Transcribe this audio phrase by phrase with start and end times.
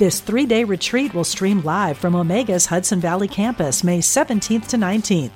[0.00, 4.78] This three day retreat will stream live from Omega's Hudson Valley campus May 17th to
[4.78, 5.32] 19th.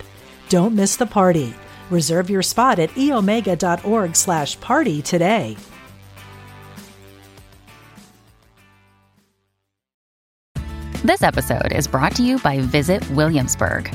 [0.48, 1.52] Don't miss the party.
[1.90, 5.58] Reserve your spot at eomega.org slash party today.
[11.04, 13.94] This episode is brought to you by Visit Williamsburg.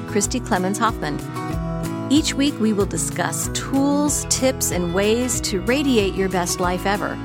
[0.11, 1.17] Christy Clemens Hoffman.
[2.11, 7.17] Each week, we will discuss tools, tips, and ways to radiate your best life ever,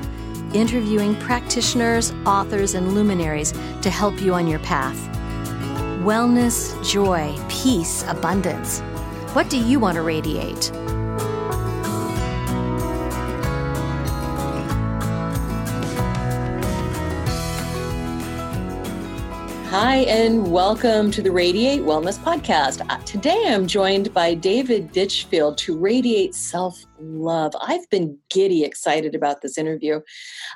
[0.53, 4.97] interviewing practitioners, authors, and luminaries to help you on your path.
[6.05, 8.79] Wellness, joy, peace, abundance.
[9.33, 10.71] What do you want to radiate?
[19.79, 22.83] Hi, and welcome to the Radiate Wellness Podcast.
[22.89, 27.55] Uh, today I'm joined by David Ditchfield to radiate self love.
[27.61, 30.01] I've been giddy excited about this interview.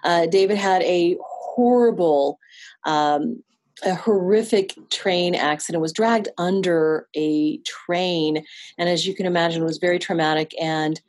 [0.03, 2.39] Uh, David had a horrible,
[2.85, 3.43] um,
[3.85, 8.43] a horrific train accident, was dragged under a train,
[8.79, 10.51] and as you can imagine, was very traumatic.
[10.59, 10.99] And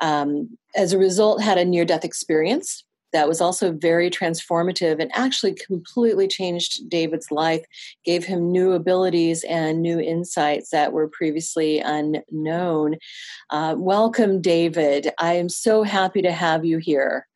[0.00, 2.83] um, as a result, had a near death experience
[3.14, 7.64] that was also very transformative and actually completely changed David's life,
[8.04, 12.96] gave him new abilities and new insights that were previously unknown.
[13.50, 15.10] Uh, welcome, David.
[15.18, 17.26] I am so happy to have you here.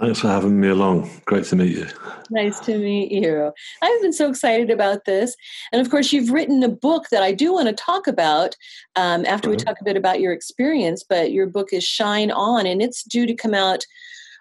[0.00, 1.10] Thanks for having me along.
[1.24, 1.86] Great to meet you.
[2.30, 3.52] Nice to meet you.
[3.82, 5.36] I've been so excited about this.
[5.72, 8.56] And of course, you've written a book that I do want to talk about
[8.94, 9.58] um, after right.
[9.58, 11.04] we talk a bit about your experience.
[11.08, 13.84] But your book is Shine On, and it's due to come out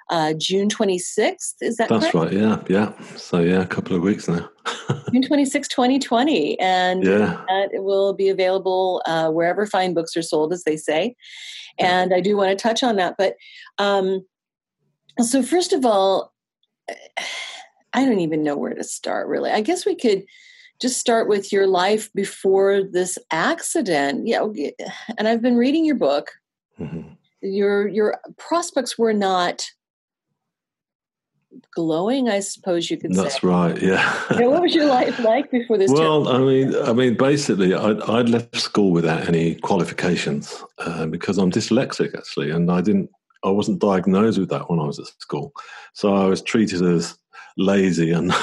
[0.10, 1.56] uh, June 26th.
[1.62, 2.16] Is that That's correct?
[2.16, 2.94] right, yeah, yeah.
[3.16, 4.50] So, yeah, a couple of weeks now.
[5.12, 6.60] June 26, 2020.
[6.60, 7.44] And yeah.
[7.50, 11.16] it will be available uh, wherever fine books are sold, as they say.
[11.80, 13.16] And I do want to touch on that.
[13.18, 13.36] But
[13.78, 14.26] um,
[15.20, 16.34] so, first of all,
[17.94, 19.52] I don't even know where to start, really.
[19.52, 20.24] I guess we could
[20.80, 24.28] just start with your life before this accident.
[24.28, 24.48] Yeah,
[25.18, 26.32] and I've been reading your book.
[26.80, 27.14] Mm-hmm.
[27.42, 29.66] Your your prospects were not
[31.74, 33.22] glowing, I suppose you could say.
[33.22, 33.48] That's say.
[33.48, 33.82] right.
[33.82, 34.24] Yeah.
[34.32, 35.92] you know, what was your life like before this?
[35.92, 41.38] Well, I mean, I mean, basically, I'd, I'd left school without any qualifications uh, because
[41.38, 43.10] I'm dyslexic, actually, and I didn't.
[43.44, 45.54] I wasn't diagnosed with that when I was at school,
[45.94, 47.18] so I was treated as
[47.56, 48.34] lazy and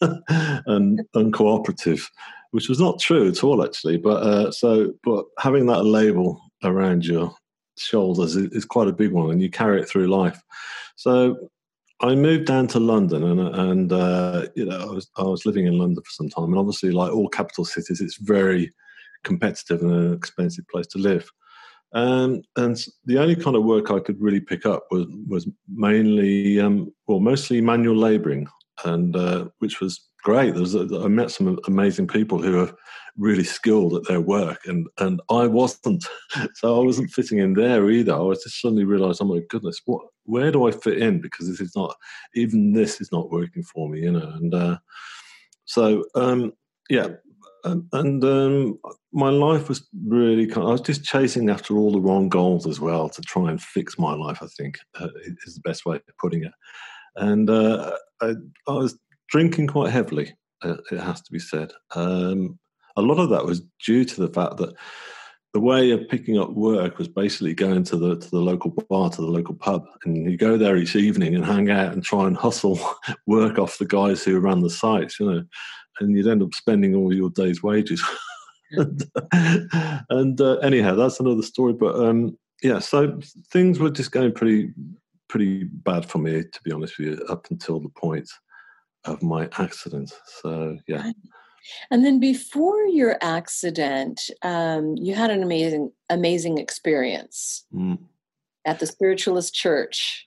[0.00, 2.02] and uncooperative,
[2.50, 3.96] which was not true at all, actually.
[3.96, 7.34] But uh, so, but having that label around your
[7.78, 10.42] shoulders is, is quite a big one, and you carry it through life.
[10.96, 11.50] So
[12.02, 15.66] I moved down to London, and and uh, you know I was I was living
[15.66, 18.72] in London for some time, and obviously, like all capital cities, it's very
[19.22, 21.30] competitive and an expensive place to live.
[21.92, 26.60] Um, and the only kind of work I could really pick up was was mainly,
[26.60, 28.46] um, well, mostly manual labouring,
[28.84, 30.52] and uh, which was great.
[30.52, 32.72] There was a, I met some amazing people who are
[33.16, 36.04] really skilled at their work, and and I wasn't,
[36.54, 38.14] so I wasn't fitting in there either.
[38.14, 41.20] I was just suddenly realised, oh my goodness, what where do I fit in?
[41.20, 41.96] Because this is not
[42.34, 44.32] even this is not working for me, you know.
[44.34, 44.78] And uh,
[45.64, 46.52] so um,
[46.88, 47.08] yeah,
[47.64, 48.78] and, and um,
[49.12, 50.62] my life was really kind.
[50.62, 53.60] Of, I was just chasing after all the wrong goals as well to try and
[53.60, 54.38] fix my life.
[54.42, 55.08] I think uh,
[55.46, 56.52] is the best way of putting it.
[57.16, 58.34] And uh, I,
[58.68, 58.98] I was
[59.30, 60.34] drinking quite heavily.
[60.62, 61.72] Uh, it has to be said.
[61.94, 62.58] Um,
[62.96, 64.74] a lot of that was due to the fact that
[65.52, 69.10] the way of picking up work was basically going to the to the local bar,
[69.10, 72.26] to the local pub, and you go there each evening and hang out and try
[72.26, 72.78] and hustle
[73.26, 75.44] work off the guys who ran the sites, you know,
[75.98, 78.02] and you'd end up spending all your day's wages.
[78.72, 79.04] and,
[80.10, 81.72] and uh, anyhow, that's another story.
[81.72, 83.18] But um, yeah, so
[83.50, 84.72] things were just going pretty
[85.28, 88.28] pretty bad for me, to be honest with you, up until the point
[89.04, 90.12] of my accident.
[90.42, 91.12] So yeah.
[91.90, 97.98] And then before your accident, um, you had an amazing, amazing experience mm.
[98.64, 100.26] at the Spiritualist Church.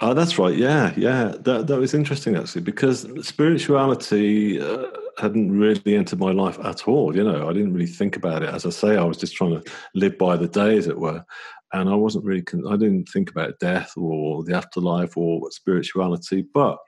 [0.00, 0.56] Oh, that's right.
[0.56, 1.34] Yeah, yeah.
[1.40, 4.86] That that was interesting actually because spirituality uh,
[5.18, 7.14] hadn't really entered my life at all.
[7.16, 8.48] You know, I didn't really think about it.
[8.48, 11.24] As I say, I was just trying to live by the day, as it were,
[11.72, 12.42] and I wasn't really.
[12.42, 16.44] Con- I didn't think about death or the afterlife or spirituality.
[16.52, 16.78] But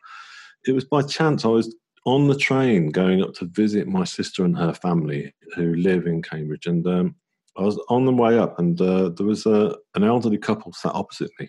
[0.66, 1.74] it was by chance I was
[2.04, 6.22] on the train going up to visit my sister and her family who live in
[6.22, 7.14] Cambridge, and um,
[7.56, 10.94] I was on the way up, and uh, there was a, an elderly couple sat
[10.94, 11.48] opposite me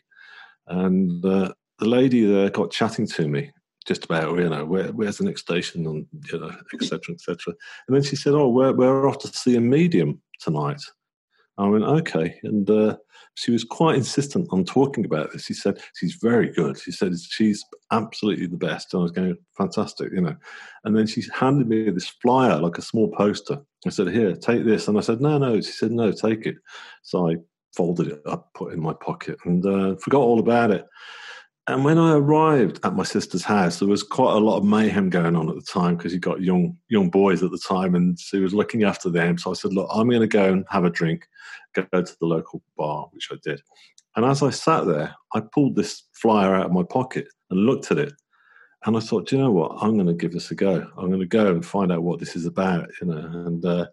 [0.68, 3.52] and uh, the lady there got chatting to me
[3.86, 7.22] just about, you know, where, where's the next station and, you know, et cetera, et
[7.22, 7.54] cetera.
[7.88, 10.81] And then she said, oh, we're, we're off to see a medium tonight.
[11.58, 12.38] I went, okay.
[12.44, 12.98] And uh,
[13.38, 15.45] she was quite insistent on talking about this.
[15.45, 16.75] She said, she's very good.
[16.80, 18.92] She said, she's absolutely the best.
[18.94, 20.36] And I was going, fantastic, you know.
[20.84, 23.60] And then she handed me this flyer, like a small poster.
[23.86, 24.88] I said, here, take this.
[24.88, 25.62] And I said, no, no.
[25.62, 26.56] She said, no, take it.
[27.04, 27.36] So I
[27.75, 30.88] folded it up, put it in my pocket, and uh, forgot all about it.
[31.68, 35.10] And when I arrived at my sister's house, there was quite a lot of mayhem
[35.10, 38.18] going on at the time because he got young young boys at the time, and
[38.18, 39.38] she was looking after them.
[39.38, 41.28] So I said, "Look, I'm going to go and have a drink,
[41.75, 43.62] go to the local bar," which I did.
[44.16, 47.92] And as I sat there, I pulled this flyer out of my pocket and looked
[47.92, 48.14] at it,
[48.86, 49.74] and I thought, you know what?
[49.81, 50.90] I'm going to give this a go.
[50.98, 53.18] I'm going to go and find out what this is about, you know.
[53.18, 53.88] And uh,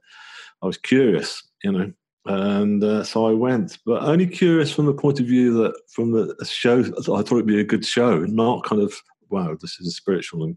[0.63, 1.93] I was curious, you know
[2.27, 6.13] and uh, so I went, but only curious from the point of view that from
[6.13, 8.95] the show, I thought it'd be a good show, not kind of
[9.31, 10.55] wow, this is a spiritual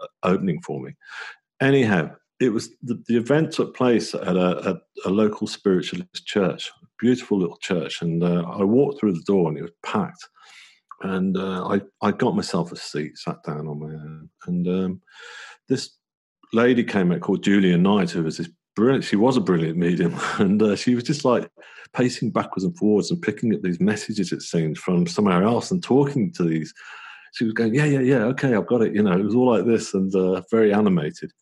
[0.00, 0.94] uh, opening for me.
[1.60, 2.10] Anyhow,
[2.40, 6.86] it was the, the event took place at a, a, a, local spiritualist church, a
[6.98, 10.28] beautiful little church, and uh, I walked through the door and it was packed.
[11.02, 15.02] And uh, I I got myself a seat, sat down on my own, and um,
[15.68, 15.96] this
[16.52, 19.04] lady came out called Julia Knight, who was this brilliant.
[19.04, 21.50] She was a brilliant medium, and uh, she was just like
[21.92, 24.32] pacing backwards and forwards and picking up these messages.
[24.32, 26.72] It seemed from somewhere else and talking to these.
[27.34, 29.50] She was going, "Yeah, yeah, yeah, okay, I've got it." You know, it was all
[29.50, 31.32] like this and uh, very animated.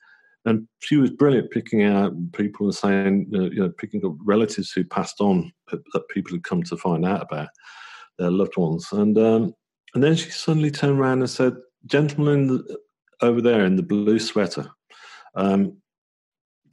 [0.47, 4.85] And she was brilliant picking out people and saying, you know, picking up relatives who
[4.85, 7.49] passed on that, people had come to find out about
[8.19, 8.89] their loved ones.
[8.93, 9.55] And um,
[9.95, 11.57] and then she suddenly turned around and said,
[11.87, 12.65] "Gentleman
[13.21, 14.71] over there in the blue sweater."
[15.35, 15.80] Um,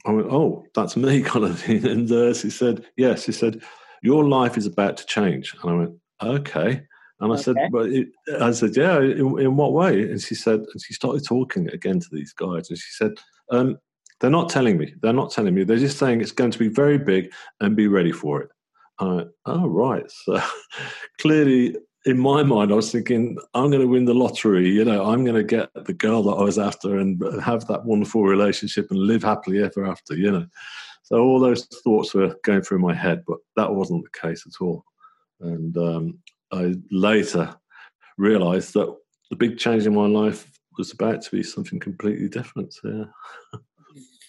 [0.06, 1.86] I went, oh, that's me, kind of thing.
[1.86, 3.24] And uh, she said, yes.
[3.24, 3.62] She said,
[4.02, 5.54] your life is about to change.
[5.62, 6.82] And I went, okay.
[7.20, 7.42] And I okay.
[7.42, 7.90] said, but
[8.40, 10.02] I said, yeah, in, in, what way?
[10.02, 12.70] And she said, and she started talking again to these guys.
[12.70, 13.12] And she said,
[13.50, 13.78] um,
[14.20, 14.94] they're not telling me.
[15.02, 15.64] They're not telling me.
[15.64, 18.50] They're just saying it's going to be very big and be ready for it.
[19.00, 20.10] I went, oh, right.
[20.24, 20.40] So
[21.20, 21.76] clearly
[22.08, 24.70] in my mind, I was thinking, I'm going to win the lottery.
[24.70, 27.84] You know, I'm going to get the girl that I was after and have that
[27.84, 30.16] wonderful relationship and live happily ever after.
[30.16, 30.46] You know,
[31.02, 34.64] so all those thoughts were going through my head, but that wasn't the case at
[34.64, 34.84] all.
[35.40, 36.18] And um,
[36.50, 37.54] I later
[38.16, 38.96] realised that
[39.28, 42.74] the big change in my life was about to be something completely different.
[42.82, 43.04] Yeah.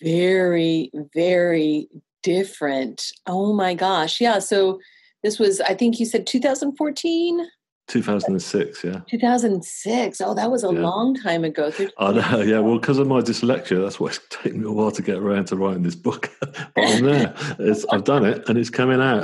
[0.02, 1.88] very, very
[2.24, 3.10] different.
[3.26, 4.20] Oh my gosh!
[4.20, 4.40] Yeah.
[4.40, 4.82] So
[5.24, 7.48] this was, I think you said 2014.
[7.90, 9.02] 2006, yeah.
[9.10, 10.22] 2006.
[10.22, 10.80] Oh, that was a yeah.
[10.80, 11.72] long time ago.
[11.98, 12.60] I know, yeah.
[12.60, 15.46] Well, because of my dyslexia, that's why it's taken me a while to get around
[15.46, 16.32] to writing this book.
[16.40, 17.34] but I'm there.
[17.58, 19.24] It's, I've done it, and it's coming out.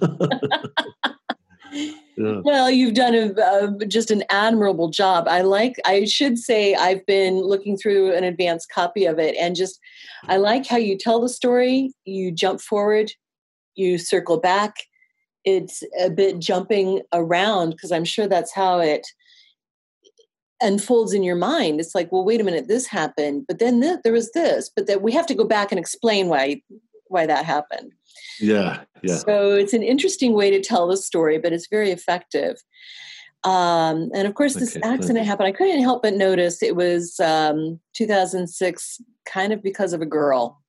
[2.16, 2.40] yeah.
[2.42, 5.28] Well, you've done a, uh, just an admirable job.
[5.28, 5.76] I like.
[5.84, 9.78] I should say I've been looking through an advanced copy of it, and just
[10.24, 11.92] I like how you tell the story.
[12.06, 13.12] You jump forward,
[13.74, 14.74] you circle back
[15.46, 19.06] it's a bit jumping around because I'm sure that's how it
[20.60, 21.80] unfolds in your mind.
[21.80, 24.86] It's like, well, wait a minute, this happened, but then th- there was this, but
[24.88, 26.60] that we have to go back and explain why
[27.08, 27.92] why that happened.
[28.40, 29.16] Yeah, yeah.
[29.16, 32.56] So it's an interesting way to tell the story, but it's very effective.
[33.44, 35.46] Um, and of course, this okay, accident happened.
[35.46, 40.60] I couldn't help but notice it was um, 2006, kind of because of a girl.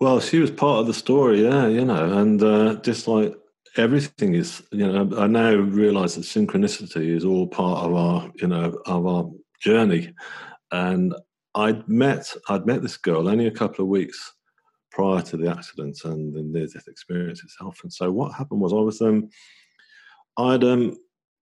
[0.00, 3.34] Well, she was part of the story, yeah, you know, and uh, just like
[3.76, 8.46] everything is, you know, I now realize that synchronicity is all part of our, you
[8.46, 9.28] know, of our
[9.60, 10.14] journey.
[10.70, 11.14] And
[11.56, 14.34] I'd met, I'd met this girl only a couple of weeks
[14.92, 17.80] prior to the accident and the near death experience itself.
[17.82, 19.28] And so what happened was I was, um,
[20.36, 20.96] I'd, um,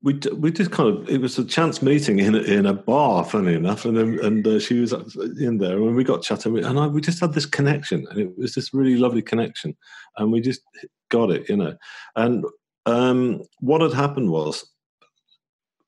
[0.07, 3.55] we we just kind of it was a chance meeting in in a bar, funny
[3.55, 7.01] enough, and and uh, she was in there, and we got chatting, and I, we
[7.01, 9.77] just had this connection, and it was this really lovely connection,
[10.17, 10.61] and we just
[11.09, 11.77] got it, you know.
[12.15, 12.45] And
[12.87, 14.71] um, what had happened was,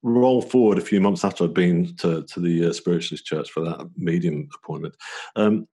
[0.02, 3.60] roll forward a few months after I'd been to to the uh, spiritualist church for
[3.60, 4.96] that medium appointment.
[5.36, 5.68] Um,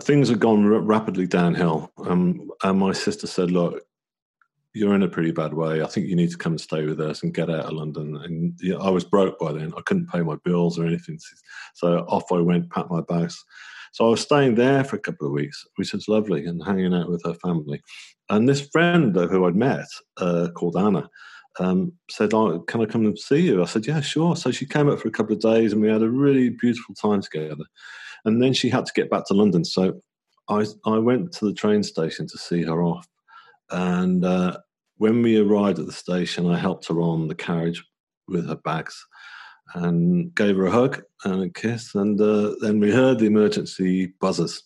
[0.00, 3.80] things had gone r- rapidly downhill, um, and my sister said, "Look,
[4.76, 5.82] you're in a pretty bad way.
[5.82, 8.16] I think you need to come and stay with us and get out of London.
[8.22, 9.72] And I was broke by then.
[9.74, 11.18] I couldn't pay my bills or anything.
[11.74, 13.42] So off I went, packed my bags.
[13.92, 16.92] So I was staying there for a couple of weeks, which was lovely, and hanging
[16.92, 17.80] out with her family.
[18.28, 19.86] And this friend who I'd met,
[20.18, 21.08] uh, called Anna,
[21.58, 24.66] um, said, oh, "Can I come and see you?" I said, "Yeah, sure." So she
[24.66, 27.64] came up for a couple of days, and we had a really beautiful time together.
[28.26, 30.02] And then she had to get back to London, so
[30.48, 33.08] I I went to the train station to see her off,
[33.70, 34.58] and uh,
[34.98, 37.84] when we arrived at the station, I helped her on the carriage
[38.28, 39.06] with her bags
[39.74, 41.94] and gave her a hug and a kiss.
[41.94, 44.62] And uh, then we heard the emergency buzzers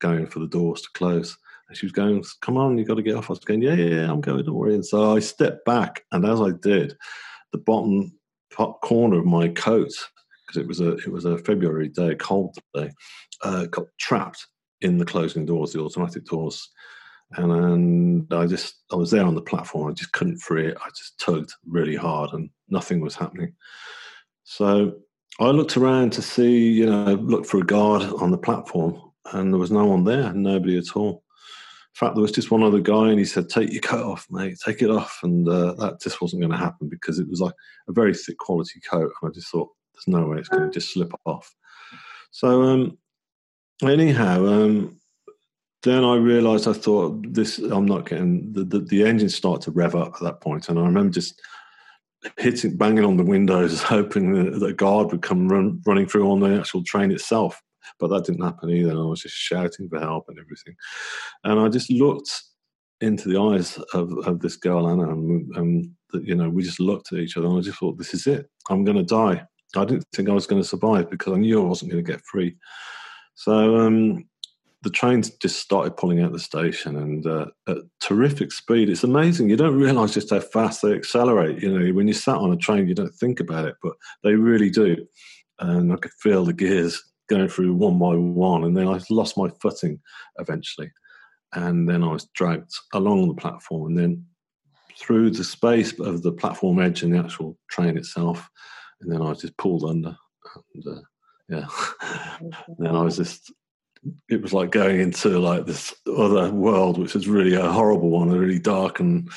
[0.00, 1.36] going for the doors to close.
[1.68, 3.30] And she was going, Come on, you've got to get off.
[3.30, 4.74] I was going, Yeah, yeah, yeah I'm going, don't worry.
[4.74, 6.04] And so I stepped back.
[6.12, 6.96] And as I did,
[7.52, 8.12] the bottom
[8.82, 9.92] corner of my coat,
[10.46, 12.90] because it was a it was a February day, cold day,
[13.42, 14.46] uh, got trapped
[14.80, 16.70] in the closing doors, the automatic doors
[17.36, 19.90] and, I just I was there on the platform.
[19.90, 20.76] I just couldn't free it.
[20.84, 23.54] I just tugged really hard, and nothing was happening.
[24.44, 24.94] So
[25.40, 29.00] I looked around to see, you know, look for a guard on the platform,
[29.32, 31.22] and there was no one there, nobody at all.
[31.94, 34.26] In fact, there was just one other guy, and he said, "Take your coat off,
[34.30, 34.58] mate.
[34.64, 37.54] Take it off." And uh, that just wasn't going to happen because it was like
[37.88, 40.70] a very thick quality coat, and I just thought, "There's no way it's going to
[40.70, 41.54] just slip off."
[42.32, 42.98] So, um,
[43.82, 44.98] anyhow, um,
[45.84, 47.58] then I realised I thought this.
[47.58, 50.78] I'm not getting the, the, the engine started to rev up at that point, and
[50.78, 51.40] I remember just
[52.38, 56.40] hitting, banging on the windows, hoping that, a guard would come run, running through on
[56.40, 57.60] the actual train itself.
[58.00, 58.92] But that didn't happen either.
[58.92, 60.74] I was just shouting for help and everything.
[61.44, 62.42] And I just looked
[63.00, 67.12] into the eyes of, of this girl Anna, and, and you know we just looked
[67.12, 68.48] at each other, and I just thought, this is it.
[68.70, 69.44] I'm going to die.
[69.76, 72.12] I didn't think I was going to survive because I knew I wasn't going to
[72.12, 72.56] get free.
[73.34, 74.24] So um,
[74.84, 78.90] the trains just started pulling out the station and uh, at terrific speed.
[78.90, 79.48] It's amazing.
[79.48, 81.62] You don't realize just how fast they accelerate.
[81.62, 84.34] You know, when you sat on a train, you don't think about it, but they
[84.34, 85.06] really do.
[85.58, 88.64] And I could feel the gears going through one by one.
[88.64, 90.00] And then I lost my footing
[90.38, 90.92] eventually.
[91.54, 94.26] And then I was dragged along the platform and then
[94.98, 98.48] through the space of the platform edge and the actual train itself.
[99.00, 100.14] And then I was just pulled under.
[100.74, 101.00] And uh,
[101.48, 101.66] yeah,
[102.78, 103.50] then I was just
[104.28, 108.30] it was like going into like this other world, which was really a horrible one,
[108.30, 109.30] a really dark and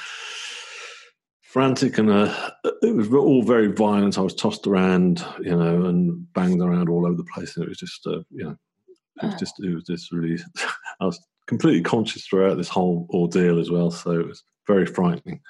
[1.42, 4.18] frantic, and uh, it was all very violent.
[4.18, 7.70] I was tossed around, you know, and banged around all over the place, and it
[7.70, 8.58] was just, uh, you know,
[9.24, 10.42] it was just, it was just really.
[11.00, 15.42] I was completely conscious throughout this whole ordeal as well, so it was very frightening.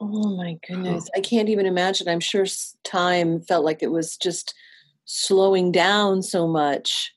[0.00, 1.08] Oh my goodness!
[1.14, 2.08] I can't even imagine.
[2.08, 2.46] I'm sure
[2.84, 4.54] time felt like it was just
[5.04, 7.12] slowing down so much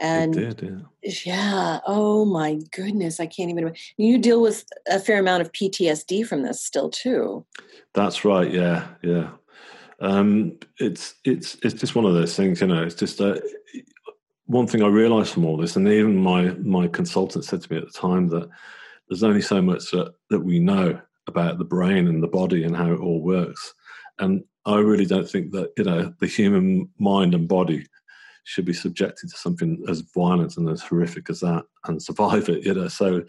[0.00, 1.12] and did, yeah.
[1.24, 1.80] yeah.
[1.86, 6.42] oh my goodness i can't even you deal with a fair amount of ptsd from
[6.42, 7.44] this still too
[7.92, 9.30] that's right yeah yeah
[10.00, 13.38] um, it's it's it's just one of those things you know it's just uh,
[14.46, 17.78] one thing i realized from all this and even my my consultant said to me
[17.78, 18.48] at the time that
[19.08, 22.76] there's only so much that, that we know about the brain and the body and
[22.76, 23.72] how it all works
[24.18, 27.86] and i really don't think that you know the human mind and body
[28.44, 32.64] should be subjected to something as violent and as horrific as that and survive it.
[32.64, 33.24] You know, so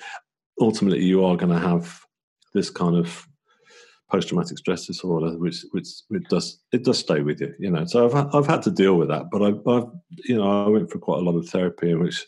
[0.59, 2.01] ultimately you are going to have
[2.53, 3.27] this kind of
[4.11, 7.53] post-traumatic stress disorder, which which it does it does stay with you.
[7.59, 9.89] You know, so I've I've had to deal with that, but I've, I've
[10.25, 12.25] you know I went for quite a lot of therapy, in which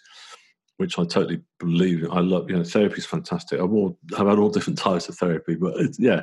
[0.77, 2.03] which I totally believe.
[2.03, 2.11] In.
[2.11, 3.59] I love you know therapy is fantastic.
[3.59, 6.21] I've all I've had all different types of therapy, but it's yeah.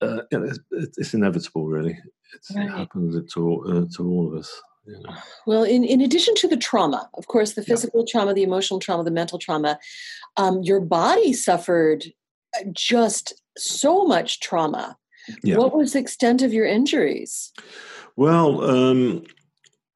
[0.00, 1.96] Uh, you know, it's, it's, inevitable, really.
[2.56, 2.66] Right.
[2.66, 4.60] It happens to uh, to all of us.
[5.46, 8.10] Well, in, in addition to the trauma, of course, the physical yeah.
[8.10, 9.78] trauma, the emotional trauma, the mental trauma,
[10.36, 12.04] um, your body suffered
[12.58, 14.96] uh, just so much trauma.
[15.44, 15.56] Yeah.
[15.56, 17.52] What was the extent of your injuries?
[18.16, 19.24] Well, um,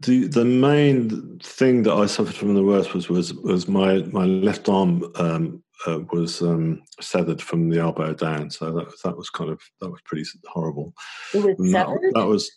[0.00, 4.24] the the main thing that I suffered from the worst was was was my my
[4.24, 8.50] left arm um, uh, was um, severed from the elbow down.
[8.50, 10.94] So that that was kind of that was pretty horrible.
[11.34, 12.02] It was severed.
[12.02, 12.50] That, that was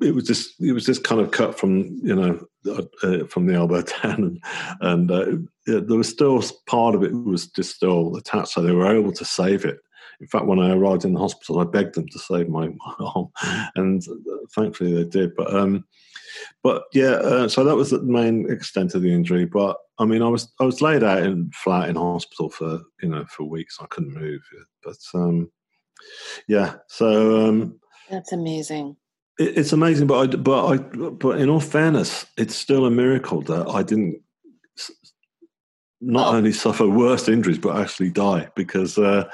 [0.00, 3.94] it was just it was just kind of cut from you know uh, from the
[4.02, 4.40] down,
[4.80, 8.72] and, and uh, there was still part of it was just still attached, so they
[8.72, 9.78] were able to save it.
[10.20, 12.94] In fact, when I arrived in the hospital, I begged them to save my, my
[13.00, 13.28] arm,
[13.74, 15.34] and uh, thankfully they did.
[15.34, 15.84] But um,
[16.62, 19.44] but yeah, uh, so that was the main extent of the injury.
[19.44, 23.08] But I mean, I was I was laid out in flat in hospital for you
[23.08, 23.78] know for weeks.
[23.80, 24.40] I couldn't move,
[24.84, 25.50] but um,
[26.48, 27.48] yeah, so.
[27.48, 28.96] Um, That's amazing.
[29.42, 33.42] It, it's amazing, but I, but I, but in all fairness, it's still a miracle
[33.42, 34.20] that I didn't
[36.02, 36.36] not oh.
[36.36, 39.24] only suffer worse injuries but actually die because uh,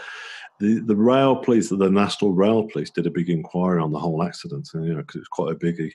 [0.61, 4.23] the the rail police, the National Rail Police, did a big inquiry on the whole
[4.23, 5.93] accident, and you know because it was quite a biggie,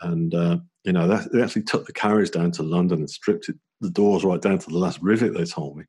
[0.00, 3.48] and uh, you know that, they actually took the carriage down to London and stripped
[3.48, 5.34] it, the doors right down to the last rivet.
[5.34, 5.84] They told me,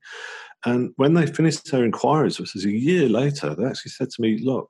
[0.66, 4.22] and when they finished their inquiries, which was a year later, they actually said to
[4.22, 4.70] me, "Look,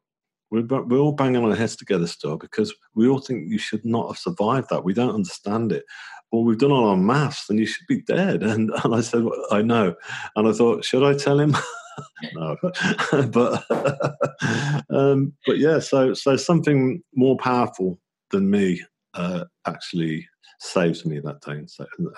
[0.54, 4.08] we're, we're all banging our heads together still because we all think you should not
[4.10, 4.84] have survived that.
[4.84, 5.84] We don't understand it.
[6.32, 9.24] Well, we've done all our maths, and you should be dead." And, and I said,
[9.24, 9.96] well, "I know,"
[10.36, 11.56] and I thought, should I tell him?
[12.34, 13.64] no, but
[14.90, 15.80] um, but yeah.
[15.80, 18.84] So so something more powerful than me
[19.16, 20.28] uh, actually
[20.60, 21.70] saves me that day and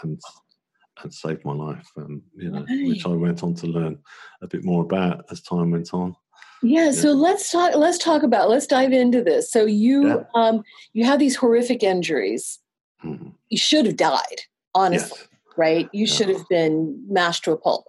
[0.04, 0.20] and,
[1.04, 1.88] and saved my life.
[1.98, 2.88] Um, you know, right.
[2.88, 3.98] which I went on to learn
[4.42, 6.16] a bit more about as time went on.
[6.66, 9.52] Yeah, so let's talk let's talk about let's dive into this.
[9.52, 10.24] So you yeah.
[10.34, 12.60] um you have these horrific injuries.
[13.04, 13.30] Mm-hmm.
[13.50, 14.42] You should have died,
[14.74, 15.30] honestly, yes.
[15.58, 15.90] right?
[15.94, 16.14] You yeah.
[16.14, 17.86] should have been mashed to a pulp.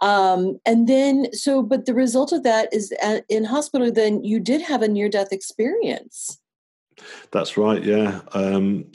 [0.00, 4.40] Um, and then, so, but the result of that is uh, in hospital, then you
[4.40, 6.38] did have a near death experience.
[7.32, 7.82] That's right.
[7.84, 8.20] Yeah.
[8.32, 8.86] Um,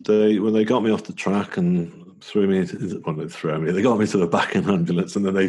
[0.00, 3.72] they when they got me off the track and threw me, well, they threw me.
[3.72, 5.48] They got me to the back an ambulance, and then they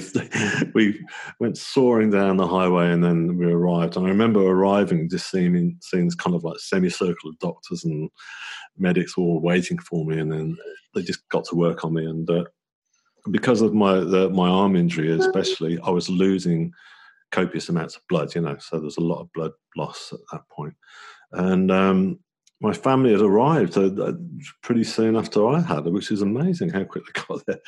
[0.74, 1.00] we
[1.40, 3.96] went soaring down the highway, and then we arrived.
[3.96, 8.10] And I remember arriving, just seeing seeing this kind of like semicircle of doctors and
[8.78, 10.58] medics all waiting for me, and then
[10.94, 12.46] they just got to work on me, and uh,
[13.32, 16.72] because of my the, my arm injury, especially, I was losing
[17.32, 18.34] copious amounts of blood.
[18.36, 20.76] You know, so there's a lot of blood loss at that point,
[21.32, 22.20] and um,
[22.60, 24.14] my family had arrived uh,
[24.64, 27.60] pretty soon after I had which is amazing how quick they got there.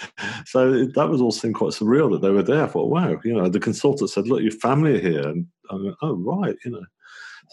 [0.46, 2.63] So that was all seemed quite surreal that they were there.
[2.63, 5.75] I thought, wow, you know, the consultant said, "Look, your family are here," and I
[5.75, 6.86] went, "Oh, right," you know.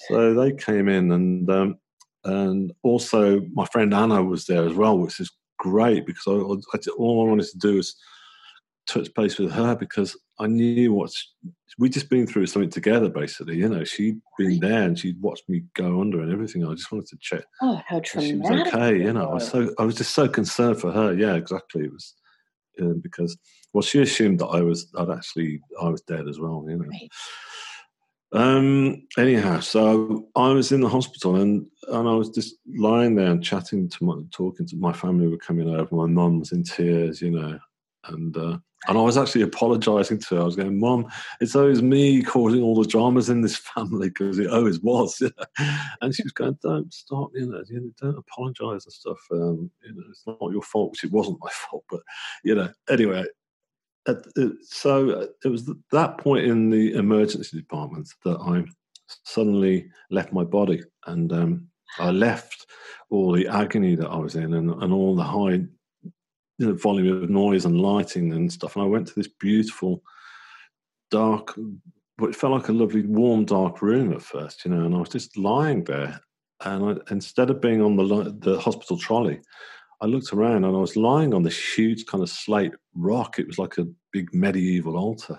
[0.08, 1.78] So they came in, and um,
[2.24, 6.78] and also my friend Anna was there as well, which is great because I, I,
[6.98, 7.96] all I wanted to do was
[8.86, 11.12] touch base with her because I knew what
[11.78, 13.08] we'd just been through something together.
[13.08, 16.64] Basically, you know, she'd been there and she'd watched me go under and everything.
[16.64, 17.44] I just wanted to check.
[17.62, 18.30] Oh, how traumatic!
[18.30, 18.98] She was okay.
[18.98, 21.14] You know, I was so I was just so concerned for her.
[21.14, 21.84] Yeah, exactly.
[21.84, 22.14] It was
[22.80, 23.36] uh, because
[23.72, 26.64] well, she assumed that I was I'd actually I was dead as well.
[26.68, 26.86] You know.
[26.86, 27.10] Right.
[28.32, 33.30] Um, anyhow, so I was in the hospital and, and I was just lying there
[33.30, 35.94] and chatting to my, talking to my family were coming over.
[35.94, 37.58] My mum was in tears, you know,
[38.04, 40.42] and uh, and I was actually apologising to her.
[40.42, 41.06] I was going, "Mom,
[41.40, 45.22] it's always me causing all the dramas in this family because it always was."
[46.00, 49.18] And she was going, "Don't stop, you know, you know don't apologise and stuff.
[49.32, 52.00] Um, you know, it's not your fault, it wasn't my fault, but
[52.44, 53.24] you know, anyway."
[54.62, 58.64] so uh, it was that point in the emergency department that I
[59.24, 62.66] suddenly left my body and um, I left
[63.10, 65.64] all the agony that I was in and, and all the high
[66.58, 68.76] know, volume of noise and lighting and stuff.
[68.76, 70.02] And I went to this beautiful,
[71.10, 71.54] dark,
[72.16, 74.84] but it felt like a lovely, warm, dark room at first, you know.
[74.84, 76.20] And I was just lying there,
[76.64, 79.40] and I, instead of being on the the hospital trolley,
[80.00, 83.38] I looked around and I was lying on this huge kind of slate rock.
[83.38, 85.38] It was like a big medieval altar.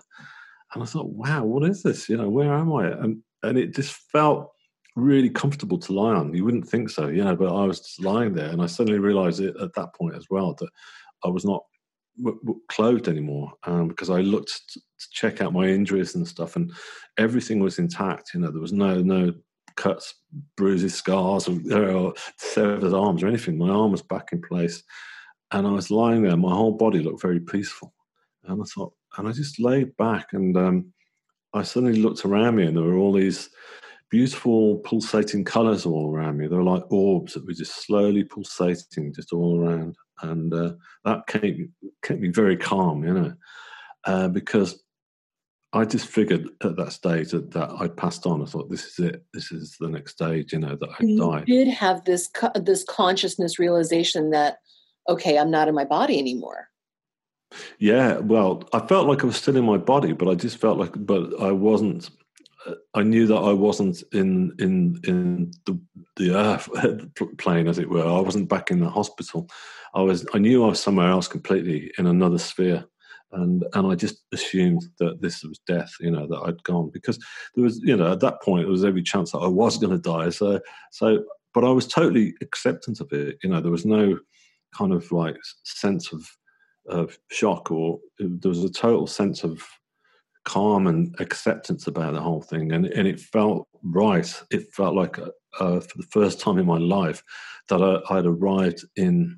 [0.73, 2.09] And I thought, wow, what is this?
[2.09, 2.87] You know, where am I?
[2.87, 4.51] And and it just felt
[4.95, 6.33] really comfortable to lie on.
[6.33, 8.99] You wouldn't think so, you know, but I was just lying there and I suddenly
[8.99, 10.69] realized it at that point as well that
[11.23, 11.63] I was not
[12.17, 16.55] w- w- clothed anymore um, because I looked to check out my injuries and stuff
[16.55, 16.71] and
[17.17, 18.31] everything was intact.
[18.33, 19.33] You know, there was no, no
[19.77, 20.15] cuts,
[20.57, 23.57] bruises, scars, or, or severed arms or anything.
[23.57, 24.83] My arm was back in place,
[25.51, 26.35] and I was lying there.
[26.35, 27.93] My whole body looked very peaceful,
[28.43, 30.93] and I thought, and I just laid back, and um,
[31.53, 33.49] I suddenly looked around me, and there were all these
[34.09, 36.47] beautiful pulsating colors all around me.
[36.47, 40.73] They were like orbs that were just slowly pulsating just all around, and uh,
[41.05, 41.45] that kept
[42.01, 43.33] kept me very calm, you know,
[44.05, 44.81] uh, because
[45.73, 48.41] I just figured at that stage that, that I'd passed on.
[48.41, 49.25] I thought, this is it.
[49.33, 50.53] This is the next stage.
[50.53, 51.47] You know that I died.
[51.47, 54.57] You did have this this consciousness realization that
[55.09, 56.69] okay, I'm not in my body anymore.
[57.79, 60.77] Yeah, well, I felt like I was still in my body, but I just felt
[60.77, 62.09] like, but I wasn't.
[62.93, 65.79] I knew that I wasn't in in in the
[66.17, 66.69] the earth
[67.37, 68.05] plane, as it were.
[68.05, 69.49] I wasn't back in the hospital.
[69.97, 70.25] I was.
[70.33, 72.85] I knew I was somewhere else completely in another sphere
[73.31, 77.17] and and I just assumed that this was death, you know, that I'd gone because
[77.55, 79.91] there was, you know, at that point there was every chance that I was going
[79.91, 80.29] to die.
[80.29, 80.59] So
[80.91, 83.37] so, but I was totally acceptant of it.
[83.43, 84.19] You know, there was no
[84.77, 86.27] kind of like sense of
[86.87, 89.61] of shock or there was a total sense of
[90.45, 94.33] calm and acceptance about the whole thing, and and it felt right.
[94.51, 97.23] It felt like uh, for the first time in my life
[97.67, 99.37] that I, I'd arrived in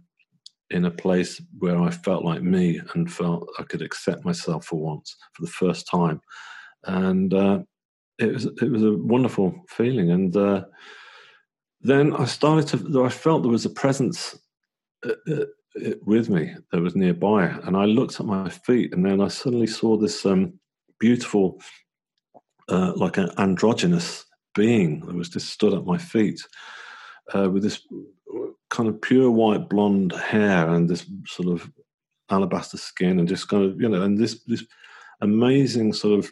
[0.71, 4.79] in a place where I felt like me and felt I could accept myself for
[4.79, 6.21] once for the first time,
[6.83, 7.59] and uh,
[8.17, 10.11] it was it was a wonderful feeling.
[10.11, 10.65] And uh,
[11.81, 14.37] then I started to I felt there was a presence
[15.05, 15.45] uh, uh,
[16.05, 19.67] with me that was nearby, and I looked at my feet, and then I suddenly
[19.67, 20.59] saw this um,
[20.99, 21.59] beautiful,
[22.67, 26.41] uh, like an androgynous being that was just stood at my feet
[27.33, 27.81] uh, with this
[28.69, 31.69] kind of pure white blonde hair and this sort of
[32.29, 34.63] alabaster skin, and just kind of you know, and this this
[35.21, 36.31] amazing sort of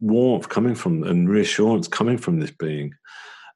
[0.00, 2.92] warmth coming from and reassurance coming from this being,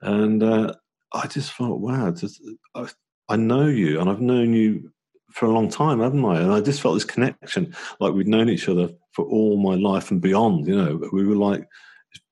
[0.02, 0.74] and uh,
[1.14, 2.42] I just thought, wow, just,
[2.74, 2.88] I,
[3.28, 4.90] I know you, and I've known you
[5.30, 6.40] for a long time, haven't I?
[6.40, 10.10] And I just felt this connection, like we'd known each other for all my life
[10.10, 10.66] and beyond.
[10.66, 11.66] You know, we were like,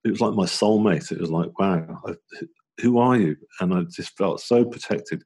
[0.04, 1.10] it was like my soulmate.
[1.10, 2.14] It was like, wow, I,
[2.82, 3.36] who are you?
[3.60, 5.22] And I just felt so protected.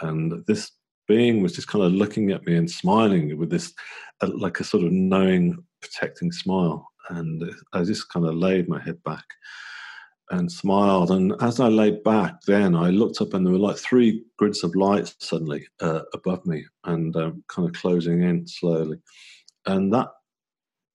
[0.00, 0.72] And this
[1.06, 3.72] being was just kind of looking at me and smiling with this,
[4.22, 6.88] uh, like a sort of knowing, protecting smile.
[7.10, 9.24] And I just kind of laid my head back
[10.30, 11.10] and smiled.
[11.10, 14.64] And as I laid back, then I looked up and there were like three grids
[14.64, 18.98] of light suddenly uh, above me and um, kind of closing in slowly.
[19.66, 20.08] And that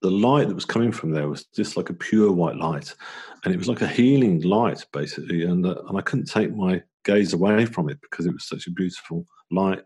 [0.02, 2.96] the light that was coming from there was just like a pure white light,
[3.44, 5.44] and it was like a healing light basically.
[5.44, 8.68] And uh, and I couldn't take my gaze away from it because it was such
[8.68, 9.82] a beautiful light.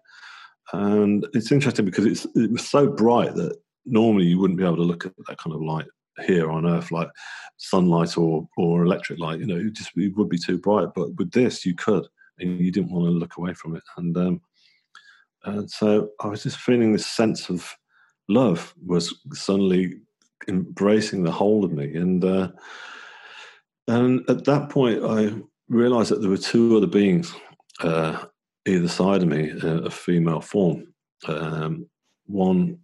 [0.71, 4.77] And it's interesting because it's it was so bright that normally you wouldn't be able
[4.77, 5.85] to look at that kind of light
[6.25, 7.09] here on Earth, like
[7.57, 9.39] sunlight or or electric light.
[9.39, 10.89] You know, it just it would be too bright.
[10.95, 12.05] But with this, you could,
[12.39, 13.83] and you didn't want to look away from it.
[13.97, 14.41] And um,
[15.45, 17.75] and so I was just feeling this sense of
[18.29, 19.95] love was suddenly
[20.47, 22.49] embracing the whole of me, and uh,
[23.87, 25.33] and at that point, I
[25.69, 27.33] realised that there were two other beings
[27.81, 28.25] uh,
[28.65, 30.93] either side of me, uh, a female form.
[31.27, 31.87] Um,
[32.25, 32.79] one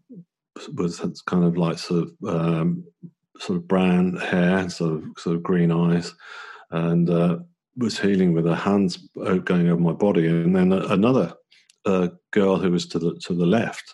[0.76, 2.84] was kind of like sort of um,
[3.40, 6.14] sort of brown hair, sort of sort of green eyes,
[6.72, 7.38] and uh,
[7.78, 10.28] was healing with her hands going over my body.
[10.28, 11.34] And then another
[11.86, 13.94] uh, girl who was to the to the left,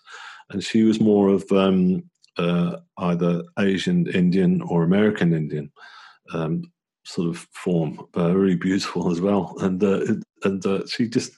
[0.49, 2.03] and she was more of um,
[2.37, 5.71] uh, either Asian Indian or American Indian
[6.33, 6.63] um,
[7.03, 9.55] sort of form, but really beautiful as well.
[9.59, 11.31] And uh, and uh, she just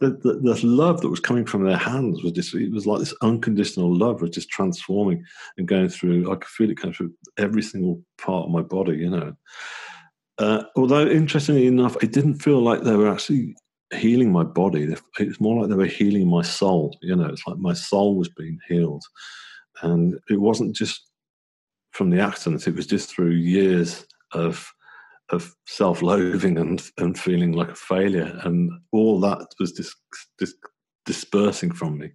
[0.00, 3.00] the, the, the love that was coming from their hands was just it was like
[3.00, 5.24] this unconditional love was just transforming
[5.56, 6.30] and going through.
[6.30, 9.34] I could feel it going through every single part of my body, you know.
[10.38, 13.54] Uh, although interestingly enough, it didn't feel like they were actually
[13.94, 14.94] healing my body.
[15.18, 16.96] It's more like they were healing my soul.
[17.00, 19.04] You know, it's like my soul was being healed,
[19.82, 21.10] and it wasn't just
[21.90, 22.66] from the accident.
[22.66, 24.70] It was just through years of
[25.30, 29.96] of self-loathing and and feeling like a failure, and all that was just,
[30.38, 30.56] just
[31.04, 32.10] dispersing from me,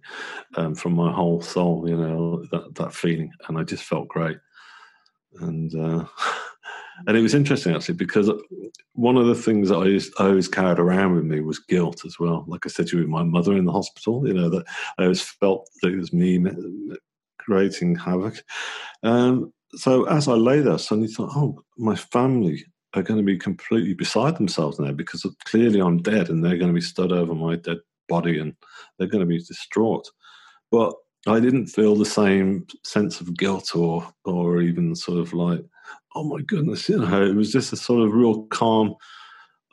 [0.56, 1.88] um, from my whole soul.
[1.88, 4.38] You know that that feeling, and I just felt great,
[5.40, 5.74] and.
[5.74, 6.04] Uh,
[7.06, 8.30] and it was interesting actually because
[8.92, 12.04] one of the things that I, used, I always carried around with me was guilt
[12.04, 12.44] as well.
[12.46, 14.64] Like I said to you, with my mother in the hospital, you know that
[14.98, 16.38] I always felt that it was me
[17.44, 18.42] creating havoc.
[19.02, 23.38] Um, so as I lay there, suddenly thought, oh, my family are going to be
[23.38, 27.34] completely beside themselves now because clearly I'm dead and they're going to be stood over
[27.34, 27.78] my dead
[28.08, 28.54] body and
[28.98, 30.10] they're going to be distraught.
[30.70, 30.94] But
[31.26, 35.64] I didn't feel the same sense of guilt or or even sort of like,
[36.14, 38.94] oh my goodness, you know, it was just a sort of real calm.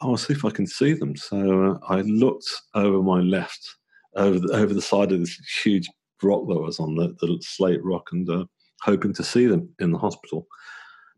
[0.02, 1.16] Oh, I'll see if I can see them.
[1.16, 3.76] So uh, I looked over my left,
[4.16, 5.90] over the, over the side of this huge
[6.24, 8.46] rock that was on the, the slate rock, and uh,
[8.82, 10.48] hoping to see them in the hospital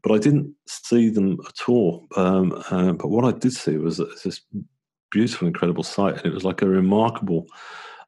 [0.04, 2.08] but I didn't see them at all.
[2.16, 4.42] Um, uh, but what I did see was this
[5.12, 7.46] beautiful, incredible sight, and it was like a remarkable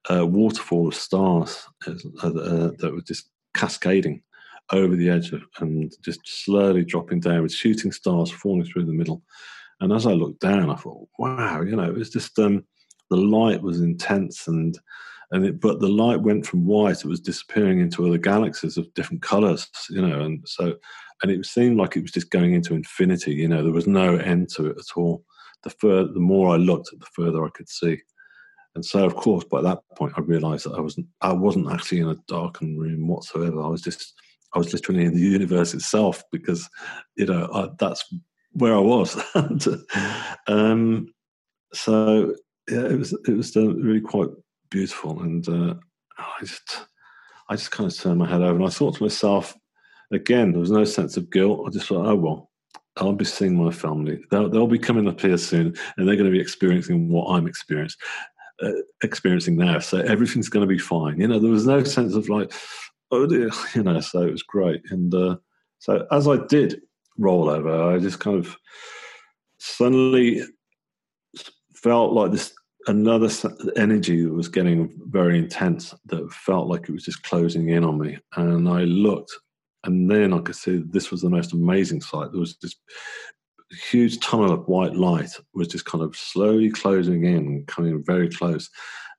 [0.09, 1.91] uh, waterfall of stars uh,
[2.23, 4.21] uh, that were just cascading
[4.71, 8.93] over the edge of, and just slowly dropping down with shooting stars falling through the
[8.93, 9.21] middle.
[9.79, 12.63] And as I looked down, I thought, wow, you know, it was just um,
[13.09, 14.77] the light was intense and
[15.33, 18.93] and it, but the light went from white; it was disappearing into other galaxies of
[18.93, 20.75] different colors, you know, and so
[21.23, 23.33] and it seemed like it was just going into infinity.
[23.33, 25.25] You know, there was no end to it at all.
[25.63, 27.97] The further, the more I looked, the further I could see.
[28.75, 31.99] And so, of course, by that point, I realised that I wasn't I wasn't actually
[31.99, 33.61] in a darkened room whatsoever.
[33.61, 34.13] I was just
[34.53, 36.69] I was literally in the universe itself because
[37.15, 38.03] you know I, that's
[38.51, 39.19] where I was.
[39.35, 39.65] and,
[40.47, 41.13] um,
[41.73, 42.35] so
[42.69, 44.29] yeah, it was it was really quite
[44.73, 45.75] beautiful, and uh,
[46.17, 46.81] I just
[47.47, 49.55] I just kind of turned my head over and I thought to myself,
[50.11, 51.65] again, there was no sense of guilt.
[51.67, 52.49] I just thought, oh well,
[52.97, 54.19] I'll be seeing my family.
[54.31, 57.47] They'll, they'll be coming up here soon, and they're going to be experiencing what I'm
[57.47, 57.99] experiencing.
[58.61, 58.71] Uh,
[59.03, 61.19] experiencing now, so everything's going to be fine.
[61.19, 62.51] You know, there was no sense of like,
[63.11, 63.99] oh dear, you know.
[63.99, 65.37] So it was great, and uh,
[65.79, 66.81] so as I did
[67.17, 68.55] roll over, I just kind of
[69.59, 70.43] suddenly
[71.75, 72.53] felt like this
[72.87, 73.29] another
[73.75, 77.99] energy that was getting very intense that felt like it was just closing in on
[77.99, 78.17] me.
[78.35, 79.31] And I looked,
[79.83, 82.31] and then I could see this was the most amazing sight.
[82.31, 82.75] There was this
[83.89, 88.69] huge tunnel of white light was just kind of slowly closing in, coming very close.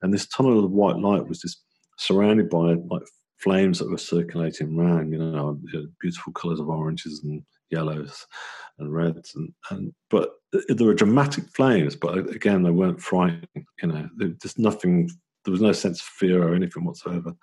[0.03, 1.63] And this tunnel of white light was just
[1.99, 3.03] surrounded by like
[3.39, 5.59] flames that were circulating around, you know,
[6.01, 8.27] beautiful colors of oranges and yellows
[8.79, 10.31] and reds and, and but
[10.69, 14.09] there were dramatic flames but uh, again they weren't frightening you know.
[14.43, 15.11] Just nothing
[15.45, 17.35] there was no sense of fear or anything whatsoever.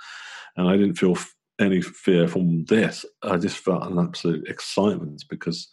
[0.57, 1.15] And i didn't feel
[1.59, 3.05] any fear from this.
[3.21, 5.69] I just felt an absolute excitement because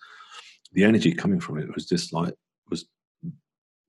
[0.73, 2.35] the energy coming from it was just like
[2.71, 2.87] was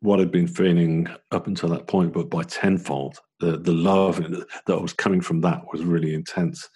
[0.01, 3.19] what I'd been feeling up until that point, but by tenfold.
[3.39, 4.17] The the love
[4.67, 6.69] that was coming from that was really intense,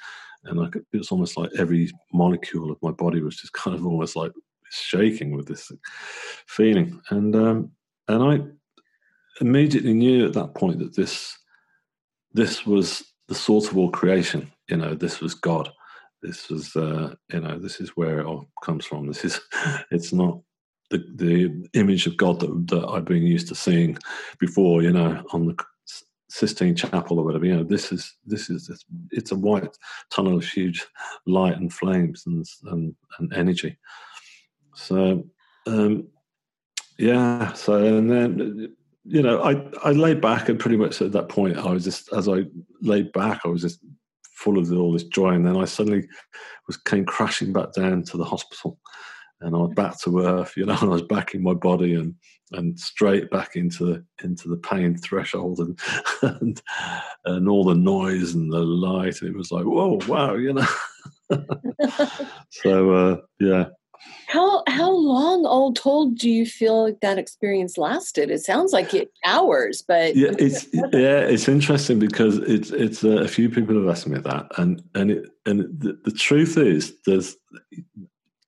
[0.46, 3.86] and I could, it's almost like every molecule of my body was just kind of
[3.86, 4.32] almost like
[4.74, 5.72] shaking with this
[6.48, 7.72] feeling, and um,
[8.08, 11.38] and I immediately knew at that point that this
[12.34, 14.52] this was the source of all creation.
[14.70, 15.70] You know, this was God.
[16.22, 19.08] This was uh, you know this is where it all comes from.
[19.08, 19.40] This is
[19.92, 20.40] it's not
[20.90, 23.98] the the image of God that, that I've been used to seeing
[24.40, 24.82] before.
[24.82, 25.56] You know, on the
[26.34, 27.46] Sistine Chapel or whatever.
[27.46, 29.78] You know, this is this is it's a white
[30.10, 30.84] tunnel of huge
[31.28, 33.78] light and flames and and, and energy.
[34.76, 35.24] So
[35.68, 36.08] um,
[36.98, 41.30] yeah, so and then you know I I laid back and pretty much at that
[41.30, 42.46] point I was just as I
[42.82, 43.80] laid back I was just
[44.36, 46.08] full of all this joy and then I suddenly
[46.68, 48.80] was came crashing back down to the hospital
[49.44, 51.96] and I was back to earth, you know, and I was back in my body
[51.96, 52.16] and
[52.52, 55.80] and straight back into the into the pain threshold and
[56.22, 56.62] and,
[57.26, 60.68] and all the noise and the light, and it was like, whoa, wow, you know.
[62.50, 63.66] so uh, yeah.
[64.28, 68.32] How how long all told do you feel like that experience lasted?
[68.32, 73.18] It sounds like it hours, but yeah, it's yeah, it's interesting because it's it's uh,
[73.18, 76.96] a few people have asked me that, and and it and the, the truth is
[77.06, 77.36] there's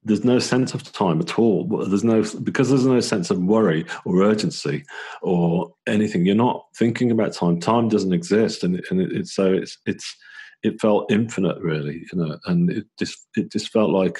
[0.05, 1.67] there's no sense of time at all.
[1.87, 4.85] There's no because there's no sense of worry or urgency
[5.21, 6.25] or anything.
[6.25, 7.59] You're not thinking about time.
[7.59, 10.15] Time doesn't exist, and and it, it's so it's it's
[10.63, 12.37] it felt infinite, really, you know.
[12.45, 14.19] And it just it just felt like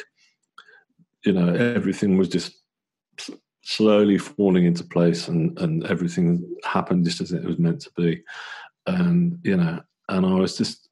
[1.25, 2.61] you know everything was just
[3.63, 8.21] slowly falling into place, and and everything happened just as it was meant to be.
[8.88, 10.89] And you know, and I was just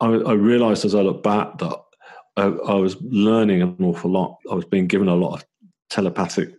[0.00, 1.78] I, I realized as I look back that
[2.36, 4.38] I, I, was learning an awful lot.
[4.50, 5.44] I was being given a lot of
[5.90, 6.54] telepathic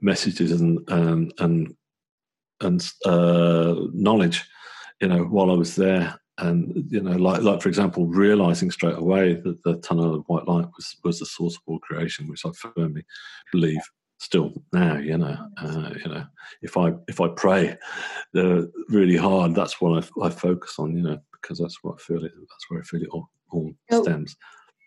[0.00, 1.76] messages and and and,
[2.60, 4.44] and uh, knowledge,
[5.00, 6.18] you know, while I was there.
[6.38, 10.46] And you know, like like for example, realizing straight away that the tunnel of white
[10.46, 13.04] light was was the source of all creation, which I firmly
[13.52, 13.82] believe
[14.18, 14.96] still now.
[14.98, 16.24] You know, uh, you know,
[16.62, 17.76] if I if I pray
[18.36, 20.96] uh, really hard, that's what I, I, focus on.
[20.96, 22.32] You know, because that's what I feel it.
[22.36, 24.36] That's where I feel it all, all stems.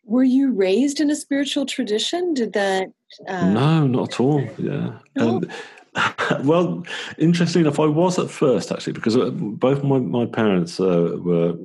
[0.04, 2.34] Were you raised in a spiritual tradition?
[2.34, 2.88] Did that?
[3.28, 3.50] Uh...
[3.50, 4.42] No, not at all.
[4.58, 5.00] Yeah.
[5.16, 5.38] No?
[5.38, 5.50] Um,
[6.44, 6.84] well,
[7.18, 11.56] interesting enough, I was at first actually because uh, both my my parents uh, were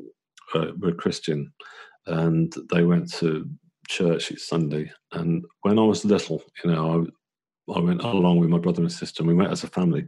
[0.55, 1.53] uh, were Christian,
[2.07, 3.49] and they went to
[3.89, 4.91] church each Sunday.
[5.13, 7.09] And when I was little, you know,
[7.69, 9.23] I, I went along with my brother and sister.
[9.23, 10.07] and We went as a family,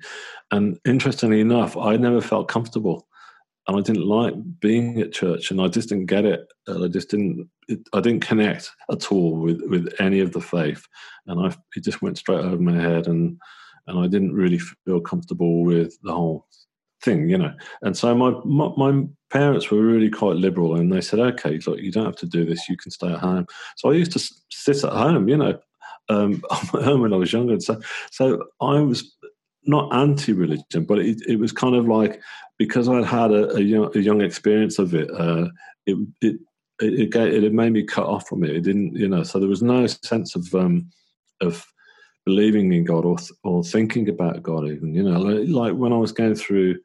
[0.51, 3.09] and interestingly enough, I never felt comfortable
[3.69, 6.41] and I didn't like being at church, and I just didn't get it.
[6.67, 7.49] I just didn't.
[7.69, 10.83] It, I didn't connect at all with with any of the faith,
[11.27, 13.39] and I it just went straight over my head, and
[13.89, 16.47] and I didn't really feel comfortable with the whole
[17.03, 17.55] thing, you know.
[17.83, 21.81] And so my, my, my parents were really quite liberal, and they said, "Okay, look,
[21.81, 22.69] you don't have to do this.
[22.69, 23.47] You can stay at home."
[23.77, 25.59] So I used to sit at home, you know,
[26.09, 27.55] um, home when I was younger.
[27.55, 29.15] And So so I was
[29.65, 32.21] not anti-religion, but it, it was kind of like
[32.59, 35.49] because I'd had a, a, young, a young, experience of it, uh,
[35.87, 36.37] it, it
[36.81, 38.51] it it, it made me cut off from it.
[38.51, 39.23] It didn't, you know.
[39.23, 40.91] So there was no sense of um,
[41.41, 41.67] of
[42.29, 44.67] believing in God or or thinking about God.
[44.67, 46.77] Even you know, like, like when I was going through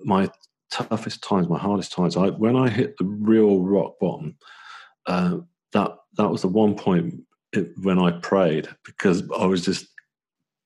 [0.00, 0.28] my
[0.70, 4.36] toughest times, my hardest times, I when I hit the real rock bottom,
[5.06, 5.38] uh,
[5.72, 7.22] that that was the one point
[7.54, 9.86] it, when I prayed because I was just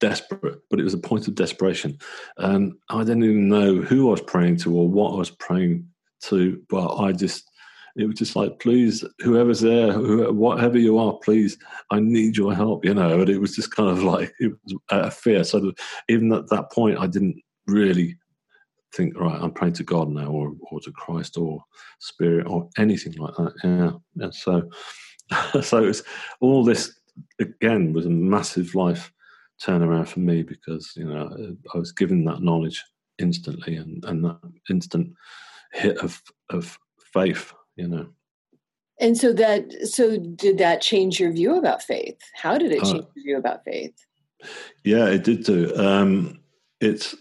[0.01, 1.97] desperate, but it was a point of desperation.
[2.37, 5.87] And I didn't even know who I was praying to or what I was praying
[6.23, 7.49] to, but I just
[7.97, 11.57] it was just like, please, whoever's there, whoever, whatever you are, please,
[11.91, 13.21] I need your help, you know.
[13.21, 15.45] And it was just kind of like it was a fear.
[15.45, 15.73] So
[16.09, 18.17] even at that point, I didn't really
[18.95, 21.63] think, right, I'm praying to God now, or or to Christ, or
[22.01, 23.53] Spirit, or anything like that.
[23.63, 24.69] Yeah, and so
[25.63, 26.03] so it's
[26.41, 26.99] all this
[27.41, 29.13] again was a massive life
[29.63, 32.83] turnaround for me because you know I was given that knowledge
[33.19, 35.13] instantly and and that instant
[35.73, 36.77] hit of of
[37.13, 38.09] faith you know.
[39.01, 42.19] And so that so did that change your view about faith?
[42.35, 43.95] How did it uh, change uh, your view about faith?
[44.85, 45.75] Yeah it did do.
[45.77, 46.41] Um
[46.81, 47.15] it's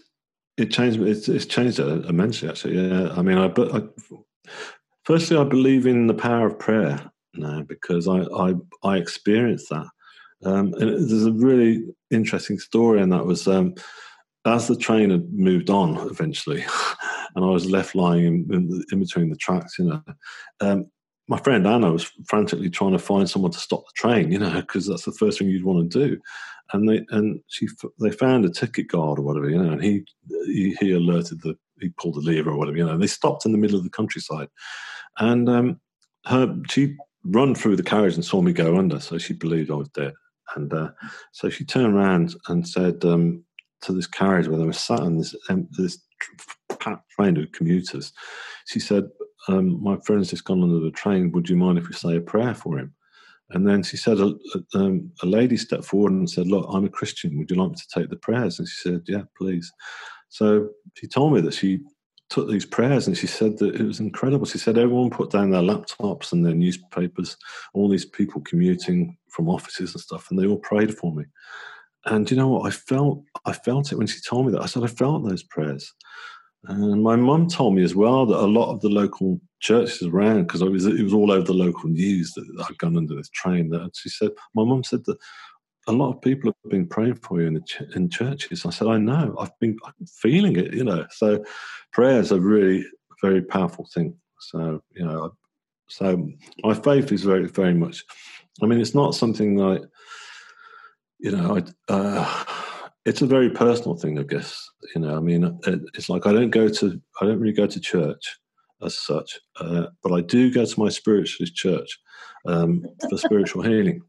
[0.56, 3.12] it changed it's, it's changed it immensely actually yeah.
[3.16, 3.82] I mean i but I,
[5.04, 9.86] firstly i believe in the power of prayer now because i i i experienced that.
[10.44, 13.74] Um and there's a really interesting story and that was um
[14.46, 16.64] as the train had moved on eventually,
[17.34, 20.02] and I was left lying in, in, in between the tracks, you know,
[20.60, 20.86] um,
[21.28, 24.60] my friend Anna was frantically trying to find someone to stop the train, you know,
[24.60, 26.20] because that's the first thing you'd want to do.
[26.72, 27.68] And they and she
[28.00, 30.04] they found a ticket guard or whatever, you know, and he
[30.46, 32.92] he, he alerted the he pulled the lever or whatever, you know.
[32.92, 34.48] And they stopped in the middle of the countryside,
[35.18, 35.80] and um,
[36.26, 39.74] her she run through the carriage and saw me go under, so she believed I
[39.74, 40.14] was dead.
[40.56, 40.90] And uh,
[41.32, 43.44] so she turned around and said, um,
[43.84, 45.98] to this carriage where they were sat on this um, this
[46.80, 48.12] packed train of commuters.
[48.66, 49.08] She said,
[49.48, 51.32] um, "My friend's just gone under the train.
[51.32, 52.94] Would you mind if we say a prayer for him?"
[53.50, 56.86] And then she said, a, a, um, a, lady stepped forward and said, Look, I'm
[56.86, 57.38] a Christian.
[57.38, 58.58] Would you like me to take the prayers?
[58.58, 59.70] And she said, Yeah, please.
[60.30, 61.80] So she told me that she
[62.30, 64.46] took these prayers and she said that it was incredible.
[64.46, 67.36] She said everyone put down their laptops and their newspapers,
[67.74, 71.24] all these people commuting from offices and stuff, and they all prayed for me.
[72.06, 72.66] And you know what?
[72.66, 74.62] I felt I felt it when she told me that.
[74.62, 75.92] I said I felt those prayers.
[76.66, 80.46] And my mum told me as well that a lot of the local churches around,
[80.46, 83.68] because it was, all over the local news that I'd gone under this train.
[83.70, 85.18] That she said, my mum said that
[85.86, 88.64] a lot of people have been praying for you in the ch- in churches.
[88.64, 89.36] I said, I know.
[89.38, 89.76] I've been
[90.08, 90.72] feeling it.
[90.72, 91.44] You know, so
[91.92, 92.86] prayers are really
[93.22, 94.16] very powerful thing.
[94.40, 95.34] So you know,
[95.88, 96.28] so
[96.62, 98.04] my faith is very very much.
[98.62, 99.82] I mean, it's not something like
[101.24, 102.44] you know, I, uh,
[103.06, 104.68] it's a very personal thing, I guess.
[104.94, 107.66] You know, I mean, it, it's like I don't go to, I don't really go
[107.66, 108.38] to church
[108.82, 111.98] as such, uh, but I do go to my spiritualist church
[112.46, 114.02] um, for spiritual healing.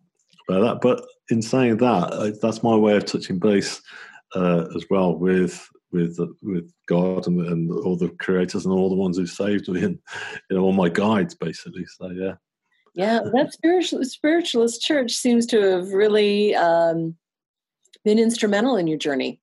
[0.49, 3.81] But that, but in saying that, I, that's my way of touching base
[4.35, 8.95] uh, as well with with with God and, and all the creators and all the
[8.95, 9.99] ones who saved me and
[10.49, 11.85] you know all my guides basically.
[11.85, 12.33] So yeah.
[12.95, 17.15] Yeah, that spiritual, spiritualist church seems to have really um,
[18.05, 19.41] been instrumental in your journey.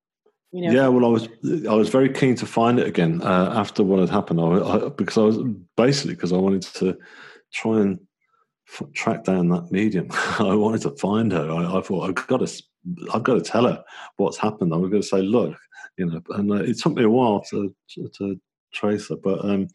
[0.51, 0.71] You know?
[0.71, 1.27] Yeah, well, I was
[1.67, 4.39] I was very keen to find it again uh, after what had happened.
[4.39, 5.37] I, I, because I was
[5.77, 6.97] basically because I wanted to
[7.53, 7.99] try and
[8.69, 10.07] f- track down that medium.
[10.11, 11.51] I wanted to find her.
[11.51, 12.63] I, I, thought I've got to
[13.13, 13.83] I've got to tell her
[14.17, 14.73] what's happened.
[14.73, 15.55] I was going to say, look,
[15.97, 18.41] you know, and uh, it took me a while to to, to
[18.73, 19.67] trace her, but um,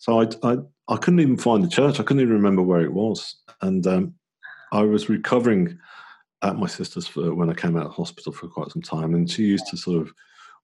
[0.00, 0.58] so I, I
[0.88, 2.00] I couldn't even find the church.
[2.00, 3.36] I couldn't even remember where it was.
[3.60, 4.14] And um,
[4.72, 5.78] I was recovering
[6.42, 9.14] at my sister's for when I came out of hospital for quite some time.
[9.14, 10.12] And she used to sort of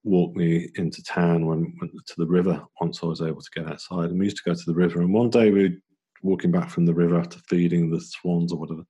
[0.02, 3.70] walk me into town when, went to the river once I was able to get
[3.70, 4.10] outside.
[4.10, 5.00] And we used to go to the river.
[5.00, 5.74] And one day we were
[6.22, 8.82] walking back from the river after feeding the swans or whatever.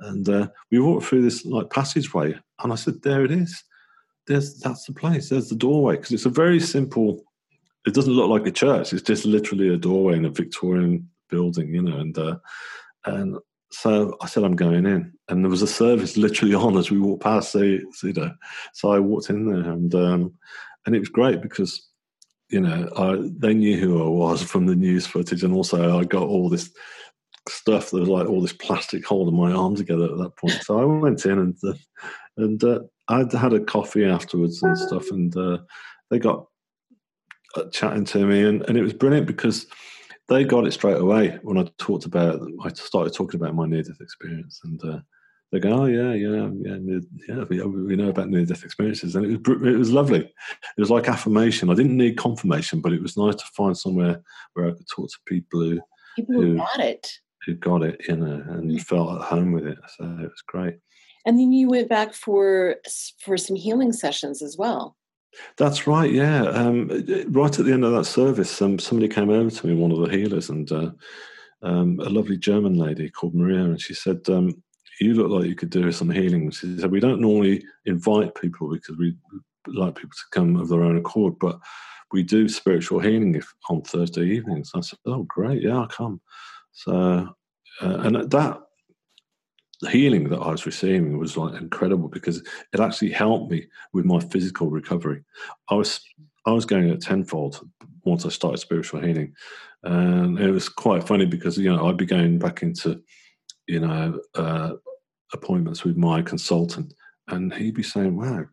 [0.00, 2.34] And uh, we walked through this like passageway.
[2.62, 3.62] And I said, there it is.
[4.26, 5.30] There's that's the place.
[5.30, 7.24] There's the doorway because it's a very simple
[7.86, 8.92] it doesn't look like a church.
[8.92, 11.98] It's just literally a doorway in a Victorian building, you know.
[11.98, 12.36] And uh,
[13.04, 13.38] and
[13.70, 17.00] so I said, I'm going in, and there was a service literally on as we
[17.00, 17.52] walked past.
[17.52, 18.32] So, you know,
[18.74, 20.34] so I walked in there, and um,
[20.86, 21.88] and it was great because
[22.48, 26.04] you know I, they knew who I was from the news footage, and also I
[26.04, 26.70] got all this
[27.48, 30.62] stuff that was like all this plastic holding my arm together at that point.
[30.62, 31.74] So I went in and uh,
[32.36, 35.58] and uh, I had a coffee afterwards and stuff, and uh,
[36.10, 36.46] they got
[37.72, 39.66] chatting to me, and, and it was brilliant because
[40.28, 42.40] they got it straight away when I talked about.
[42.64, 44.98] I started talking about my near death experience, and uh,
[45.50, 47.44] they go, "Oh yeah, yeah, yeah, yeah.
[47.48, 50.20] We, we know about near death experiences," and it was it was lovely.
[50.20, 51.70] It was like affirmation.
[51.70, 54.22] I didn't need confirmation, but it was nice to find somewhere
[54.54, 55.80] where I could talk to people who
[56.16, 57.12] people who, who got it,
[57.44, 58.76] who got it, you know, and mm-hmm.
[58.78, 59.78] felt at home with it.
[59.98, 60.76] So it was great.
[61.24, 62.76] And then you went back for
[63.20, 64.96] for some healing sessions as well.
[65.56, 66.10] That's right.
[66.10, 66.44] Yeah.
[66.44, 66.88] Um,
[67.28, 69.98] right at the end of that service, um, somebody came over to me, one of
[69.98, 70.90] the healers, and uh,
[71.62, 74.62] um, a lovely German lady called Maria, and she said, um,
[75.00, 78.70] "You look like you could do some healing." She said, "We don't normally invite people
[78.70, 79.16] because we
[79.66, 81.58] like people to come of their own accord, but
[82.12, 85.62] we do spiritual healing if, on Thursday evenings." I said, "Oh, great!
[85.62, 86.20] Yeah, I'll come."
[86.72, 87.28] So,
[87.80, 88.62] uh, and that
[89.90, 92.38] healing that I was receiving was like incredible because
[92.72, 95.22] it actually helped me with my physical recovery.
[95.68, 96.00] I was
[96.46, 97.60] I was going at tenfold
[98.04, 99.34] once I started spiritual healing,
[99.82, 103.02] and it was quite funny because you know I'd be going back into
[103.66, 104.74] you know uh,
[105.32, 106.94] appointments with my consultant,
[107.28, 108.46] and he'd be saying, "Wow."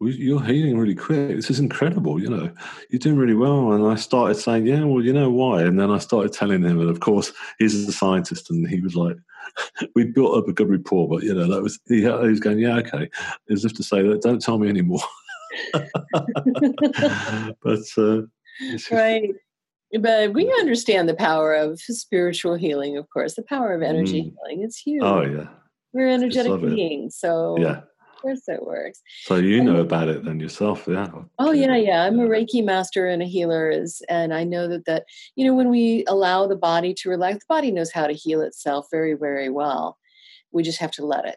[0.00, 1.36] You're healing really quick.
[1.36, 2.20] This is incredible.
[2.20, 2.52] You know,
[2.90, 3.72] you're doing really well.
[3.72, 6.80] And I started saying, "Yeah, well, you know why?" And then I started telling him,
[6.80, 9.16] and of course, he's a scientist, and he was like,
[9.94, 12.58] "We built up a good rapport." But you know, that was he, he was going,
[12.58, 13.10] "Yeah, okay,"
[13.50, 15.00] as if to say that, "Don't tell me anymore."
[17.62, 18.22] but uh,
[18.90, 19.30] right.
[20.00, 24.34] But we understand the power of spiritual healing of course the power of energy mm.
[24.34, 24.64] healing.
[24.64, 25.02] It's huge.
[25.04, 25.46] oh yeah.
[25.92, 27.82] We're energetic beings so yeah
[28.24, 29.00] course it works.
[29.22, 31.08] So you know about it then yourself yeah.
[31.38, 32.04] Oh yeah yeah.
[32.04, 35.04] I'm a reiki master and a healer is and i know that that
[35.36, 38.40] you know when we allow the body to relax the body knows how to heal
[38.40, 39.98] itself very very well.
[40.52, 41.36] We just have to let it.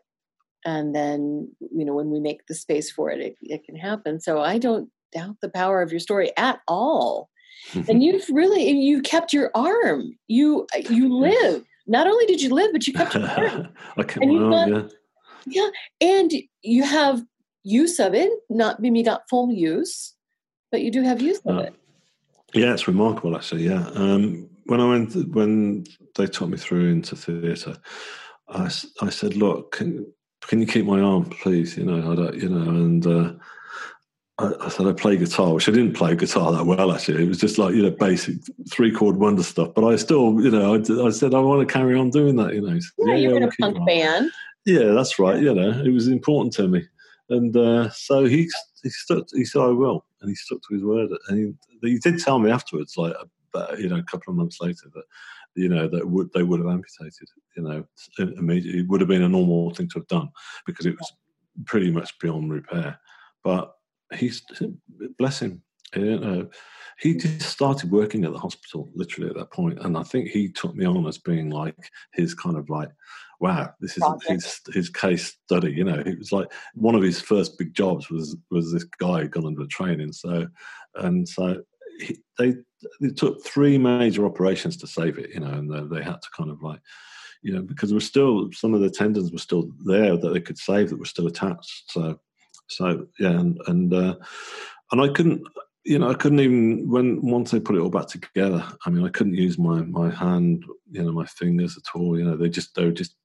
[0.65, 4.19] And then you know when we make the space for it, it, it can happen.
[4.21, 7.29] So i don't doubt the power of your story at all.
[7.89, 10.17] And you've really you kept your arm.
[10.27, 11.65] You uh, you live.
[11.87, 13.69] Not only did you live but you kept your arm.
[13.97, 14.87] I kept and my arm, yeah.
[15.47, 15.69] Yeah
[16.01, 16.31] and
[16.61, 17.23] you have
[17.63, 20.13] use of it not maybe not full use
[20.71, 21.75] but you do have use of uh, it
[22.53, 25.83] yeah it's remarkable actually yeah um, when i went when
[26.15, 27.75] they took me through into theatre
[28.49, 28.71] I,
[29.01, 30.05] I said look can,
[30.47, 31.77] can you keep my arm, please?
[31.77, 33.33] You know, I don't, you know, and uh,
[34.39, 37.23] I, said I play guitar, which I didn't play guitar that well actually.
[37.23, 38.37] It was just like you know basic
[38.71, 39.73] three chord wonder stuff.
[39.75, 42.53] But I still, you know, I, I said I want to carry on doing that.
[42.53, 44.31] You know, said, yeah, you're in a punk band.
[44.67, 45.41] Yeah, that's right.
[45.41, 46.85] You know, it was important to me,
[47.29, 48.49] and uh, so he
[48.83, 49.25] he stuck.
[49.33, 51.09] He said I will, and he stuck to his word.
[51.29, 53.15] And he, he did tell me afterwards, like
[53.53, 55.03] about, you know, a couple of months later, that
[55.55, 57.85] you know, that would they would have amputated, you know,
[58.37, 58.81] immediately.
[58.81, 60.29] It would have been a normal thing to have done
[60.67, 61.13] because it was
[61.65, 62.99] pretty much beyond repair.
[63.45, 63.73] But
[64.15, 64.43] he's
[65.17, 65.63] bless him,
[65.95, 66.49] you know,
[66.99, 70.49] he just started working at the hospital literally at that point, and I think he
[70.49, 72.89] took me on as being like his kind of like,
[73.39, 75.71] wow, this is his his case study.
[75.71, 79.25] You know, it was like one of his first big jobs was was this guy
[79.25, 80.11] got under training.
[80.11, 80.47] So,
[80.95, 81.61] and so
[81.99, 82.55] he, they
[83.01, 86.27] it took three major operations to save it, you know, and they, they, had to
[86.35, 86.79] kind of like,
[87.41, 90.41] you know, because there were still some of the tendons were still there that they
[90.41, 91.91] could save that were still attached.
[91.91, 92.19] So,
[92.67, 94.15] so yeah, and and uh,
[94.91, 95.45] and I couldn't,
[95.87, 98.61] you know, I couldn't even when once they put it all back together.
[98.85, 102.19] I mean, I couldn't use my my hand, you know, my fingers at all.
[102.19, 103.15] You know, they just they were just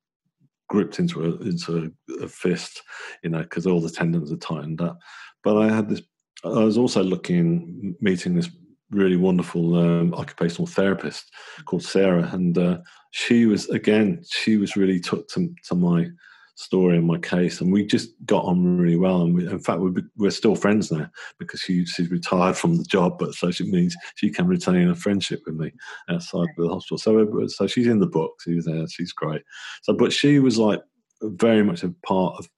[0.69, 2.83] gripped into a into a, a fist,
[3.25, 5.01] you know, because all the tendons are tightened up.
[5.43, 6.03] But I had this.
[6.45, 8.51] I was also looking, meeting this
[8.91, 11.33] really wonderful um, occupational therapist
[11.65, 12.79] called Sarah, and uh,
[13.11, 16.07] she was again she was really took to, to my
[16.55, 19.23] story and my case, and we just got on really well.
[19.23, 22.85] And we, in fact, we're, we're still friends now because she, she's retired from the
[22.85, 25.73] job, but so it means she can retain a friendship with me
[26.09, 26.99] outside of the hospital.
[26.99, 28.33] So, uh, so she's in the book.
[28.45, 28.87] She's there.
[28.89, 29.43] She's great.
[29.83, 30.83] So, but she was like
[31.23, 32.49] very much a part of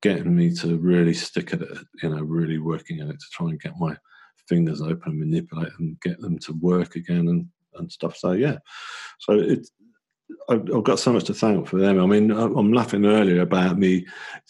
[0.00, 1.78] getting me to really stick at it.
[2.02, 3.96] You know, really working at it to try and get my
[4.48, 8.16] fingers open, manipulate and get them to work again and, and stuff.
[8.16, 8.58] So yeah,
[9.20, 9.68] so it.
[10.48, 12.00] I've, got so much to thank for them.
[12.00, 14.06] I mean, I'm laughing earlier about me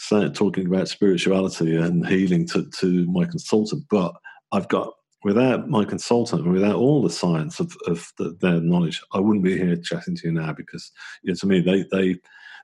[0.09, 4.15] talking about spirituality and healing to, to my consultant, but
[4.53, 4.93] I've got
[5.25, 9.45] without my consultant and without all the science of, of the, their knowledge, I wouldn't
[9.45, 10.91] be here chatting to you now because
[11.23, 12.19] you know, to me they they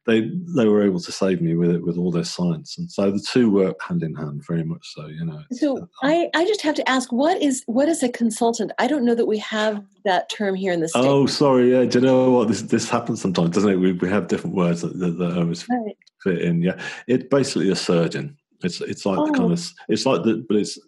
[0.08, 3.10] they they were able to save me with it with all their science, and so
[3.10, 4.94] the two work hand in hand very much.
[4.94, 5.42] So you know.
[5.52, 8.72] So um, I I just have to ask, what is what is a consultant?
[8.78, 11.06] I don't know that we have that term here in the states.
[11.06, 11.72] Oh, sorry.
[11.72, 13.76] Yeah, do you know what this this happens sometimes, doesn't it?
[13.76, 15.96] We we have different words that that, that always right.
[16.24, 16.62] fit in.
[16.62, 18.34] Yeah, it's basically a surgeon.
[18.64, 19.26] It's it's like oh.
[19.26, 20.78] the kind of it's like the but it's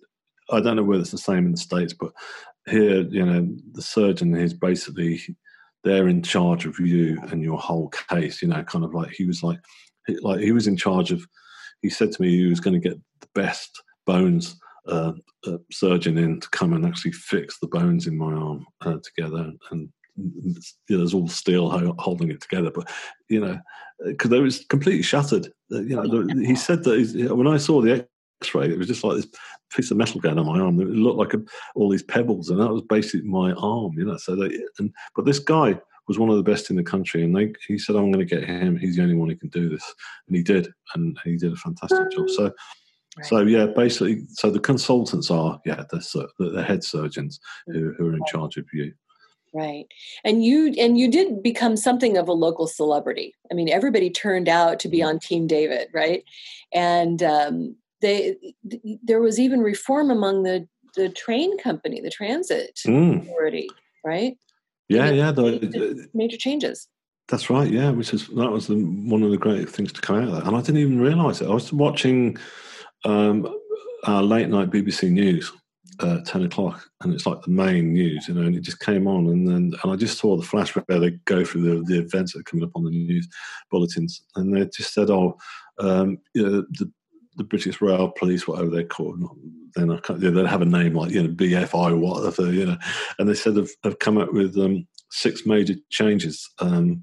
[0.51, 2.13] I don't know whether it's the same in the states, but
[2.67, 5.21] here you know the surgeon is basically
[5.85, 8.43] they're in charge of you and your whole case.
[8.43, 9.59] You know, kind of like he was like,
[10.23, 11.25] like he was in charge of.
[11.83, 15.13] He said to me he was going to get the best bones uh,
[15.47, 19.53] uh, surgeon in to come and actually fix the bones in my arm uh, together,
[19.71, 20.55] and you
[20.89, 22.71] know, there's all steel holding it together.
[22.71, 22.91] But
[23.29, 23.59] you know,
[24.05, 25.49] because it was completely shattered.
[25.73, 28.07] Uh, you know, he said that when I saw the
[28.43, 29.29] X-ray, it was just like this
[29.75, 30.81] piece of metal going on my arm.
[30.81, 31.43] It looked like a,
[31.75, 33.93] all these pebbles, and that was basically my arm.
[33.99, 35.79] You know, so they and but this guy
[36.09, 38.35] was one of the best in the country, and they, he said, "I'm going to
[38.35, 38.77] get him.
[38.77, 39.95] He's the only one who can do this,"
[40.27, 42.29] and he did, and he did a fantastic job.
[42.31, 42.53] So.
[43.19, 43.27] Right.
[43.27, 48.07] So yeah, basically, so the consultants are yeah the the, the head surgeons who, who,
[48.07, 48.93] are in charge of you.
[49.53, 49.87] Right.
[50.23, 53.35] And you and you did become something of a local celebrity.
[53.51, 55.09] I mean, everybody turned out to be mm-hmm.
[55.09, 56.23] on Team David, right?
[56.73, 58.37] And um, they
[59.03, 63.23] there was even reform among the the train company, the transit mm.
[63.23, 63.69] authority,
[64.05, 64.37] right?
[64.89, 66.89] Yeah, yeah, the, major changes.
[67.29, 67.71] That's right.
[67.71, 70.33] Yeah, which is that was the, one of the great things to come out of
[70.33, 71.49] that, and I didn't even realise it.
[71.49, 72.37] I was watching
[73.05, 73.47] um,
[74.05, 75.53] our late night BBC News
[76.01, 79.07] uh, 10 o'clock and it's like the main news you know and it just came
[79.07, 81.99] on and then and i just saw the flash where they go through the, the
[81.99, 83.29] events that are coming up on the news
[83.71, 85.37] bulletins and they just said oh
[85.81, 86.91] um, you know, the,
[87.37, 89.21] the british rail police whatever they're called
[89.75, 92.77] then I can't, they have a name like you know bfi whatever you know.
[93.19, 97.03] And they said they've, they've come up with um, six major changes um,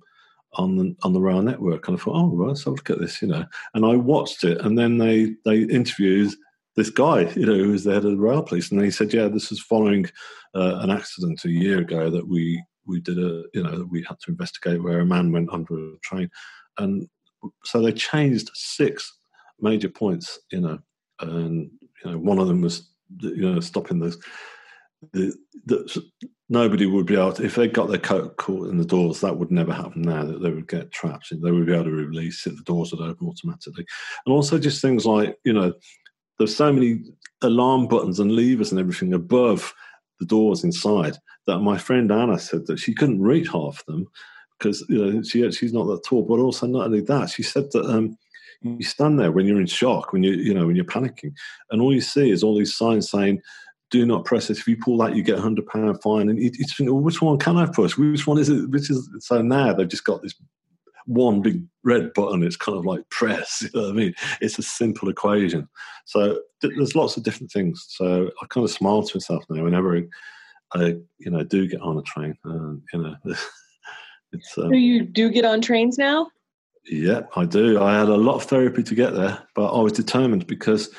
[0.53, 1.87] on the on the rail network.
[1.87, 3.45] And i thought oh well let's have a look at this you know.
[3.73, 6.33] And i watched it and then they they interviewed
[6.75, 9.11] this guy, you know, who was the head of the rail police, and he said,
[9.11, 10.05] "Yeah, this is following
[10.53, 14.19] uh, an accident a year ago that we we did a, you know, we had
[14.21, 16.29] to investigate where a man went under a train,
[16.77, 17.07] and
[17.63, 19.16] so they changed six
[19.59, 20.79] major points, you know,
[21.19, 21.71] and
[22.03, 22.89] you know, one of them was,
[23.19, 24.17] you know, stopping the
[25.13, 25.33] the,
[25.65, 26.03] the,
[26.49, 29.37] nobody would be able to, if they got their coat caught in the doors, that
[29.37, 31.29] would never happen now, that they would get trapped.
[31.29, 33.85] They would be able to release it, the doors would open automatically.
[34.25, 35.73] And also just things like, you know,
[36.37, 37.03] there's so many
[37.41, 39.73] alarm buttons and levers and everything above
[40.19, 44.07] the doors inside that my friend Anna said that she couldn't reach half of them
[44.57, 46.23] because you know she she's not that tall.
[46.23, 48.17] But also not only that, she said that um,
[48.61, 51.33] you stand there when you're in shock, when you you know when you're panicking,
[51.71, 53.41] and all you see is all these signs saying.
[53.89, 54.59] Do not press this.
[54.59, 56.27] If you pull that, you get a hundred pound fine.
[56.27, 57.97] And you, you think, well, which one can I push?
[57.97, 58.69] Which one is it?
[58.69, 60.33] Which is so now they've just got this
[61.07, 62.43] one big red button.
[62.43, 63.63] It's kind of like press.
[63.73, 64.13] You know what I mean?
[64.41, 65.67] It's a simple equation.
[66.05, 67.85] So there's lots of different things.
[67.89, 69.97] So I kind of smile to myself now whenever
[70.73, 72.37] I, you know, do get on a train.
[72.45, 73.15] Uh, you know,
[74.33, 74.57] it's.
[74.57, 76.29] Um, so you do get on trains now?
[76.89, 77.81] Yeah, I do.
[77.81, 80.89] I had a lot of therapy to get there, but I was determined because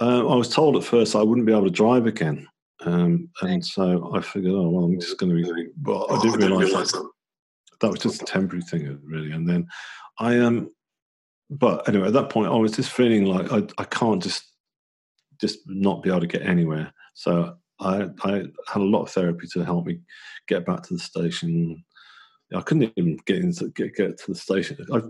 [0.00, 2.46] uh, I was told at first I wouldn't be able to drive again.
[2.80, 5.68] Um, and so I figured, oh well, I'm just going to be.
[5.76, 7.10] But I didn't realise that
[7.80, 9.32] that was just a temporary thing, really.
[9.32, 9.66] And then
[10.18, 10.70] I am, um,
[11.50, 14.44] but anyway, at that point, I was just feeling like I, I can't just
[15.40, 16.92] just not be able to get anywhere.
[17.14, 18.32] So I, I
[18.66, 20.00] had a lot of therapy to help me
[20.48, 21.84] get back to the station.
[22.54, 24.78] I couldn't even get into get, get to the station.
[24.92, 25.00] I,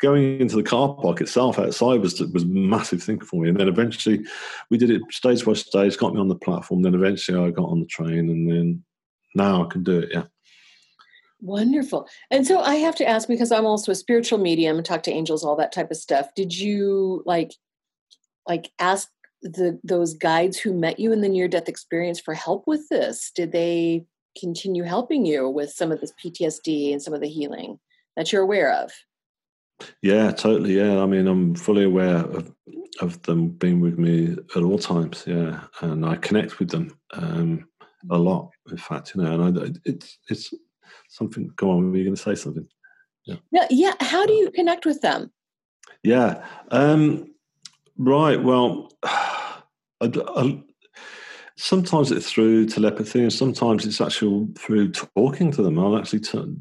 [0.00, 3.48] going into the car park itself outside was was a massive thing for me.
[3.48, 4.24] And then eventually,
[4.70, 5.98] we did it stage by stage.
[5.98, 6.82] Got me on the platform.
[6.82, 8.84] Then eventually, I got on the train, and then
[9.34, 10.10] now I can do it.
[10.12, 10.24] Yeah.
[11.40, 12.08] Wonderful.
[12.30, 15.10] And so I have to ask because I'm also a spiritual medium and talk to
[15.10, 16.28] angels, all that type of stuff.
[16.34, 17.52] Did you like
[18.46, 19.08] like ask
[19.42, 23.30] the those guides who met you in the near death experience for help with this?
[23.34, 24.06] Did they
[24.38, 27.78] continue helping you with some of this PTSD and some of the healing
[28.16, 28.92] that you're aware of?
[30.02, 30.76] Yeah, totally.
[30.76, 32.52] Yeah, I mean, I'm fully aware of
[33.00, 35.24] of them being with me at all times.
[35.26, 37.68] Yeah, and I connect with them um,
[38.10, 38.50] a lot.
[38.70, 40.54] In fact, you know, and I, it's it's
[41.08, 41.50] something.
[41.56, 42.66] Go on, were you going to say something?
[43.24, 43.36] Yeah.
[43.50, 43.66] Yeah.
[43.70, 43.92] yeah.
[44.00, 45.32] How do you connect with them?
[46.02, 46.46] Yeah.
[46.70, 47.34] Um,
[47.96, 48.42] right.
[48.42, 49.62] Well, I,
[50.00, 50.62] I,
[51.56, 55.78] sometimes it's through telepathy, and sometimes it's actually through talking to them.
[55.78, 56.56] I'll actually t-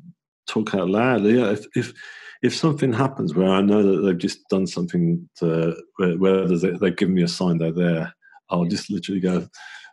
[0.48, 1.24] talk out loud.
[1.24, 1.52] Yeah.
[1.52, 1.94] If, if
[2.42, 6.96] if something happens where I know that they've just done something to where, where they've
[6.96, 8.14] given me a sign they're there,
[8.50, 9.48] I'll just literally go,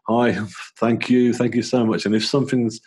[0.08, 0.36] "Hi,
[0.78, 2.80] thank you, thank you so much." And if something's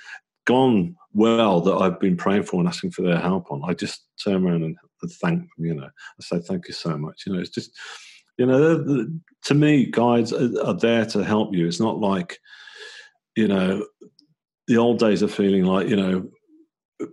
[0.45, 4.05] gone well that I've been praying for and asking for their help on, I just
[4.21, 4.75] turn around and,
[5.21, 5.65] thank them.
[5.65, 7.23] You know, I say thank you so much.
[7.25, 7.77] You know, it's just
[8.37, 9.07] you know,
[9.45, 11.67] to me, guides are, there to help you.
[11.67, 12.39] It's not like
[13.35, 13.85] you know
[14.67, 16.29] the old days of feeling like you know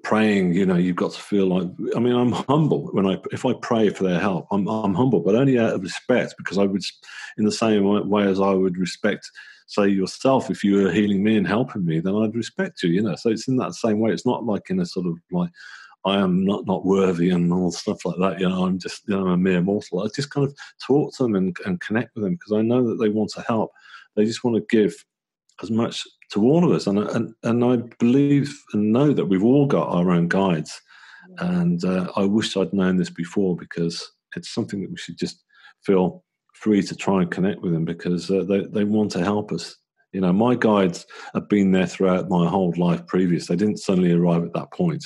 [0.04, 1.66] praying you know you've got to feel like
[1.96, 5.18] i mean i'm humble when i if i pray for their help i'm, I'm humble
[5.20, 6.82] but only out of respect because i would
[7.38, 9.28] in the same way as i would respect
[9.70, 13.02] say yourself, if you were healing me and helping me, then I'd respect you, you
[13.02, 13.14] know.
[13.14, 14.10] So it's in that same way.
[14.10, 15.50] It's not like in a sort of like,
[16.04, 18.40] I am not not worthy and all stuff like that.
[18.40, 20.02] You know, I'm just you know I'm a mere mortal.
[20.02, 22.88] I just kind of talk to them and, and connect with them because I know
[22.88, 23.70] that they want to help.
[24.16, 24.94] They just want to give
[25.62, 29.44] as much to all of us, and and and I believe and know that we've
[29.44, 30.80] all got our own guides.
[31.38, 35.42] And uh, I wish I'd known this before because it's something that we should just
[35.84, 36.24] feel
[36.54, 39.76] free to try and connect with them because uh, they, they want to help us.
[40.12, 43.46] You know, my guides have been there throughout my whole life previous.
[43.46, 45.04] They didn't suddenly arrive at that point.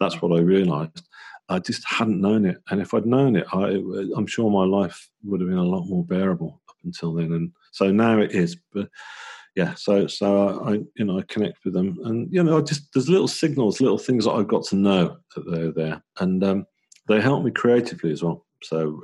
[0.00, 1.08] That's what I realized.
[1.48, 2.58] I just hadn't known it.
[2.70, 3.80] And if I'd known it, I,
[4.16, 7.32] I'm sure my life would have been a lot more bearable up until then.
[7.32, 8.56] And so now it is.
[8.72, 8.88] But,
[9.56, 12.92] yeah, so so I you know I connect with them, and you know I just
[12.92, 16.66] there's little signals, little things that I've got to know that they're there, and um,
[17.08, 18.44] they help me creatively as well.
[18.62, 19.00] So,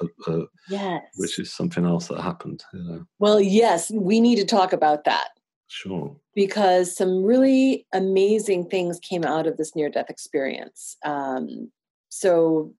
[0.00, 2.62] uh, uh, yes, which is something else that happened.
[2.72, 3.06] You know.
[3.18, 5.30] Well, yes, we need to talk about that.
[5.68, 6.16] Sure.
[6.34, 10.96] Because some really amazing things came out of this near-death experience.
[11.04, 11.70] Um,
[12.08, 12.72] so,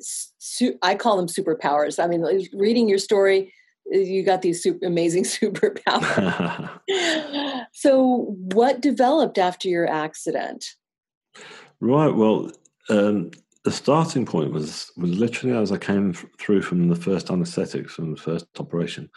[0.00, 2.02] su- I call them superpowers.
[2.02, 3.52] I mean, reading your story,
[3.86, 6.70] you got these super amazing superpowers.
[7.72, 10.64] so, what developed after your accident?
[11.80, 12.14] Right.
[12.14, 12.52] Well,
[12.88, 13.30] um,
[13.64, 18.12] the starting point was was literally as I came through from the first anaesthetics from
[18.12, 19.10] the first operation.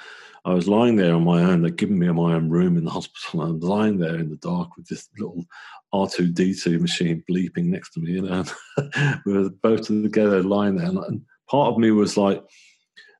[0.45, 1.61] I was lying there on my own.
[1.61, 3.41] They'd given me my own room in the hospital.
[3.41, 5.45] and I was lying there in the dark with this little
[5.93, 8.11] R two D two machine bleeping next to me.
[8.11, 8.43] You know,
[9.25, 12.43] we were both together lying there, and part of me was like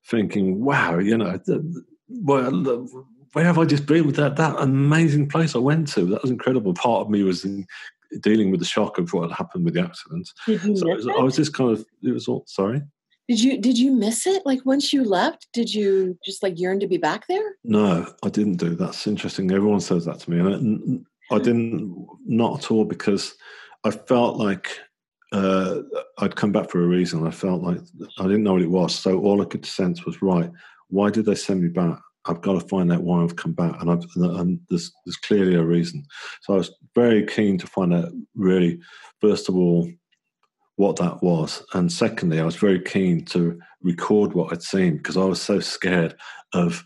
[0.09, 1.39] thinking, "Wow, you know,
[2.09, 2.51] where,
[3.31, 6.05] where have I just been with that that amazing place I went to?
[6.07, 7.45] That was incredible." Part of me was
[8.21, 10.29] dealing with the shock of what had happened with the accident.
[10.45, 12.81] Did you so miss I was just kind of it was all sorry.
[13.29, 14.45] Did you did you miss it?
[14.45, 17.55] Like once you left, did you just like yearn to be back there?
[17.63, 18.75] No, I didn't do.
[18.75, 19.51] That's interesting.
[19.51, 23.33] Everyone says that to me, and I, I didn't not at all because
[23.85, 24.77] I felt like
[25.31, 25.79] uh,
[26.19, 27.25] I'd come back for a reason.
[27.25, 27.79] I felt like
[28.19, 30.51] I didn't know what it was, so all I could sense was right.
[30.89, 31.99] Why did they send me back?
[32.25, 35.55] I've got to find out why I've come back, and, I've, and there's, there's clearly
[35.55, 36.05] a reason.
[36.41, 38.79] So I was very keen to find out, really,
[39.19, 39.89] first of all,
[40.75, 45.17] what that was, and secondly, I was very keen to record what I'd seen because
[45.17, 46.15] I was so scared
[46.53, 46.83] of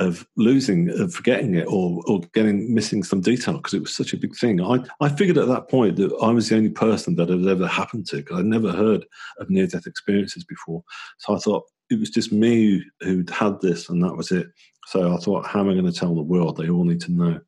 [0.00, 4.12] of losing, of forgetting it, or or getting missing some detail because it was such
[4.12, 4.60] a big thing.
[4.60, 7.66] I I figured at that point that I was the only person that had ever
[7.66, 9.04] happened to because I'd never heard
[9.38, 10.82] of near death experiences before.
[11.18, 11.64] So I thought
[11.94, 14.46] it was just me who'd had this, and that was it.
[14.86, 16.56] So I thought, how am I going to tell the world?
[16.56, 17.40] They all need to know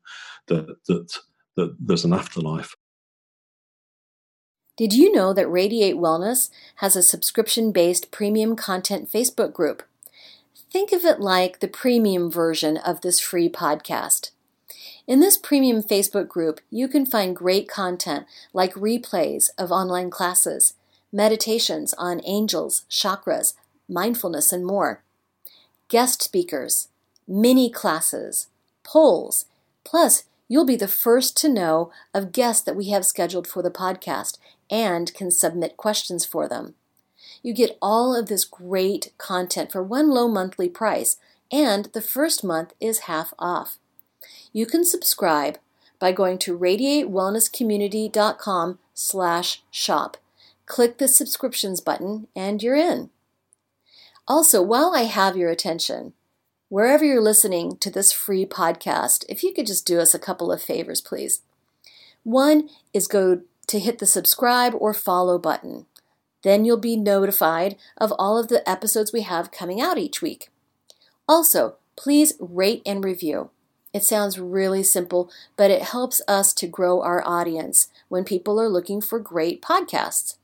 [0.47, 1.17] that that
[1.55, 2.75] that there's an afterlife.
[4.77, 9.83] Did you know that Radiate Wellness has a subscription based premium content Facebook group?
[10.71, 14.31] Think of it like the premium version of this free podcast.
[15.07, 20.73] In this premium Facebook group, you can find great content like replays of online classes,
[21.11, 23.53] meditations on angels, chakras,
[23.87, 25.03] mindfulness, and more,
[25.87, 26.89] guest speakers,
[27.27, 28.47] mini classes,
[28.83, 29.45] polls,
[29.83, 33.71] plus, you'll be the first to know of guests that we have scheduled for the
[33.71, 34.37] podcast
[34.69, 36.75] and can submit questions for them.
[37.43, 41.17] You get all of this great content for one low monthly price,
[41.51, 43.77] and the first month is half off.
[44.51, 45.59] You can subscribe
[45.99, 50.17] by going to radiatewellnesscommunity.com slash shop.
[50.65, 53.09] Click the subscriptions button and you're in.
[54.27, 56.13] Also, while I have your attention,
[56.69, 60.51] wherever you're listening to this free podcast, if you could just do us a couple
[60.51, 61.41] of favors, please.
[62.23, 65.85] One is go to hit the subscribe or follow button.
[66.43, 70.49] Then you'll be notified of all of the episodes we have coming out each week.
[71.27, 73.49] Also, please rate and review.
[73.93, 78.69] It sounds really simple, but it helps us to grow our audience when people are
[78.69, 80.35] looking for great podcasts.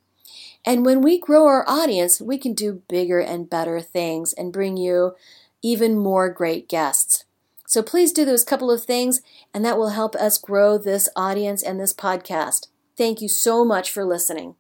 [0.66, 4.78] And when we grow our audience, we can do bigger and better things and bring
[4.78, 5.16] you
[5.62, 7.26] even more great guests.
[7.68, 9.22] So please do those couple of things,
[9.54, 12.68] and that will help us grow this audience and this podcast.
[12.98, 14.56] Thank you so much for listening.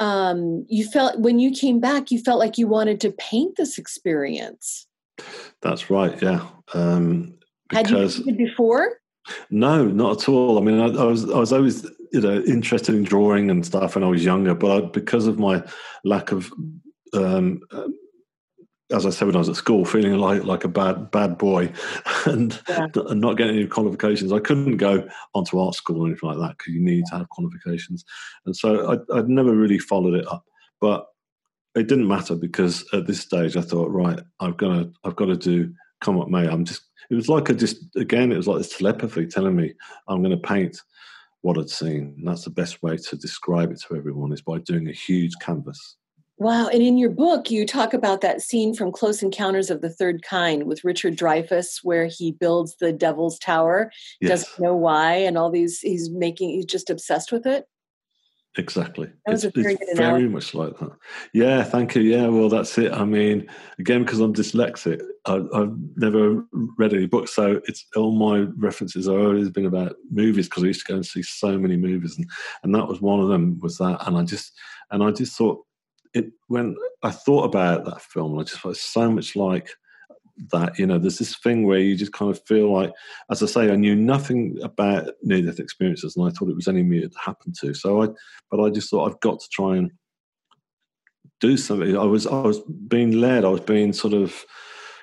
[0.00, 3.78] Um, you felt when you came back, you felt like you wanted to paint this
[3.78, 4.86] experience.
[5.62, 6.20] That's right.
[6.20, 6.46] Yeah.
[6.74, 7.34] Um,
[7.70, 8.98] Had you painted before?
[9.50, 10.58] No, not at all.
[10.58, 13.96] I mean, I, I, was I was always you know interested in drawing and stuff
[13.96, 15.62] when I was younger, but I, because of my
[16.04, 16.50] lack of
[17.12, 17.60] um,
[18.92, 21.72] as I said when I was at school, feeling like like a bad bad boy
[22.26, 22.86] and, yeah.
[22.94, 24.32] and not getting any qualifications.
[24.32, 27.28] I couldn't go onto art school or anything like that because you need to have
[27.30, 28.04] qualifications.
[28.46, 30.44] And so I, I'd never really followed it up.
[30.80, 31.06] But
[31.74, 35.26] it didn't matter because at this stage I thought, right, I've got to I've got
[35.26, 36.46] to do come what may.
[36.46, 39.74] I'm just it was like I just again it was like this telepathy telling me
[40.08, 40.78] I'm going to paint
[41.44, 42.14] what I'd seen.
[42.16, 45.32] And that's the best way to describe it to everyone is by doing a huge
[45.40, 45.96] canvas
[46.38, 46.66] Wow.
[46.66, 50.22] And in your book, you talk about that scene from Close Encounters of the Third
[50.22, 54.30] Kind with Richard Dreyfuss, where he builds the Devil's Tower, yes.
[54.30, 57.66] doesn't know why, and all these, he's making, he's just obsessed with it.
[58.56, 59.10] Exactly.
[59.26, 60.92] It's, very, it's very much like that.
[61.32, 62.02] Yeah, thank you.
[62.02, 62.92] Yeah, well, that's it.
[62.92, 63.48] I mean,
[63.80, 66.44] again, because I'm dyslexic, I, have never
[66.78, 70.68] read any books, so it's all my references have always been about movies because I
[70.68, 72.30] used to go and see so many movies, and
[72.62, 74.52] and that was one of them was that, and I just
[74.92, 75.64] and I just thought
[76.12, 79.68] it when I thought about that film, I just thought so much like
[80.50, 80.78] that.
[80.78, 82.92] You know, there's this thing where you just kind of feel like,
[83.30, 86.68] as I say, I knew nothing about near death experiences, and I thought it was
[86.68, 87.74] me it happened to.
[87.74, 88.08] So I,
[88.50, 89.90] but I just thought I've got to try and
[91.40, 91.96] do something.
[91.96, 93.44] I was I was being led.
[93.44, 94.44] I was being sort of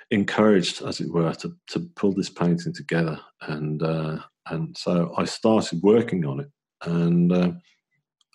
[0.10, 4.18] encouraged, as it were, to to pull this painting together, and uh,
[4.50, 6.50] and so I started working on it,
[6.84, 7.32] and.
[7.32, 7.52] Uh,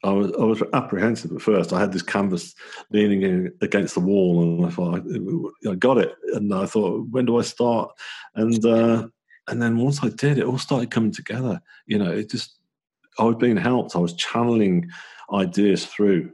[0.07, 1.73] I was, I was apprehensive at first.
[1.73, 2.55] I had this canvas
[2.91, 6.15] leaning in against the wall, and I thought I, I got it.
[6.35, 7.91] And I thought, when do I start?
[8.37, 9.09] And uh,
[9.49, 11.61] and then once I did, it all started coming together.
[11.87, 12.59] You know, it just
[13.19, 13.97] I was being helped.
[13.97, 14.91] I was channeling
[15.33, 16.33] ideas through,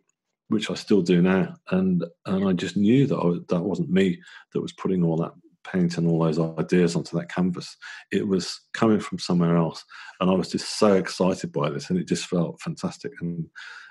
[0.49, 4.20] which I still do now, and and I just knew that I, that wasn't me
[4.53, 5.33] that was putting all that
[5.65, 7.77] paint and all those ideas onto that canvas.
[8.11, 9.85] It was coming from somewhere else,
[10.21, 13.47] and I was just so excited by this, and it just felt fantastic, and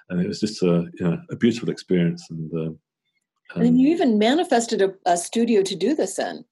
[0.10, 2.26] and it was just a you know a beautiful experience.
[2.30, 2.74] And uh,
[3.56, 6.46] and, and you even manifested a, a, studio to do this in.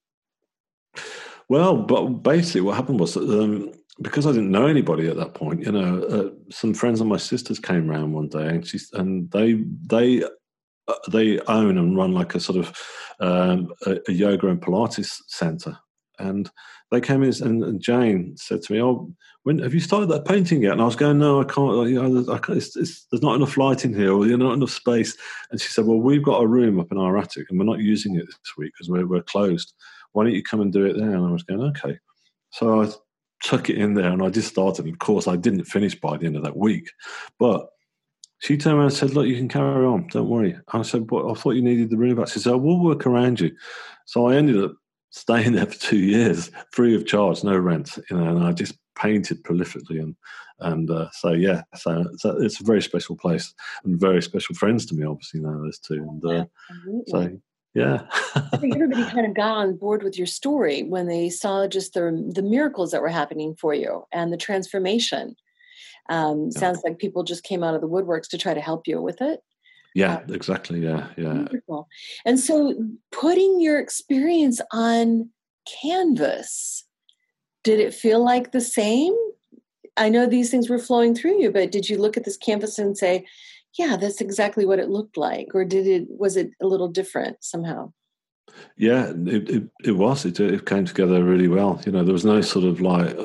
[1.48, 5.34] Well, but basically, what happened was that, um, because I didn't know anybody at that
[5.34, 8.78] point, you know, uh, some friends of my sisters came around one day, and she
[8.92, 10.22] and they they
[11.10, 12.76] they own and run like a sort of
[13.20, 15.78] um, a, a, yoga and Pilates center.
[16.18, 16.50] And
[16.90, 19.12] they came in and, Jane said to me, "Oh,
[19.44, 21.88] when have you started that painting yet?" And I was going, "No, I can't.
[21.88, 24.52] You know, I can't it's, it's, there's not enough light in here, or there's not
[24.52, 25.16] enough space."
[25.50, 27.78] And she said, "Well, we've got a room up in our attic, and we're not
[27.78, 29.72] using it this week because we're we're closed.
[30.12, 31.98] Why don't you come and do it there?" And I was going, "Okay."
[32.50, 32.90] So I
[33.42, 34.86] took it in there, and I just started.
[34.86, 36.90] Of course, I didn't finish by the end of that week,
[37.38, 37.68] but
[38.40, 40.58] she turned around and said, Look, you can carry on, don't worry.
[40.72, 42.28] I said, But I thought you needed the room back.
[42.28, 43.54] She said, We'll work around you.
[44.06, 44.72] So I ended up
[45.10, 48.76] staying there for two years, free of charge, no rent, you know, and I just
[48.96, 50.00] painted prolifically.
[50.00, 50.16] And
[50.62, 54.84] and uh, so, yeah, so, so, it's a very special place and very special friends
[54.86, 55.94] to me, obviously, now, those two.
[55.94, 56.44] And uh,
[57.06, 57.40] so,
[57.72, 58.02] yeah.
[58.34, 61.94] I think everybody kind of got on board with your story when they saw just
[61.94, 65.34] the, the miracles that were happening for you and the transformation
[66.08, 66.58] um, yeah.
[66.58, 69.20] Sounds like people just came out of the woodworks to try to help you with
[69.20, 69.40] it.
[69.94, 70.80] Yeah, uh, exactly.
[70.80, 71.34] Yeah, yeah.
[71.34, 71.88] Wonderful.
[72.24, 72.74] And so,
[73.10, 75.30] putting your experience on
[75.82, 76.84] canvas,
[77.64, 79.14] did it feel like the same?
[79.96, 82.78] I know these things were flowing through you, but did you look at this canvas
[82.78, 83.26] and say,
[83.78, 87.42] "Yeah, that's exactly what it looked like," or did it was it a little different
[87.42, 87.92] somehow?
[88.76, 90.24] Yeah, it, it, it was.
[90.24, 91.80] It, it came together really well.
[91.84, 93.16] You know, there was no sort of like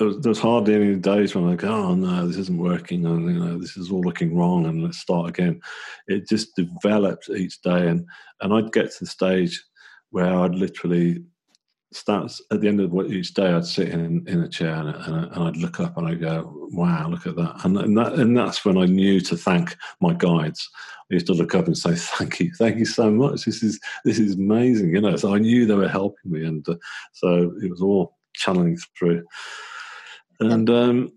[0.00, 3.24] uh, there was, hardly any days when I go, oh no, this isn't working, and
[3.24, 5.60] you know, this is all looking wrong, and let's start again.
[6.06, 8.06] It just developed each day, and
[8.40, 9.62] and I'd get to the stage
[10.10, 11.24] where I'd literally
[11.92, 13.52] start at the end of each day.
[13.52, 16.68] I'd sit in in a chair and, and, and I'd look up and I'd go,
[16.72, 20.12] wow, look at that, and and that and that's when I knew to thank my
[20.12, 20.68] guides.
[21.10, 23.44] I used to look up and say, "Thank you, thank you so much.
[23.44, 26.68] This is this is amazing." You know, so I knew they were helping me, and
[26.68, 26.74] uh,
[27.12, 29.24] so it was all channeling through.
[30.40, 31.12] And um,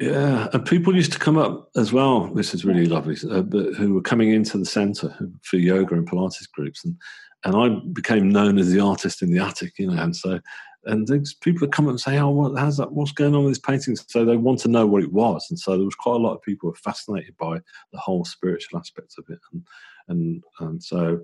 [0.00, 2.26] yeah, and people used to come up as well.
[2.34, 3.16] This is really lovely.
[3.30, 3.42] Uh,
[3.76, 6.96] who were coming into the centre for yoga and Pilates groups, and
[7.44, 10.02] and I became known as the artist in the attic, you know.
[10.02, 10.40] And so,
[10.84, 11.08] and
[11.42, 12.92] people would come up and say, "Oh, what, how's that?
[12.92, 15.58] What's going on with these paintings?" So they want to know what it was, and
[15.58, 17.60] so there was quite a lot of people were fascinated by
[17.92, 19.66] the whole spiritual aspect of it, and
[20.08, 21.20] and and so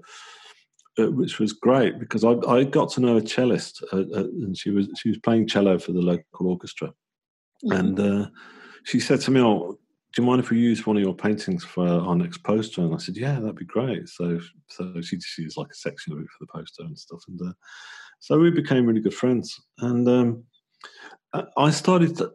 [0.98, 4.56] uh, which was great because I, I got to know a cellist, uh, uh, and
[4.56, 6.92] she was she was playing cello for the local orchestra.
[7.64, 8.26] And uh,
[8.84, 9.78] she said to me, "Oh,
[10.14, 12.94] do you mind if we use one of your paintings for our next poster?" And
[12.94, 16.20] I said, "Yeah, that'd be great." So so she she used like a section of
[16.20, 17.52] it for the poster and stuff, and uh,
[18.20, 19.60] so we became really good friends.
[19.78, 20.44] And um,
[21.56, 22.16] I started.
[22.18, 22.32] To,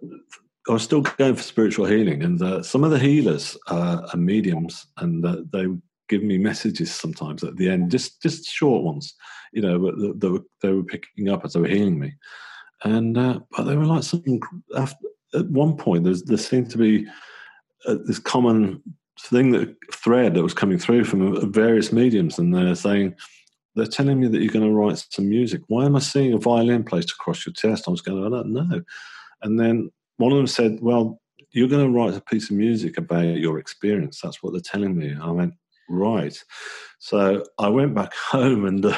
[0.69, 4.87] I was still going for spiritual healing, and uh, some of the healers are mediums,
[4.97, 5.23] and
[5.53, 5.67] they
[6.09, 9.15] give me messages sometimes at the end, just just short ones,
[9.53, 12.13] you know, that, that were, they were picking up as they were healing me,
[12.83, 14.41] and uh, but they were like something.
[14.75, 17.05] After, at one point, there's, there seemed to be
[17.85, 18.81] uh, this common
[19.19, 23.15] thing that thread that was coming through from various mediums, and they're saying
[23.75, 25.61] they're telling me that you're going to write some music.
[25.67, 27.87] Why am I seeing a violin placed across your chest?
[27.87, 28.81] I was going, I don't know.
[29.43, 31.21] And then one of them said, Well,
[31.51, 34.19] you're going to write a piece of music about your experience.
[34.21, 35.15] That's what they're telling me.
[35.21, 35.53] I went,
[35.89, 36.37] Right.
[36.99, 38.97] So I went back home and uh,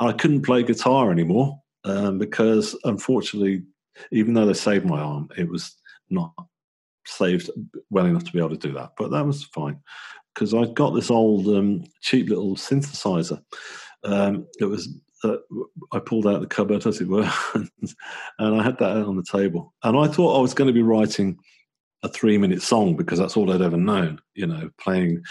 [0.00, 3.64] I couldn't play guitar anymore um, because, unfortunately,
[4.10, 5.76] even though they saved my arm, it was
[6.10, 6.32] not
[7.06, 7.50] saved
[7.90, 8.92] well enough to be able to do that.
[8.96, 9.80] But that was fine
[10.34, 13.42] because I got this old um, cheap little synthesizer.
[14.04, 14.88] Um, it was
[15.22, 15.36] uh,
[15.92, 17.70] I pulled out the cupboard, as it were, and
[18.38, 19.72] I had that on the table.
[19.82, 21.38] And I thought I was going to be writing
[22.02, 25.22] a three minute song because that's all I'd ever known, you know, playing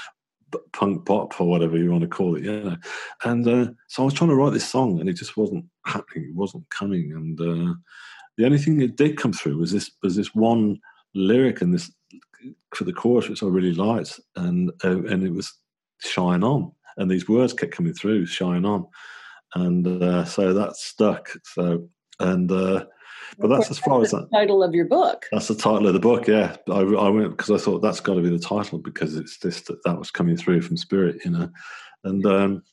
[0.71, 2.77] punk pop or whatever you want to call it, you know.
[3.23, 6.29] And uh, so I was trying to write this song, and it just wasn't happening.
[6.29, 7.11] It wasn't coming.
[7.11, 7.73] And uh,
[8.37, 10.79] the only thing that did come through was this was this one
[11.13, 11.91] lyric and this
[12.75, 15.53] for the chorus, which I really liked, and uh, and it was
[15.99, 18.85] "Shine On," and these words kept coming through, "Shine On,"
[19.55, 21.29] and uh, so that stuck.
[21.43, 21.87] So
[22.19, 22.85] and uh,
[23.37, 25.25] but that's as far that's as that the title of your book.
[25.31, 26.27] that's the title of the book.
[26.27, 29.37] Yeah, I, I went because I thought that's got to be the title because it's
[29.37, 31.49] this that, that was coming through from spirit, you know.
[32.03, 32.63] And um,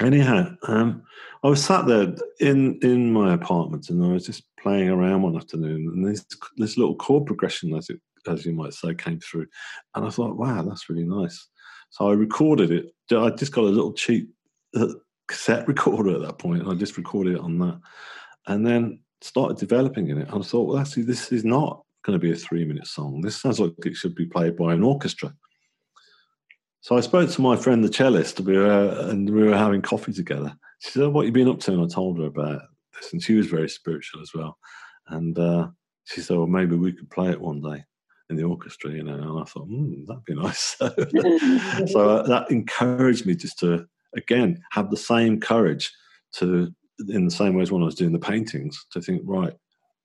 [0.00, 1.02] anyhow, um,
[1.42, 5.36] I was sat there in in my apartment and I was just playing around one
[5.36, 6.24] afternoon, and this
[6.56, 9.46] this little chord progression, as it as you might say, came through,
[9.94, 11.48] and I thought, wow, that's really nice.
[11.90, 12.86] So I recorded it.
[13.12, 14.30] I just got a little cheap
[14.74, 14.94] uh,
[15.28, 17.80] cassette recorder at that point, and I just recorded it on that,
[18.46, 20.28] and then started developing in it.
[20.28, 23.20] And I thought, well, actually, this is not going to be a three minute song.
[23.20, 25.34] This sounds like it should be played by an orchestra.
[26.84, 30.12] So I spoke to my friend, the cellist, we were, and we were having coffee
[30.12, 30.54] together.
[30.80, 31.72] She said, What you been up to?
[31.72, 32.60] And I told her about
[32.92, 33.10] this.
[33.10, 34.58] And she was very spiritual as well.
[35.08, 35.68] And uh,
[36.04, 37.82] she said, Well, maybe we could play it one day
[38.28, 39.14] in the orchestra, you know.
[39.14, 40.76] And I thought, hmm, that'd be nice.
[41.90, 45.90] so uh, that encouraged me just to, again, have the same courage
[46.32, 46.70] to,
[47.08, 49.54] in the same way as when I was doing the paintings, to think, right,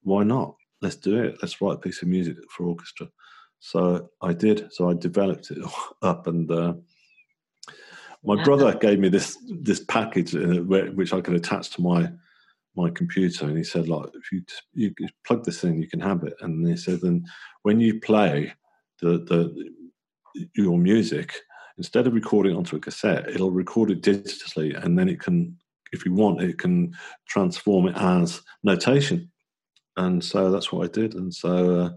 [0.03, 0.55] why not?
[0.82, 1.39] Let's do it.
[1.41, 3.09] Let's write a piece of music for orchestra.
[3.60, 4.72] So I did.
[4.72, 5.60] So I developed it
[6.01, 6.74] up, and uh,
[8.24, 12.12] my brother gave me this this package where, which I could attach to my
[12.76, 14.41] my computer, and he said, like, if you
[14.74, 14.93] you
[15.26, 16.34] plug this in, you can have it.
[16.41, 17.26] And he said, then
[17.64, 18.53] when you play
[19.01, 19.72] the the
[20.55, 21.34] your music,
[21.78, 25.57] instead of recording onto a cassette, it'll record it digitally, and then it can,
[25.91, 26.93] if you want, it can
[27.28, 29.32] transform it as notation.
[29.97, 31.16] And so that's what I did.
[31.16, 31.89] And so, uh,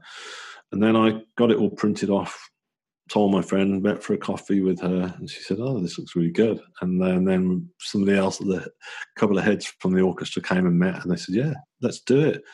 [0.72, 2.48] and then I got it all printed off.
[3.10, 6.16] Told my friend, met for a coffee with her, and she said, "Oh, this looks
[6.16, 8.66] really good." And then, then somebody else, a
[9.16, 12.20] couple of heads from the orchestra came and met, and they said, "Yeah, let's do
[12.20, 12.44] it."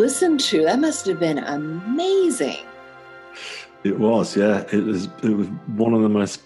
[0.00, 0.64] Listen to?
[0.64, 2.64] That must have been amazing.
[3.84, 4.64] It was, yeah.
[4.72, 5.06] It was.
[5.22, 5.46] It was
[5.76, 6.42] one of the most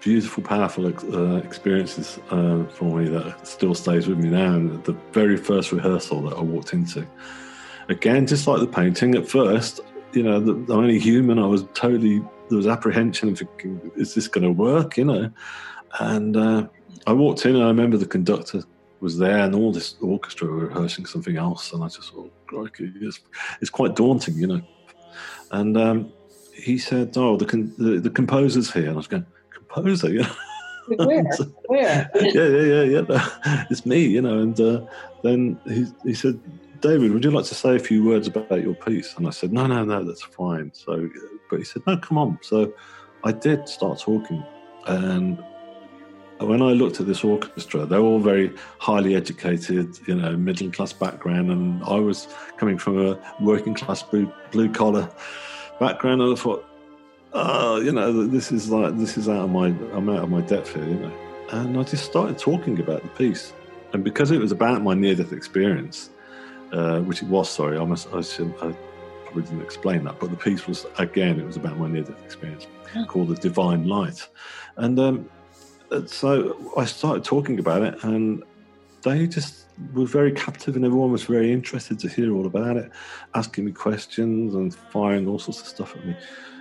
[0.00, 4.54] beautiful, powerful uh, experiences uh, for me that still stays with me now.
[4.54, 7.06] And the very first rehearsal that I walked into,
[7.88, 9.14] again, just like the painting.
[9.14, 9.80] At first,
[10.12, 11.38] you know, the, I'm only human.
[11.38, 13.42] I was totally there was apprehension of
[13.96, 14.96] is this going to work?
[14.96, 15.30] You know,
[16.00, 16.66] and uh,
[17.06, 18.62] I walked in and I remember the conductor
[19.00, 22.92] was there and all this orchestra were rehearsing something else and I just thought, crikey,
[23.00, 23.20] it's,
[23.60, 24.62] it's quite daunting, you know.
[25.50, 26.12] And um,
[26.54, 28.86] he said, oh, the, con- the the composer's here.
[28.86, 30.10] And I was going, composer?
[30.90, 31.24] Yeah, Where?
[31.66, 32.10] Where?
[32.16, 33.64] yeah, yeah, yeah, yeah.
[33.70, 34.38] It's me, you know.
[34.38, 34.86] And uh,
[35.22, 36.40] then he, he said,
[36.80, 39.14] David, would you like to say a few words about your piece?
[39.18, 40.70] And I said, no, no, no, that's fine.
[40.72, 41.10] So,
[41.50, 42.38] but he said, no, come on.
[42.40, 42.72] So
[43.22, 44.42] I did start talking.
[44.86, 45.44] And
[46.40, 50.70] when I looked at this orchestra, they were all very highly educated, you know, middle
[50.70, 55.10] class background, and I was coming from a working class blue, blue collar
[55.80, 56.64] background, and I thought,
[57.32, 60.40] oh, you know, this is like this is out of my I'm out of my
[60.42, 61.12] depth here, you know.
[61.50, 63.52] And I just started talking about the piece,
[63.92, 66.10] and because it was about my near death experience,
[66.72, 68.76] uh, which it was, sorry, I must I, should, I
[69.24, 72.22] probably didn't explain that, but the piece was again, it was about my near death
[72.24, 72.68] experience,
[73.08, 74.28] called the Divine Light,
[74.76, 75.00] and.
[75.00, 75.37] Um, uh,
[76.06, 78.42] so I started talking about it, and
[79.02, 82.90] they just were very captive, and everyone was very interested to hear all about it,
[83.34, 86.16] asking me questions and firing all sorts of stuff at me.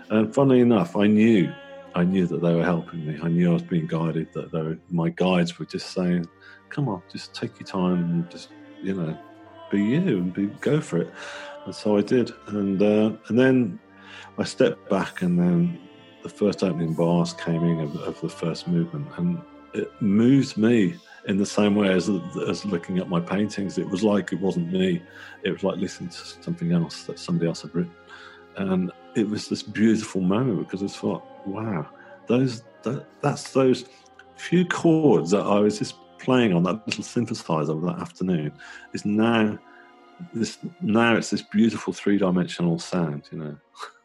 [0.09, 1.51] And funnily enough, I knew,
[1.95, 3.19] I knew that they were helping me.
[3.21, 4.31] I knew I was being guided.
[4.33, 6.27] That they were, my guides were just saying,
[6.69, 8.49] "Come on, just take your time and just,
[8.81, 9.17] you know,
[9.71, 11.13] be you and be go for it."
[11.65, 13.79] And so I did, and uh, and then
[14.37, 15.86] I stepped back, and then
[16.27, 19.41] the first opening bars came in of, of the first movement, and
[19.73, 20.95] it moved me
[21.27, 22.09] in the same way as
[22.47, 23.77] as looking at my paintings.
[23.77, 25.01] It was like it wasn't me;
[25.43, 27.93] it was like listening to something else that somebody else had written,
[28.57, 31.87] and it was this beautiful moment because I thought, "Wow,
[32.27, 33.85] those that, that's those
[34.35, 38.51] few chords that I was just playing on that little synthesizer that afternoon
[38.93, 39.57] is now
[40.33, 43.57] this now it's this beautiful three dimensional sound, you know.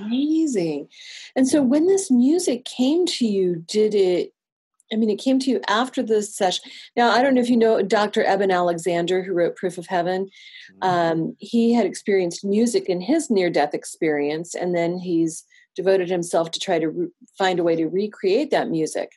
[0.00, 0.88] Amazing.
[1.34, 4.32] And so when this music came to you, did it
[4.92, 6.70] I mean, it came to you after the session.
[6.96, 8.24] Now, I don't know if you know Dr.
[8.24, 10.30] Eben Alexander, who wrote Proof of Heaven.
[10.82, 10.88] Mm-hmm.
[10.88, 15.44] Um, he had experienced music in his near death experience, and then he's
[15.76, 19.12] devoted himself to try to re- find a way to recreate that music.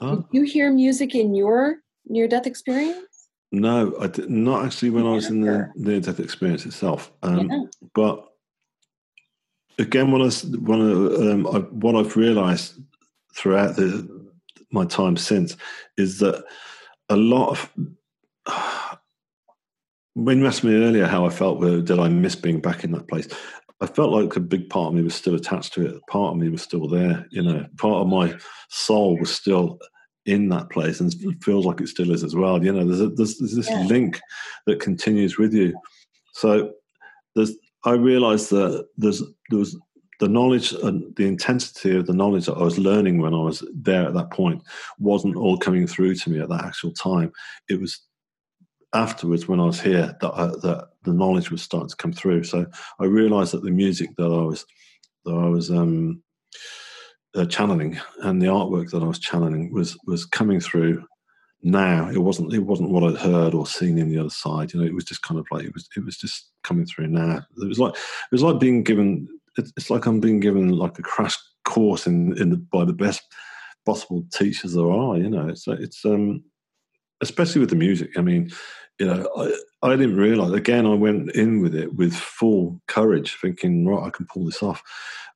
[0.00, 3.28] Did you hear music in your near death experience?
[3.52, 7.12] No, I did not actually when I was in the near death experience itself.
[7.22, 7.64] Um, yeah.
[7.94, 8.29] But
[9.80, 12.74] again, what I, one of, um, I, what I've realised
[13.34, 14.20] throughout the
[14.72, 15.56] my time since
[15.96, 16.44] is that
[17.08, 17.70] a lot of
[20.14, 23.08] when you asked me earlier how I felt, did I miss being back in that
[23.08, 23.28] place?
[23.80, 26.06] I felt like a big part of me was still attached to it.
[26.08, 27.26] Part of me was still there.
[27.30, 28.36] You know, part of my
[28.68, 29.78] soul was still
[30.26, 32.62] in that place, and it feels like it still is as well.
[32.62, 33.84] You know, there's a, there's, there's this yeah.
[33.84, 34.20] link
[34.66, 35.74] that continues with you.
[36.32, 36.74] So
[37.34, 37.52] there's.
[37.84, 39.76] I realised that there's there was
[40.20, 43.66] the knowledge and the intensity of the knowledge that I was learning when I was
[43.74, 44.62] there at that point
[44.98, 47.32] wasn't all coming through to me at that actual time.
[47.70, 48.00] It was
[48.92, 52.44] afterwards when I was here that, I, that the knowledge was starting to come through.
[52.44, 52.66] So
[52.98, 54.66] I realised that the music that I was
[55.24, 56.22] that I was um,
[57.34, 61.04] uh, channeling and the artwork that I was channeling was was coming through
[61.62, 64.72] now it wasn't it wasn't what I'd heard or seen in the other side.
[64.72, 67.08] You know, it was just kind of like it was it was just coming through
[67.08, 67.42] now.
[67.58, 69.28] It was like it was like being given.
[69.58, 73.22] It's like I'm being given like a crash course in in the, by the best
[73.84, 75.18] possible teachers there are.
[75.18, 76.42] You know, it's it's um
[77.20, 78.16] especially with the music.
[78.16, 78.50] I mean,
[78.98, 80.52] you know, I, I didn't realize.
[80.52, 84.62] Again, I went in with it with full courage, thinking, right, I can pull this
[84.62, 84.82] off.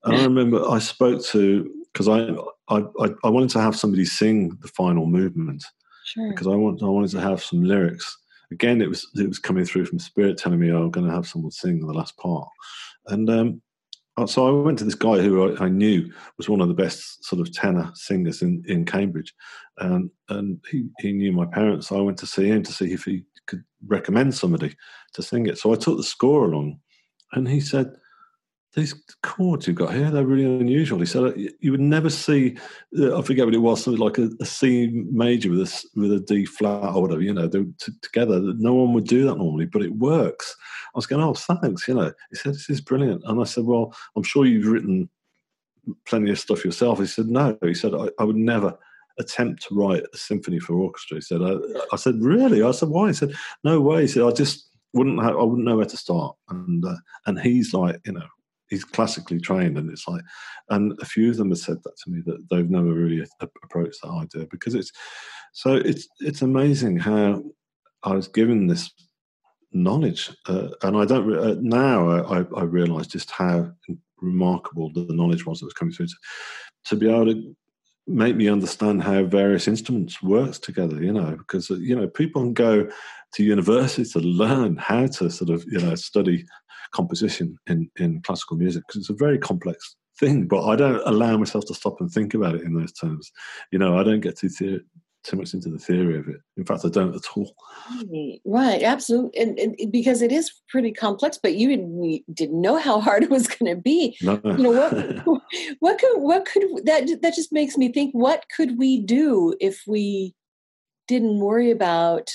[0.04, 2.34] And I remember I spoke to because I,
[2.68, 2.84] I
[3.24, 5.64] I wanted to have somebody sing the final movement
[6.04, 6.30] sure.
[6.30, 8.16] because I want I wanted to have some lyrics.
[8.50, 11.12] Again, it was it was coming through from spirit telling me oh, I'm going to
[11.12, 12.48] have someone sing the last part,
[13.08, 13.62] and um,
[14.16, 16.74] uh, so I went to this guy who I, I, knew was one of the
[16.74, 19.34] best sort of tenor singers in, in Cambridge,
[19.78, 21.88] and and he, he knew my parents.
[21.88, 24.76] So I went to see him to see if he could recommend somebody
[25.14, 25.58] to sing it.
[25.58, 26.78] So I took the score along,
[27.32, 27.92] and he said,
[28.74, 30.98] these chords you've got here, they're really unusual.
[30.98, 32.56] He said, you would never see,
[32.98, 36.12] uh, I forget what it was, something like a, a C major with a, with
[36.12, 38.40] a D flat or whatever, you know, t- together.
[38.40, 40.56] No one would do that normally, but it works.
[40.94, 42.12] I was going, oh, thanks, you know.
[42.30, 43.22] He said, this is brilliant.
[43.26, 45.08] And I said, well, I'm sure you've written
[46.06, 46.98] plenty of stuff yourself.
[46.98, 47.56] He said, no.
[47.62, 48.76] He said, I, I would never
[49.18, 51.18] attempt to write a symphony for orchestra.
[51.18, 51.54] He said, I,
[51.92, 52.62] I said, really?
[52.62, 53.08] I said, why?
[53.08, 54.02] He said, no way.
[54.02, 56.34] He said, I just wouldn't have, I wouldn't know where to start.
[56.48, 56.96] And, uh,
[57.26, 58.26] and he's like, you know,
[58.74, 60.22] he's classically trained, and it's like,
[60.70, 64.00] and a few of them have said that to me that they've never really approached
[64.02, 64.92] that idea because it's
[65.52, 67.42] so it's it's amazing how
[68.02, 68.90] I was given this
[69.72, 73.70] knowledge, uh, and I don't uh, now I, I realise just how
[74.20, 76.16] remarkable the knowledge was that was coming through to,
[76.86, 77.56] to be able to
[78.06, 82.42] make me understand how various instruments works together you know because uh, you know people
[82.42, 82.88] can go
[83.32, 86.44] to university to learn how to sort of you know study
[86.94, 90.46] composition in, in classical music because it's a very complex thing.
[90.46, 93.30] But I don't allow myself to stop and think about it in those terms.
[93.70, 94.84] You know, I don't get too the-
[95.24, 96.36] too much into the theory of it.
[96.58, 97.54] In fact, I don't at all.
[98.44, 101.38] Right, absolutely, and, and because it is pretty complex.
[101.42, 104.16] But you didn't, didn't know how hard it was going to be.
[104.20, 104.38] No.
[104.44, 105.42] You know what?
[105.80, 108.12] what could what could that that just makes me think?
[108.12, 110.34] What could we do if we
[111.08, 112.30] didn't worry about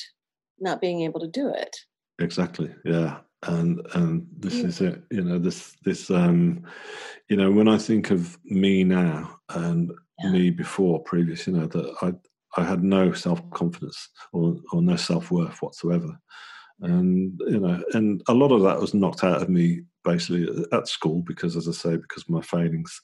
[0.60, 1.78] not being able to do it?
[2.18, 2.74] Exactly.
[2.84, 4.66] Yeah and and this yeah.
[4.66, 6.64] is it you know this this um
[7.30, 10.32] you know when i think of me now and yeah.
[10.32, 12.14] me before previous you know that i
[12.60, 16.20] i had no self-confidence or or no self-worth whatsoever
[16.82, 20.88] and you know and a lot of that was knocked out of me basically at
[20.88, 23.02] school because as i say because my failings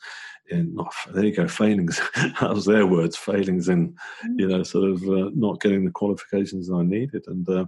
[0.50, 3.90] in not there you go failings that was their words failings in
[4.26, 4.40] mm.
[4.40, 7.66] you know sort of uh, not getting the qualifications i needed and uh,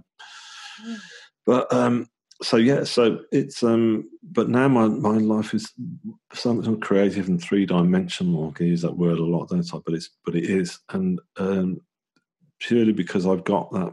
[1.46, 2.08] but um
[2.42, 5.72] so yeah, so it's um, but now my my life is
[6.32, 8.48] something creative and three dimensional.
[8.48, 9.78] I can use that word a lot, don't I?
[9.84, 11.80] But it's but it is, and um,
[12.60, 13.92] purely because I've got that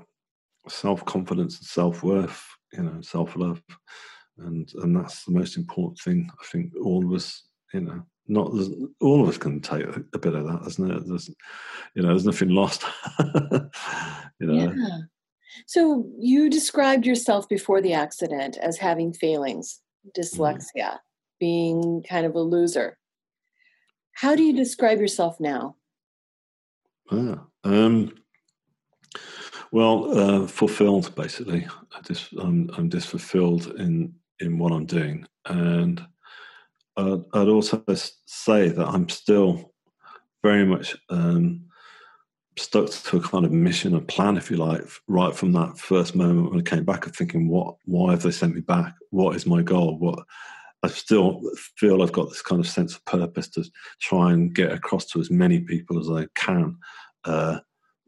[0.69, 2.43] self confidence and self worth,
[2.73, 3.63] you know, self love,
[4.37, 6.29] and and that's the most important thing.
[6.39, 8.51] I think all of us, you know, not
[9.01, 11.03] all of us can take a, bit of that, isn't it?
[11.07, 11.29] There's,
[11.95, 12.83] you know, there's nothing lost.
[13.19, 14.71] you know.
[14.71, 14.97] Yeah.
[15.65, 20.19] So you described yourself before the accident as having failings, mm-hmm.
[20.19, 20.99] dyslexia, mm.
[21.39, 22.97] being kind of a loser.
[24.13, 25.75] How do you describe yourself now?
[27.11, 28.13] Ah, um,
[29.71, 31.67] Well, uh, fulfilled basically.
[31.93, 36.05] I just I'm I'm just fulfilled in in what I'm doing, and
[36.97, 37.83] I'd, I'd also
[38.25, 39.73] say that I'm still
[40.43, 41.65] very much um,
[42.57, 46.15] stuck to a kind of mission and plan, if you like, right from that first
[46.15, 48.93] moment when I came back of thinking, what, why have they sent me back?
[49.11, 49.97] What is my goal?
[49.97, 50.19] What
[50.83, 51.41] I still
[51.77, 53.65] feel I've got this kind of sense of purpose to
[53.99, 56.77] try and get across to as many people as I can
[57.25, 57.59] uh,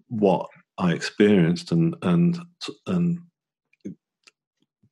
[0.09, 2.37] what I experienced and and
[2.85, 3.19] and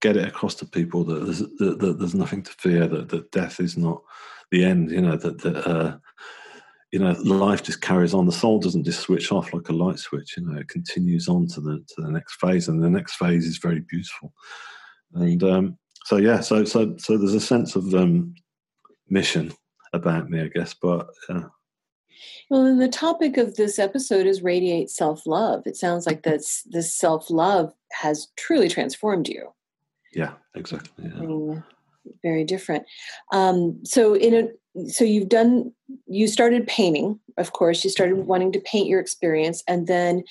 [0.01, 3.31] get it across to people that there's, that, that there's nothing to fear, that, that
[3.31, 4.01] death is not
[4.51, 5.97] the end, you know, that, that uh,
[6.91, 8.25] you know, life just carries on.
[8.25, 11.47] The soul doesn't just switch off like a light switch, you know, it continues on
[11.47, 14.33] to the, to the next phase, and the next phase is very beautiful.
[15.13, 18.35] And um, so, yeah, so, so, so there's a sense of um,
[19.09, 19.53] mission
[19.93, 21.43] about me, I guess, but uh,
[22.49, 25.63] well, and the topic of this episode is radiate self love.
[25.65, 29.49] It sounds like this this self love has truly transformed you.
[30.13, 31.05] Yeah, exactly.
[31.05, 31.61] Yeah.
[32.21, 32.85] Very different.
[33.31, 34.47] Um, so in a
[34.87, 35.71] so you've done
[36.07, 37.83] you started painting, of course.
[37.83, 40.23] You started wanting to paint your experience, and then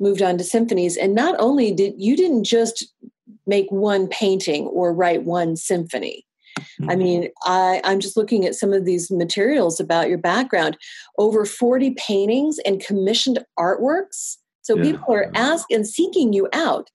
[0.00, 0.96] moved on to symphonies.
[0.96, 2.92] And not only did you didn't just
[3.46, 6.24] make one painting or write one symphony.
[6.58, 6.98] I mm-hmm.
[6.98, 10.76] mean, I, I'm just looking at some of these materials about your background.
[11.16, 14.36] Over 40 paintings and commissioned artworks
[14.68, 14.82] so yeah.
[14.82, 16.90] people are asking and seeking you out.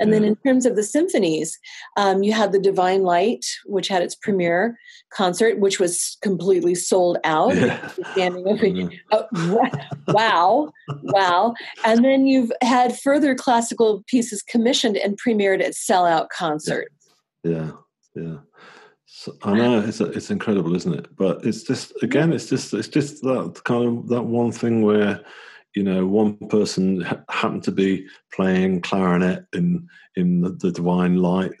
[0.00, 0.18] And yeah.
[0.18, 1.56] then in terms of the symphonies,
[1.96, 4.76] um, you had the Divine Light, which had its premiere
[5.14, 7.54] concert, which was completely sold out.
[7.54, 7.88] Yeah.
[8.14, 9.70] Standing oh,
[10.08, 10.72] wow,
[11.04, 11.54] wow.
[11.84, 16.92] And then you've had further classical pieces commissioned and premiered at sellout concerts.
[17.44, 17.70] Yeah,
[18.16, 18.38] yeah.
[19.06, 21.14] So, I know it's it's incredible, isn't it?
[21.14, 25.20] But it's just again, it's just it's just that kind of that one thing where
[25.74, 31.52] you know, one person happened to be playing clarinet in in the, the Divine Light,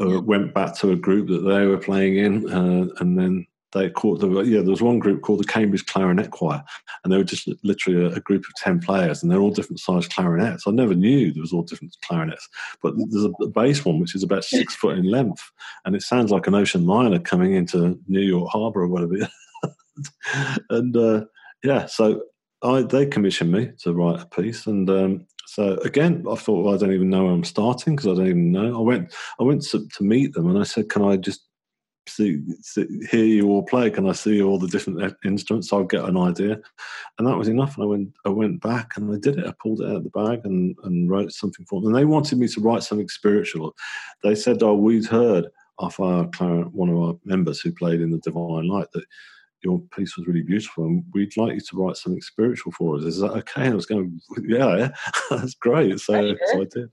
[0.00, 3.90] uh, went back to a group that they were playing in, uh, and then they
[3.90, 4.60] caught the yeah.
[4.60, 6.62] There was one group called the Cambridge Clarinet Choir,
[7.02, 9.80] and they were just literally a, a group of ten players, and they're all different
[9.80, 10.64] sized clarinets.
[10.66, 12.48] I never knew there was all different clarinets,
[12.82, 15.50] but there's a, a bass one which is about six foot in length,
[15.84, 19.28] and it sounds like an ocean liner coming into New York Harbor or whatever.
[20.70, 21.24] and uh,
[21.62, 22.22] yeah, so
[22.62, 26.74] I they commissioned me to write a piece, and um, so again, I thought well,
[26.74, 28.78] I don't even know where I'm starting because I don't even know.
[28.78, 31.44] I went I went to, to meet them, and I said, "Can I just
[32.08, 33.90] see, see, hear you all play?
[33.90, 35.72] Can I see all the different instruments?
[35.72, 36.60] I'll get an idea."
[37.18, 37.76] And that was enough.
[37.76, 39.46] And I went I went back and I did it.
[39.46, 41.90] I pulled it out of the bag and and wrote something for them.
[41.90, 43.74] And they wanted me to write something spiritual.
[44.24, 45.46] They said, "Oh, we'd heard."
[45.80, 46.24] Off our
[46.72, 49.04] one of our members who played in the Divine Light that
[49.62, 53.04] your piece was really beautiful and we'd like you to write something spiritual for us.
[53.04, 53.66] Is that okay?
[53.66, 54.88] I was going, yeah, yeah
[55.30, 55.98] that's great.
[56.00, 56.90] So, so I did.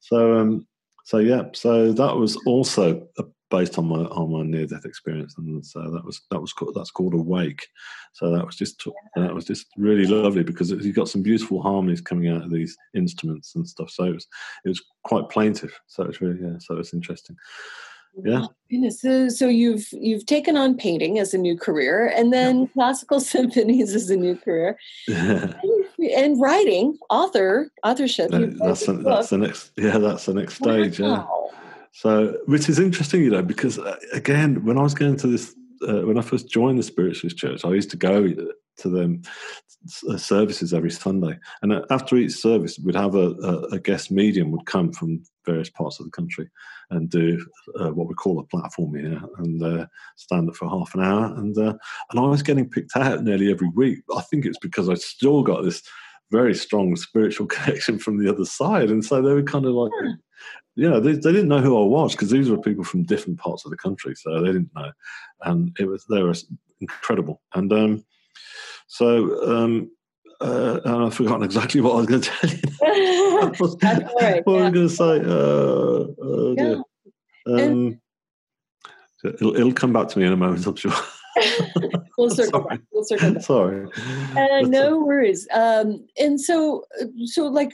[0.00, 0.66] So, um,
[1.04, 3.08] so yeah, so that was also
[3.50, 6.74] based on my on my near death experience, and so that was that was called,
[6.74, 7.66] that's called Awake.
[8.12, 8.82] So that was just
[9.14, 12.76] that was just really lovely because you got some beautiful harmonies coming out of these
[12.94, 13.90] instruments and stuff.
[13.90, 14.26] So it was
[14.64, 15.78] it was quite plaintive.
[15.86, 16.56] So it was really yeah.
[16.58, 17.36] So it's interesting
[18.24, 19.00] yeah goodness.
[19.00, 22.66] So, so you've you've taken on painting as a new career and then yeah.
[22.74, 29.72] classical symphonies as a new career and, writing author authorship that, that's, that's the next
[29.76, 31.08] yeah that's the next stage wow.
[31.08, 31.58] yeah
[31.92, 35.54] so which is interesting you know because uh, again when i was going to this
[35.88, 38.28] uh, when i first joined the spiritualist church i used to go
[38.78, 39.22] to them
[40.08, 44.10] uh, services every Sunday, and uh, after each service, we'd have a, a, a, guest
[44.10, 46.50] medium would come from various parts of the country
[46.90, 47.44] and do
[47.78, 49.86] uh, what we call a platform here and uh,
[50.16, 51.26] stand up for half an hour.
[51.36, 51.74] And uh,
[52.10, 54.00] and I was getting picked out nearly every week.
[54.16, 55.82] I think it's because I still got this
[56.30, 59.92] very strong spiritual connection from the other side, and so they were kind of like.
[60.00, 60.10] Hmm.
[60.78, 63.38] You know, they, they didn't know who I was because these were people from different
[63.38, 64.92] parts of the country, so they didn't know,
[65.40, 66.34] and it was they were
[66.82, 67.40] incredible.
[67.54, 68.04] And um,
[68.88, 69.90] so um,
[70.40, 72.58] uh, and I've forgotten exactly what I was going to tell you.
[73.32, 74.42] what right, yeah.
[74.46, 75.20] was I going to say?
[75.24, 77.64] Uh, uh, yeah.
[77.64, 78.00] um,
[79.24, 80.92] it'll, it'll, come back to me in a moment, I'm sure.
[82.18, 82.80] we'll circle back.
[82.92, 83.42] We'll circle back.
[83.42, 83.88] Sorry.
[84.36, 85.46] Uh, no worries.
[85.52, 86.84] Um, and so,
[87.24, 87.72] so like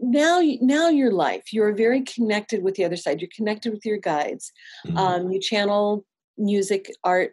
[0.00, 3.20] now, now your life, you're very connected with the other side.
[3.20, 4.52] You're connected with your guides.
[4.86, 4.96] Mm-hmm.
[4.96, 6.04] Um, you channel
[6.36, 7.32] music, art,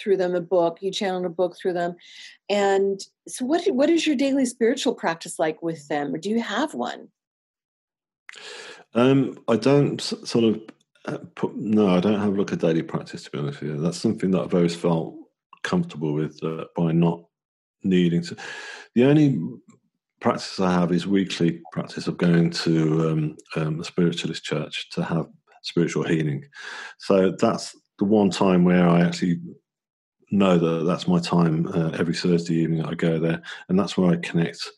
[0.00, 1.96] through them a book you channel a book through them.
[2.48, 6.14] And so what what is your daily spiritual practice like with them?
[6.14, 7.08] Or do you have one?
[8.94, 10.60] Um, i don't sort of
[11.04, 13.80] uh, put, no i don't have like a daily practice to be honest with you.
[13.80, 15.14] That's something that i've always felt
[15.62, 17.24] comfortable with uh, by not
[17.82, 18.36] needing to.
[18.94, 19.40] The only
[20.20, 25.02] practice I have is weekly practice of going to um, um, a spiritualist church to
[25.02, 25.26] have
[25.62, 26.44] spiritual healing.
[26.98, 29.40] So that's the one time where I actually
[30.30, 32.84] know that that's my time uh, every Thursday evening.
[32.84, 34.68] I go there, and that's where I connect.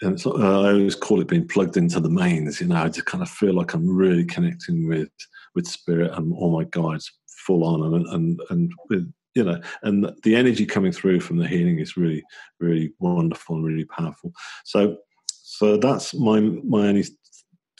[0.00, 2.60] And uh, I always call it being plugged into the mains.
[2.60, 5.10] You know, I just kind of feel like I'm really connecting with
[5.54, 7.10] with spirit and all my guides
[7.46, 11.46] full on, and and and with you know, and the energy coming through from the
[11.46, 12.24] healing is really
[12.60, 14.32] really wonderful and really powerful.
[14.64, 17.04] So so that's my my only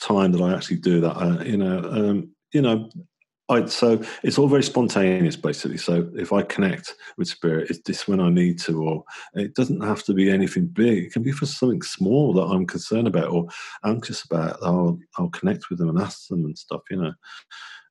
[0.01, 1.15] time that I actually do that.
[1.15, 2.89] Uh, you know, um, you know,
[3.49, 5.77] I, so it's all very spontaneous, basically.
[5.77, 9.03] So if I connect with spirit, it's just when I need to, or
[9.33, 11.05] it doesn't have to be anything big.
[11.05, 13.47] It can be for something small that I'm concerned about or
[13.83, 14.59] anxious about.
[14.61, 17.13] I'll I'll connect with them and ask them and stuff, you know.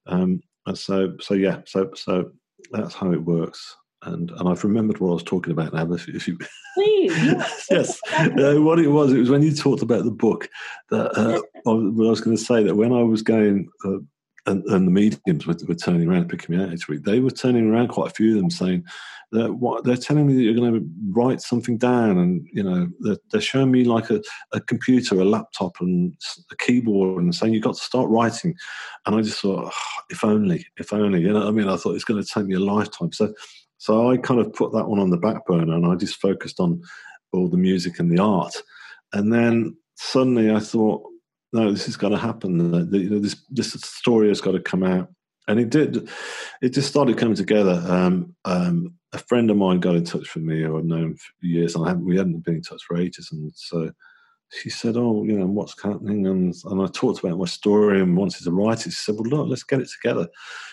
[0.06, 2.30] Um, and so so yeah, so so
[2.70, 3.76] that's how it works.
[4.02, 5.92] And and I've remembered what I was talking about now.
[5.92, 6.38] If, if you
[6.74, 10.48] please, yes, uh, what it was, it was when you talked about the book
[10.90, 13.68] that uh, I was going to say that when I was going.
[13.84, 13.98] Uh,
[14.46, 17.02] and, and, the mediums were, were, turning around, picking me out each week.
[17.02, 18.84] They were turning around quite a few of them, saying
[19.32, 22.88] that what they're telling me that you're going to write something down, and you know
[23.00, 26.14] they're, they're showing me like a, a, computer, a laptop, and
[26.50, 28.54] a keyboard, and saying you've got to start writing.
[29.06, 31.46] And I just thought, oh, if only, if only, you know.
[31.46, 33.12] I mean, I thought it's going to take me a lifetime.
[33.12, 33.34] So,
[33.78, 36.60] so I kind of put that one on the back burner, and I just focused
[36.60, 36.80] on
[37.32, 38.54] all the music and the art.
[39.12, 41.02] And then suddenly I thought,
[41.52, 42.58] no, this is going to happen.
[42.92, 45.08] You know, this this story has got to come out,
[45.46, 46.08] and it did.
[46.60, 47.82] It just started coming together.
[47.86, 51.46] Um, um, a friend of mine got in touch with me, who I've known for
[51.46, 53.90] years, and I haven't, we hadn't been in touch for ages, and so
[54.50, 58.16] she said, "Oh, you know, what's happening?" And and I talked about my story and
[58.16, 58.90] wanted to write it.
[58.90, 60.28] She said, "Well, look, let's get it together."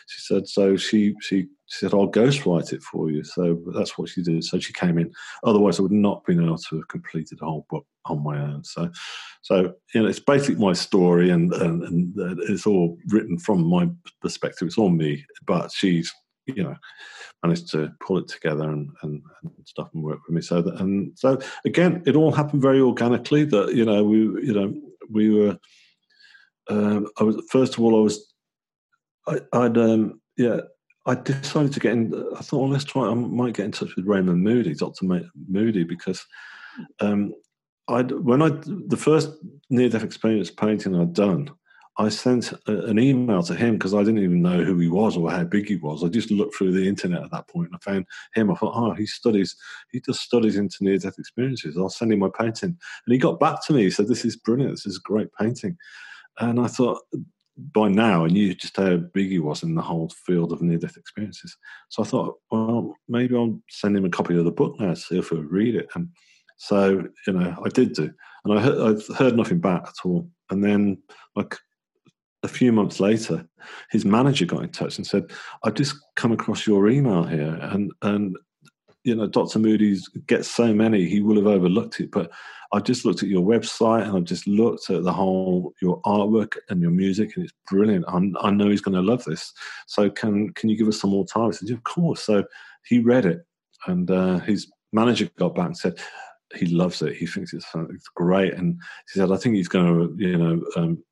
[0.07, 3.23] She said, "So she she said, I'll ghostwrite it for you.
[3.23, 4.43] So that's what she did.
[4.43, 5.11] So she came in.
[5.43, 8.39] Otherwise, I would not have been able to have completed the whole book on my
[8.39, 8.63] own.
[8.63, 8.89] So,
[9.41, 13.65] so you know, it's basically my story, and, and, and uh, it's all written from
[13.65, 13.89] my
[14.21, 14.67] perspective.
[14.67, 16.13] It's all me, but she's,
[16.47, 16.75] you know,
[17.43, 20.41] managed to pull it together and, and, and stuff and work with me.
[20.41, 23.45] So, that, and so again, it all happened very organically.
[23.45, 24.73] That you know, we, you know,
[25.09, 25.57] we were.
[26.67, 28.33] Um, I was first of all, I was,
[29.27, 30.61] I, I'd, um, yeah
[31.05, 32.13] I decided to get in.
[32.35, 33.03] I thought, well, let's try.
[33.03, 35.05] I might get in touch with Raymond Moody, Doctor
[35.47, 36.25] Moody, because
[36.99, 37.33] um,
[37.87, 39.31] I when I the first
[39.69, 41.51] near death experience painting I'd done,
[41.97, 45.15] I sent a, an email to him because I didn't even know who he was
[45.15, 46.03] or how big he was.
[46.03, 48.51] I just looked through the internet at that point and I found him.
[48.51, 49.55] I thought, oh, he studies,
[49.91, 51.77] he does studies into near death experiences.
[51.77, 53.83] I'll send him my painting, and he got back to me.
[53.83, 54.73] He said, "This is brilliant.
[54.73, 55.77] This is a great painting."
[56.39, 57.01] And I thought,
[57.57, 60.77] by now I knew just how big he was in the whole field of near
[60.77, 61.55] death experiences.
[61.89, 65.17] So I thought, well, maybe I'll send him a copy of the book now, see
[65.17, 65.87] if he'll read it.
[65.95, 66.09] And
[66.57, 68.11] so, you know, I did do.
[68.43, 70.29] And I heard, I heard nothing back at all.
[70.49, 71.01] And then,
[71.35, 71.55] like
[72.45, 73.45] a few months later,
[73.91, 75.31] his manager got in touch and said,
[75.63, 77.57] I've just come across your email here.
[77.61, 78.37] And, and
[79.03, 79.59] you know, Dr.
[79.59, 82.11] Moody's gets so many, he will have overlooked it.
[82.11, 82.31] But
[82.71, 86.53] I just looked at your website and I've just looked at the whole your artwork
[86.69, 88.05] and your music, and it's brilliant.
[88.07, 89.53] I'm, i know he's going to love this.
[89.87, 91.47] So can can you give us some more time?
[91.47, 92.21] I said, of course.
[92.23, 92.43] So
[92.85, 93.45] he read it,
[93.87, 95.99] and uh, his manager got back and said
[96.55, 97.15] he loves it.
[97.15, 98.73] He thinks it's, it's great, and
[99.13, 101.03] he said, I think he's going to you know um,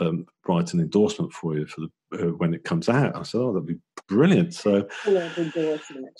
[0.00, 3.16] um, write an endorsement for you for the, uh, when it comes out.
[3.16, 3.78] I said, oh, that'd be
[4.08, 4.54] brilliant.
[4.54, 4.88] So
[5.38, 6.18] endorsement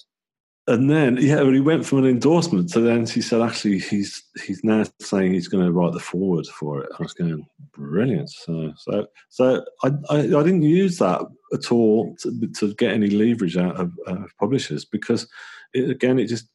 [0.69, 4.63] and then yeah, he went from an endorsement to then he said actually he's he's
[4.63, 6.91] now saying he's going to write the foreword for it.
[6.99, 8.31] I was going brilliant.
[8.31, 11.23] So so so I I, I didn't use that
[11.53, 15.27] at all to, to get any leverage out of uh, publishers because
[15.75, 16.49] it, again it just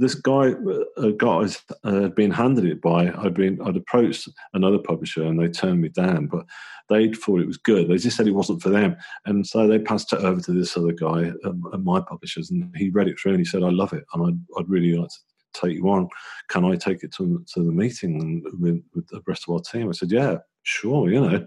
[0.00, 0.54] this guy
[0.96, 1.46] uh, guy
[1.84, 5.82] uh, had been handed it by I'd been I'd approached another publisher and they turned
[5.82, 6.46] me down, but
[6.88, 7.88] they thought it was good.
[7.88, 8.96] They just said it wasn't for them,
[9.26, 12.74] and so they passed it over to this other guy um, at my publishers, and
[12.76, 15.10] he read it through and he said, "I love it, and I'd, I'd really like
[15.10, 15.18] to
[15.52, 16.08] take you on.
[16.48, 19.88] Can I take it to to the meeting with, with the rest of our team?"
[19.88, 21.46] I said, "Yeah, sure," you know,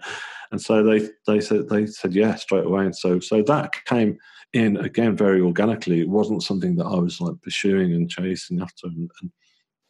[0.51, 4.17] and so they they said they said yeah straight away, and so so that came
[4.53, 6.01] in again very organically.
[6.01, 9.31] It wasn't something that I was like pursuing and chasing after, and and,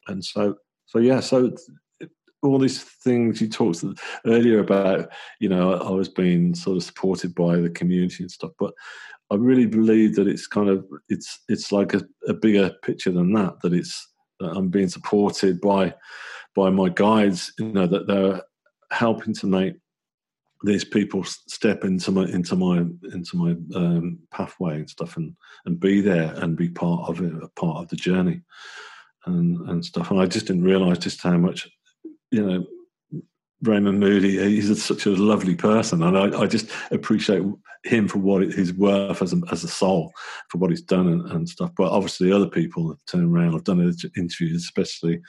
[0.08, 1.56] and so so yeah, so
[2.44, 3.84] all these things you talked
[4.26, 5.10] earlier about,
[5.40, 8.74] you know, I was being sort of supported by the community and stuff, but
[9.34, 13.34] I really believe that it's kind of it's it's like a, a bigger picture than
[13.34, 13.60] that.
[13.62, 14.08] That it's
[14.40, 15.96] that I'm being supported by
[16.56, 18.44] by my guides, you know, that they're
[18.92, 19.74] helping to make
[20.66, 22.78] these people step into my into my
[23.12, 25.36] into my um, pathway and stuff, and
[25.66, 28.40] and be there and be part of it, a part of the journey,
[29.26, 30.12] and and stuff.
[30.12, 31.68] And I just didn't realise just how much
[32.30, 32.66] you know,
[33.64, 37.44] Raymond Moody, he's such a lovely person, and I, I, just appreciate
[37.84, 40.12] him for what he's worth as a, as a soul,
[40.50, 41.72] for what he's done and, and stuff.
[41.76, 43.56] But obviously, other people have turned around.
[43.56, 43.80] I've done
[44.18, 45.22] interviews, especially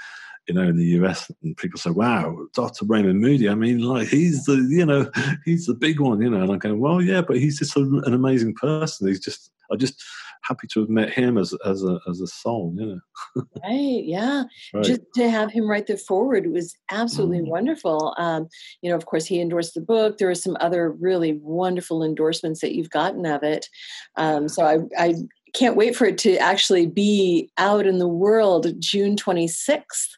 [0.48, 2.86] you know in the US, and people say, "Wow, Dr.
[2.86, 5.10] Raymond Moody." I mean, like he's the you know
[5.44, 6.42] he's the big one, you know.
[6.42, 9.06] And I'm going, "Well, yeah, but he's just a, an amazing person.
[9.06, 10.02] He's just I just
[10.46, 12.74] happy to have met him as as a as a soul.
[12.76, 13.42] You know.
[13.62, 14.04] right.
[14.04, 14.44] Yeah.
[14.72, 14.84] Right.
[14.84, 17.48] Just to have him write the foreword was absolutely mm.
[17.48, 18.14] wonderful.
[18.18, 18.48] Um,
[18.82, 20.18] you know, of course, he endorsed the book.
[20.18, 23.68] There were some other really wonderful endorsements that you've gotten of it.
[24.16, 25.14] Um, so I I
[25.54, 30.10] can't wait for it to actually be out in the world June twenty sixth.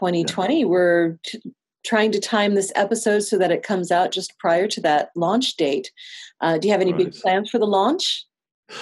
[0.00, 0.66] 2020 yeah.
[0.66, 1.40] we're t-
[1.84, 5.56] trying to time this episode so that it comes out just prior to that launch
[5.56, 5.92] date.
[6.40, 7.04] Uh, do you have any right.
[7.04, 8.26] big plans for the launch?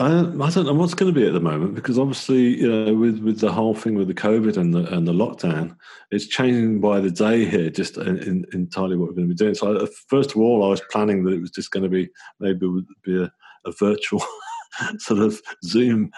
[0.00, 2.94] I, I don't know what's going to be at the moment because obviously, you know,
[2.94, 5.76] with, with the whole thing with the COVID and the and the lockdown,
[6.10, 7.68] it's changing by the day here.
[7.68, 9.54] Just in, in, entirely what we're going to be doing.
[9.54, 12.08] So, I, first of all, I was planning that it was just going to be
[12.40, 13.30] maybe would be a,
[13.66, 14.24] a virtual
[14.98, 16.10] sort of Zoom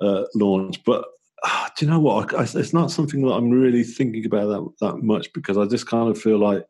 [0.00, 1.04] uh, launch, but
[1.44, 2.34] uh, do you know what?
[2.34, 5.86] I, it's not something that I'm really thinking about that that much because I just
[5.86, 6.66] kind of feel like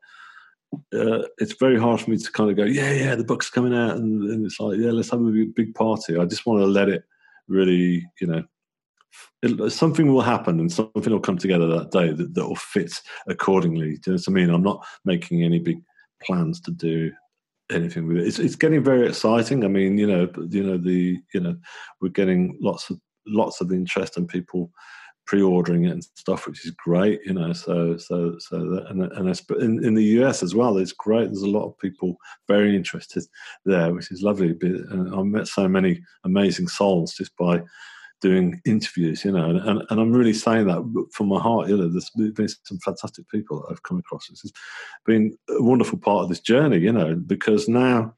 [0.73, 3.75] uh, it's very hard for me to kind of go, yeah, yeah, the book's coming
[3.75, 6.17] out, and, and it's like, yeah, let's have a big party.
[6.17, 7.05] I just want to let it
[7.49, 8.45] really, you know,
[9.43, 12.93] it, something will happen and something will come together that day that, that will fit
[13.27, 13.99] accordingly.
[13.99, 14.51] Do you know what I mean?
[14.51, 15.83] I'm not making any big
[16.23, 17.11] plans to do
[17.71, 18.27] anything with it.
[18.27, 19.65] It's, it's getting very exciting.
[19.65, 21.57] I mean, you know, you know the, you know,
[22.01, 24.73] we're getting lots of lots of interest and people
[25.27, 27.53] pre-ordering it and stuff, which is great, you know.
[27.53, 31.27] So, so, so, that, and and in, in the US as well, it's great.
[31.27, 32.17] There's a lot of people
[32.49, 33.25] very interested
[33.65, 34.57] there, which is lovely.
[34.61, 37.63] And uh, I've met so many amazing souls just by
[38.21, 41.69] doing interviews, you know, and, and, and, I'm really saying that from my heart.
[41.69, 44.29] You know, there's been some fantastic people that I've come across.
[44.29, 44.53] Has
[45.05, 48.15] been a wonderful part of this journey, you know, because now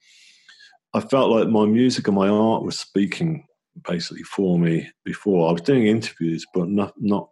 [0.92, 3.46] I felt like my music and my art was speaking
[3.86, 5.48] basically for me before.
[5.48, 7.28] I was doing interviews, but not not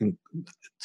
[0.00, 0.16] in,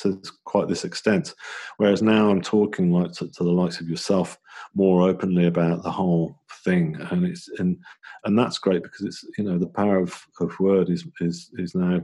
[0.02, 1.34] to quite this extent.
[1.78, 4.38] Whereas now I'm talking like to, to, the likes of yourself
[4.76, 7.78] more openly about the whole thing, and it's and
[8.26, 11.76] and that's great because it's you know the power of, of word is is is
[11.76, 12.02] now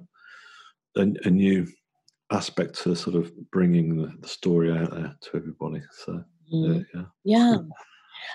[0.97, 1.67] a, a new
[2.31, 5.81] aspect to sort of bringing the, the story out there to everybody.
[5.91, 6.23] So
[6.53, 6.85] mm.
[6.93, 7.03] yeah.
[7.23, 7.57] yeah.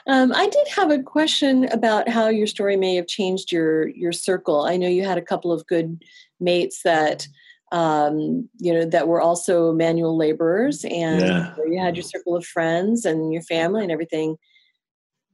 [0.07, 4.13] Um, I did have a question about how your story may have changed your your
[4.13, 4.63] circle.
[4.63, 6.03] I know you had a couple of good
[6.41, 7.27] mates that
[7.73, 11.55] um, you know that were also manual laborers, and yeah.
[11.67, 14.37] you had your circle of friends and your family and everything.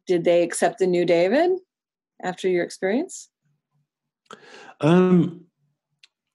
[0.07, 1.53] Did they accept the new David
[2.23, 3.31] after your experience?
[4.81, 5.47] Um,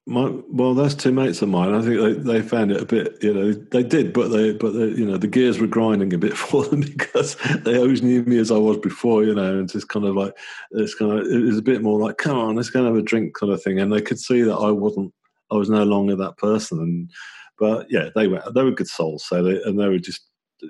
[0.10, 1.72] my, well, that's two mates of mine.
[1.72, 4.72] I think they, they found it a bit, you know, they did, but they, but
[4.72, 8.24] they, you know, the gears were grinding a bit for them because they always knew
[8.24, 10.36] me as I was before, you know, and just kind of like,
[10.72, 12.98] it's kind of, it was a bit more like, come on, let's go and have
[12.98, 13.80] a drink kind of thing.
[13.80, 15.14] And they could see that I wasn't,
[15.52, 16.80] I was no longer that person.
[16.80, 17.12] And,
[17.60, 19.24] but yeah, they were, they were good souls.
[19.26, 20.22] So they, and they were just,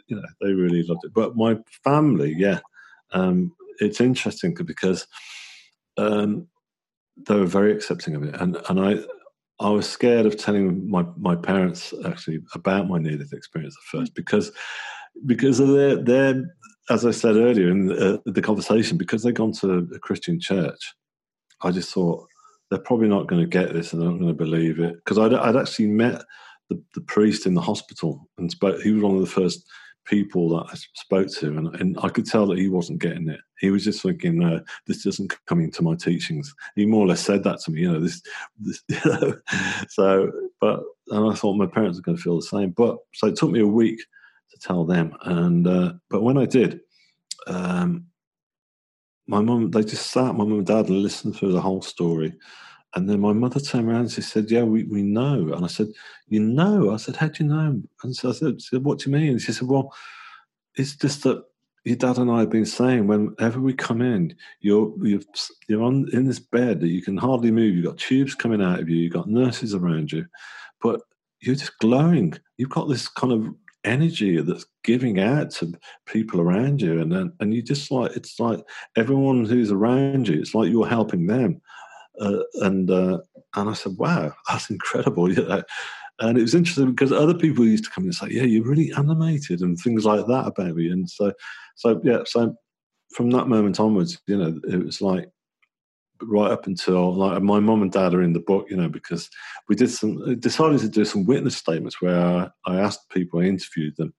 [0.08, 1.14] you know, they really loved it.
[1.14, 2.60] But my family, yeah,
[3.12, 5.08] um, it's interesting because,
[5.98, 6.50] um,
[7.28, 8.36] they were very accepting of it.
[8.36, 9.00] And, and I,
[9.60, 14.00] I was scared of telling my, my parents actually about my near death experience at
[14.00, 14.52] first because
[15.26, 16.56] because of their their
[16.90, 20.40] as I said earlier in the, uh, the conversation because they'd gone to a Christian
[20.40, 20.94] church.
[21.62, 22.26] I just thought
[22.70, 25.18] they're probably not going to get this and they're not going to believe it because
[25.18, 26.24] I'd, I'd actually met
[26.70, 28.82] the, the priest in the hospital and spoke.
[28.82, 29.66] He was one of the first
[30.10, 33.40] people that I spoke to, and, and I could tell that he wasn't getting it.
[33.60, 37.22] He was just thinking, "No, this doesn't come into my teachings." He more or less
[37.22, 38.00] said that to me, you know.
[38.00, 38.22] This,
[38.60, 39.40] this, you know.
[39.90, 42.72] So, but and I thought my parents are going to feel the same.
[42.72, 44.00] But so it took me a week
[44.52, 46.82] to tell them, and uh, but when I did,
[47.48, 48.06] um,
[49.28, 52.34] my mum they just sat, my mum and dad, and listened through the whole story.
[52.96, 55.54] And then my mother turned around and she said, Yeah, we, we know.
[55.54, 55.88] And I said,
[56.28, 56.92] You know?
[56.92, 57.82] I said, How do you know?
[58.04, 59.32] And so I said, What do you mean?
[59.32, 59.94] And she said, Well,
[60.76, 61.44] it's just that
[61.86, 65.22] your dad and I have been saying whenever we come in, you're you're
[65.68, 67.76] you're on in this bed that you can hardly move.
[67.76, 68.98] You've got tubes coming out of you.
[68.98, 70.26] You've got nurses around you,
[70.82, 71.02] but
[71.42, 72.34] you're just glowing.
[72.58, 73.54] You've got this kind of
[73.86, 75.74] energy that's giving out to
[76.06, 78.60] people around you, and and you just like it's like
[78.98, 80.40] everyone who's around you.
[80.40, 81.62] It's like you're helping them.
[82.20, 83.20] Uh, and uh,
[83.56, 85.62] and I said, "Wow, that's incredible!" Yeah.
[86.22, 88.92] And it was interesting because other people used to come and say, "Yeah, you're really
[88.98, 90.90] animated," and things like that about me.
[90.92, 91.32] And so,
[91.78, 92.58] so yeah, so
[93.14, 95.30] from that moment onwards, you know, it was like
[96.22, 99.30] right up until like my mum and dad are in the book, you know, because
[99.68, 103.96] we did some decided to do some witness statements where I asked people, I interviewed
[103.98, 104.14] them,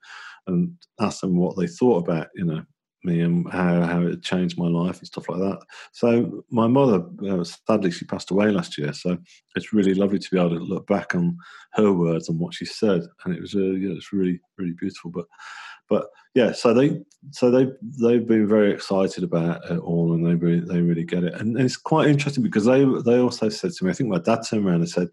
[0.47, 2.63] and asked them what they thought about, you know,
[3.05, 5.59] me and how how it changed my life and stuff like that.
[5.93, 8.93] So my mother, uh, sadly, she passed away last year.
[8.93, 9.19] So
[9.57, 11.37] it's really lovely to be able to look back on
[11.73, 15.11] her words and what she said, and it was uh, yeah, it's really really beautiful.
[15.11, 15.27] But
[15.89, 17.01] but yeah, so they
[17.33, 17.67] so they
[18.01, 21.35] they've been very excited about it all, and they really they really get it.
[21.35, 24.21] And, and it's quite interesting because they they also said to me, I think my
[24.21, 25.09] dad turned around and said,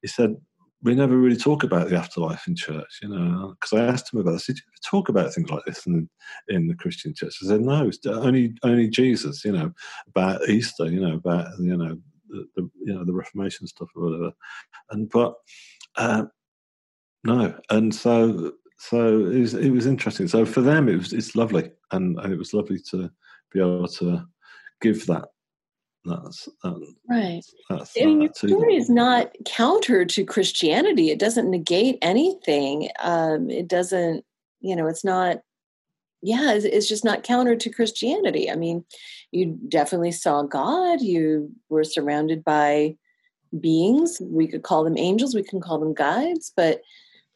[0.00, 0.36] he said
[0.82, 3.54] we never really talk about the afterlife in church, you know.
[3.60, 4.34] Because I asked him about, it.
[4.34, 6.08] I said, "Do you talk about things like this in
[6.48, 9.72] in the Christian church?" I said, "No, only only Jesus, you know,
[10.08, 11.96] about Easter, you know, about you know
[12.28, 14.32] the, the you know the Reformation stuff or whatever."
[14.90, 15.34] And but
[15.96, 16.24] uh,
[17.24, 20.26] no, and so so it was it was interesting.
[20.26, 23.08] So for them, it was it's lovely, and, and it was lovely to
[23.52, 24.24] be able to
[24.80, 25.28] give that
[26.04, 27.42] that's um, right.
[27.70, 31.10] That's, and your story is not counter to Christianity.
[31.10, 32.88] It doesn't negate anything.
[33.00, 34.24] Um, it doesn't,
[34.60, 35.38] you know, it's not.
[36.24, 38.48] Yeah, it's, it's just not counter to Christianity.
[38.48, 38.84] I mean,
[39.32, 41.00] you definitely saw God.
[41.00, 42.96] You were surrounded by
[43.58, 44.20] beings.
[44.20, 45.34] We could call them angels.
[45.34, 46.52] We can call them guides.
[46.56, 46.80] But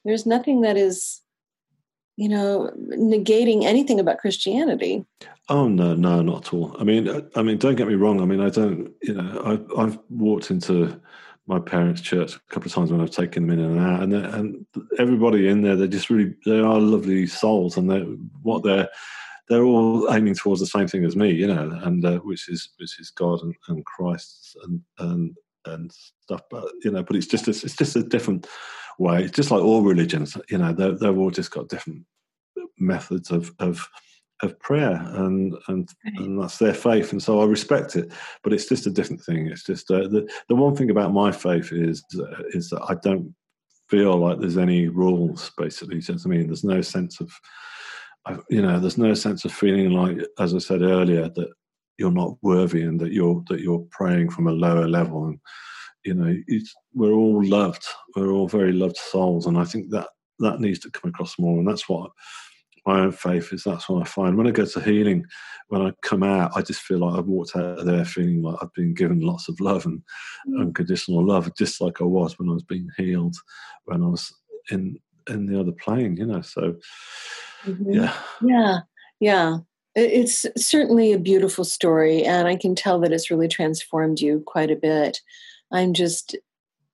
[0.04, 1.20] there's nothing that is
[2.16, 5.04] you know, negating anything about Christianity.
[5.48, 6.74] Oh no, no, not at all.
[6.80, 8.20] I mean, uh, I mean, don't get me wrong.
[8.20, 8.92] I mean, I don't.
[9.02, 11.00] You know, I've I've walked into
[11.46, 14.14] my parents' church a couple of times when I've taken them in and out, and
[14.14, 14.66] and
[14.98, 18.00] everybody in there, they're just really they are lovely souls, and they
[18.42, 18.88] what they're
[19.48, 22.70] they're all aiming towards the same thing as me, you know, and uh, which is
[22.78, 25.36] which is God and, and Christ and and
[25.66, 26.42] and stuff.
[26.50, 28.46] But you know, but it's just a, it's just a different
[28.98, 29.24] way.
[29.24, 32.04] It's just like all religions, you know, they're, they've all just got different
[32.78, 33.88] methods of of
[34.42, 38.12] of prayer and and and that's their faith and so I respect it
[38.42, 41.32] but it's just a different thing it's just uh, the the one thing about my
[41.32, 43.34] faith is uh, is that I don't
[43.88, 47.32] feel like there's any rules basically you know I mean there's no sense of
[48.50, 51.48] you know there's no sense of feeling like as I said earlier that
[51.98, 55.38] you're not worthy and that you're that you're praying from a lower level and
[56.06, 56.34] you know,
[56.94, 57.84] we're all loved.
[58.14, 60.08] We're all very loved souls, and I think that
[60.38, 61.58] that needs to come across more.
[61.58, 62.10] And that's what
[62.86, 63.64] my own faith is.
[63.64, 65.24] That's what I find when I go to healing.
[65.68, 68.56] When I come out, I just feel like I've walked out of there feeling like
[68.62, 70.00] I've been given lots of love and
[70.48, 70.60] mm.
[70.60, 73.34] unconditional love, just like I was when I was being healed,
[73.86, 74.32] when I was
[74.70, 74.96] in
[75.28, 76.16] in the other plane.
[76.16, 76.76] You know, so
[77.64, 77.92] mm-hmm.
[77.92, 78.78] yeah, yeah,
[79.18, 79.56] yeah.
[79.96, 84.70] It's certainly a beautiful story, and I can tell that it's really transformed you quite
[84.70, 85.22] a bit.
[85.72, 86.36] I'm just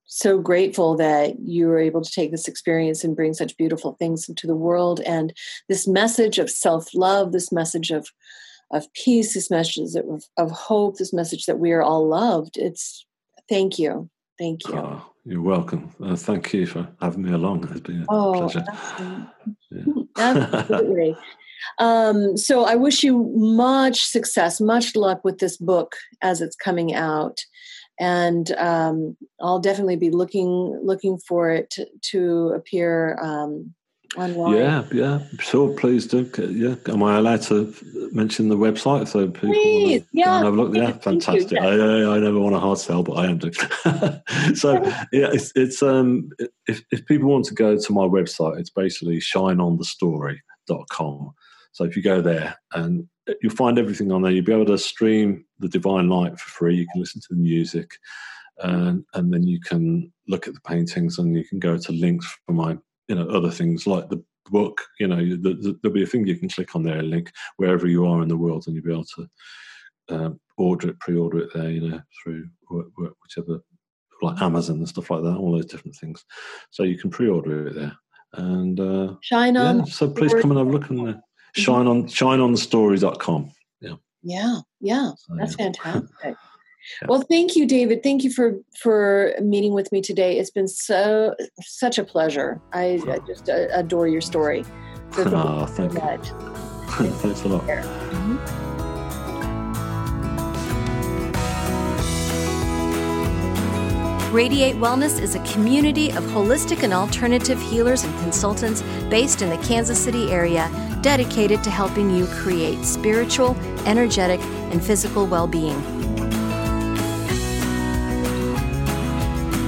[0.07, 4.29] so grateful that you were able to take this experience and bring such beautiful things
[4.29, 5.33] into the world and
[5.69, 8.09] this message of self-love this message of
[8.73, 13.07] of peace this message of, of hope this message that we are all loved it's
[13.49, 14.75] thank you thank you.
[14.75, 15.91] Oh, you're welcome.
[16.03, 17.69] Uh, thank you for having me along.
[17.71, 18.65] It's been a oh, pleasure.
[20.19, 21.17] absolutely, absolutely.
[21.79, 26.95] Um, so I wish you much success, much luck with this book as it's coming
[26.95, 27.39] out.
[28.01, 33.75] And um, I'll definitely be looking looking for it to, to appear um,
[34.17, 34.57] online.
[34.57, 35.77] Yeah, yeah, sure.
[35.77, 36.31] Please do.
[36.39, 37.75] Yeah, am I allowed to
[38.13, 40.75] mention the website so people please, yeah, have a look?
[40.75, 41.59] Yeah, fantastic.
[41.59, 43.53] I, I, I, never want a hard sell, but I am doing.
[44.55, 44.75] so
[45.13, 46.31] yeah, it's, it's um
[46.67, 51.33] if if people want to go to my website, it's basically shineonthestory.com.
[51.73, 53.09] So if you go there and
[53.41, 54.33] you'll find everything on there.
[54.33, 56.77] You'll be able to stream the Divine Light for free.
[56.77, 57.91] You can listen to the music,
[58.59, 62.27] and and then you can look at the paintings, and you can go to links
[62.47, 62.79] for my
[63.09, 64.81] you know other things like the book.
[64.99, 67.87] You know, the, the, there'll be a thing you can click on there, link wherever
[67.87, 69.29] you are in the world, and you'll be able to
[70.09, 71.71] um, order it, pre-order it there.
[71.71, 73.63] You know, through whichever
[74.21, 76.25] like Amazon and stuff like that, all those different things.
[76.71, 77.97] So you can pre-order it there.
[78.35, 79.79] And uh, shine on.
[79.81, 81.23] Yeah, so please come and have a look on there
[81.55, 83.53] shine on shine on shineonthestory.com.
[83.81, 83.95] Yeah.
[84.23, 84.61] Yeah.
[84.81, 85.13] Yeah.
[85.17, 85.65] So, That's yeah.
[85.83, 86.37] fantastic.
[87.01, 87.09] Yeah.
[87.09, 88.03] Well, thank you, David.
[88.03, 90.39] Thank you for for meeting with me today.
[90.39, 92.61] It's been so such a pleasure.
[92.73, 94.65] I, I just uh, adore your story.
[95.13, 95.99] So thank oh, thank you.
[95.99, 96.29] So much.
[97.21, 97.63] Thanks a lot.
[97.65, 98.73] Mm-hmm.
[104.33, 108.81] Radiate Wellness is a community of holistic and alternative healers and consultants
[109.11, 110.71] based in the Kansas City area
[111.03, 113.55] dedicated to helping you create spiritual,
[113.85, 114.41] energetic,
[114.71, 116.02] and physical well being.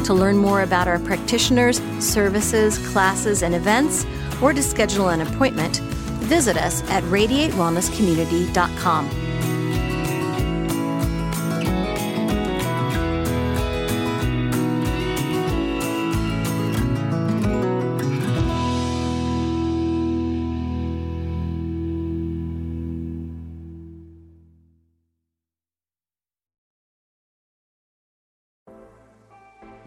[0.04, 4.04] To learn more about our practitioners, services, classes, and events,
[4.42, 5.78] or to schedule an appointment,
[6.20, 9.23] visit us at radiatewellnesscommunity.com.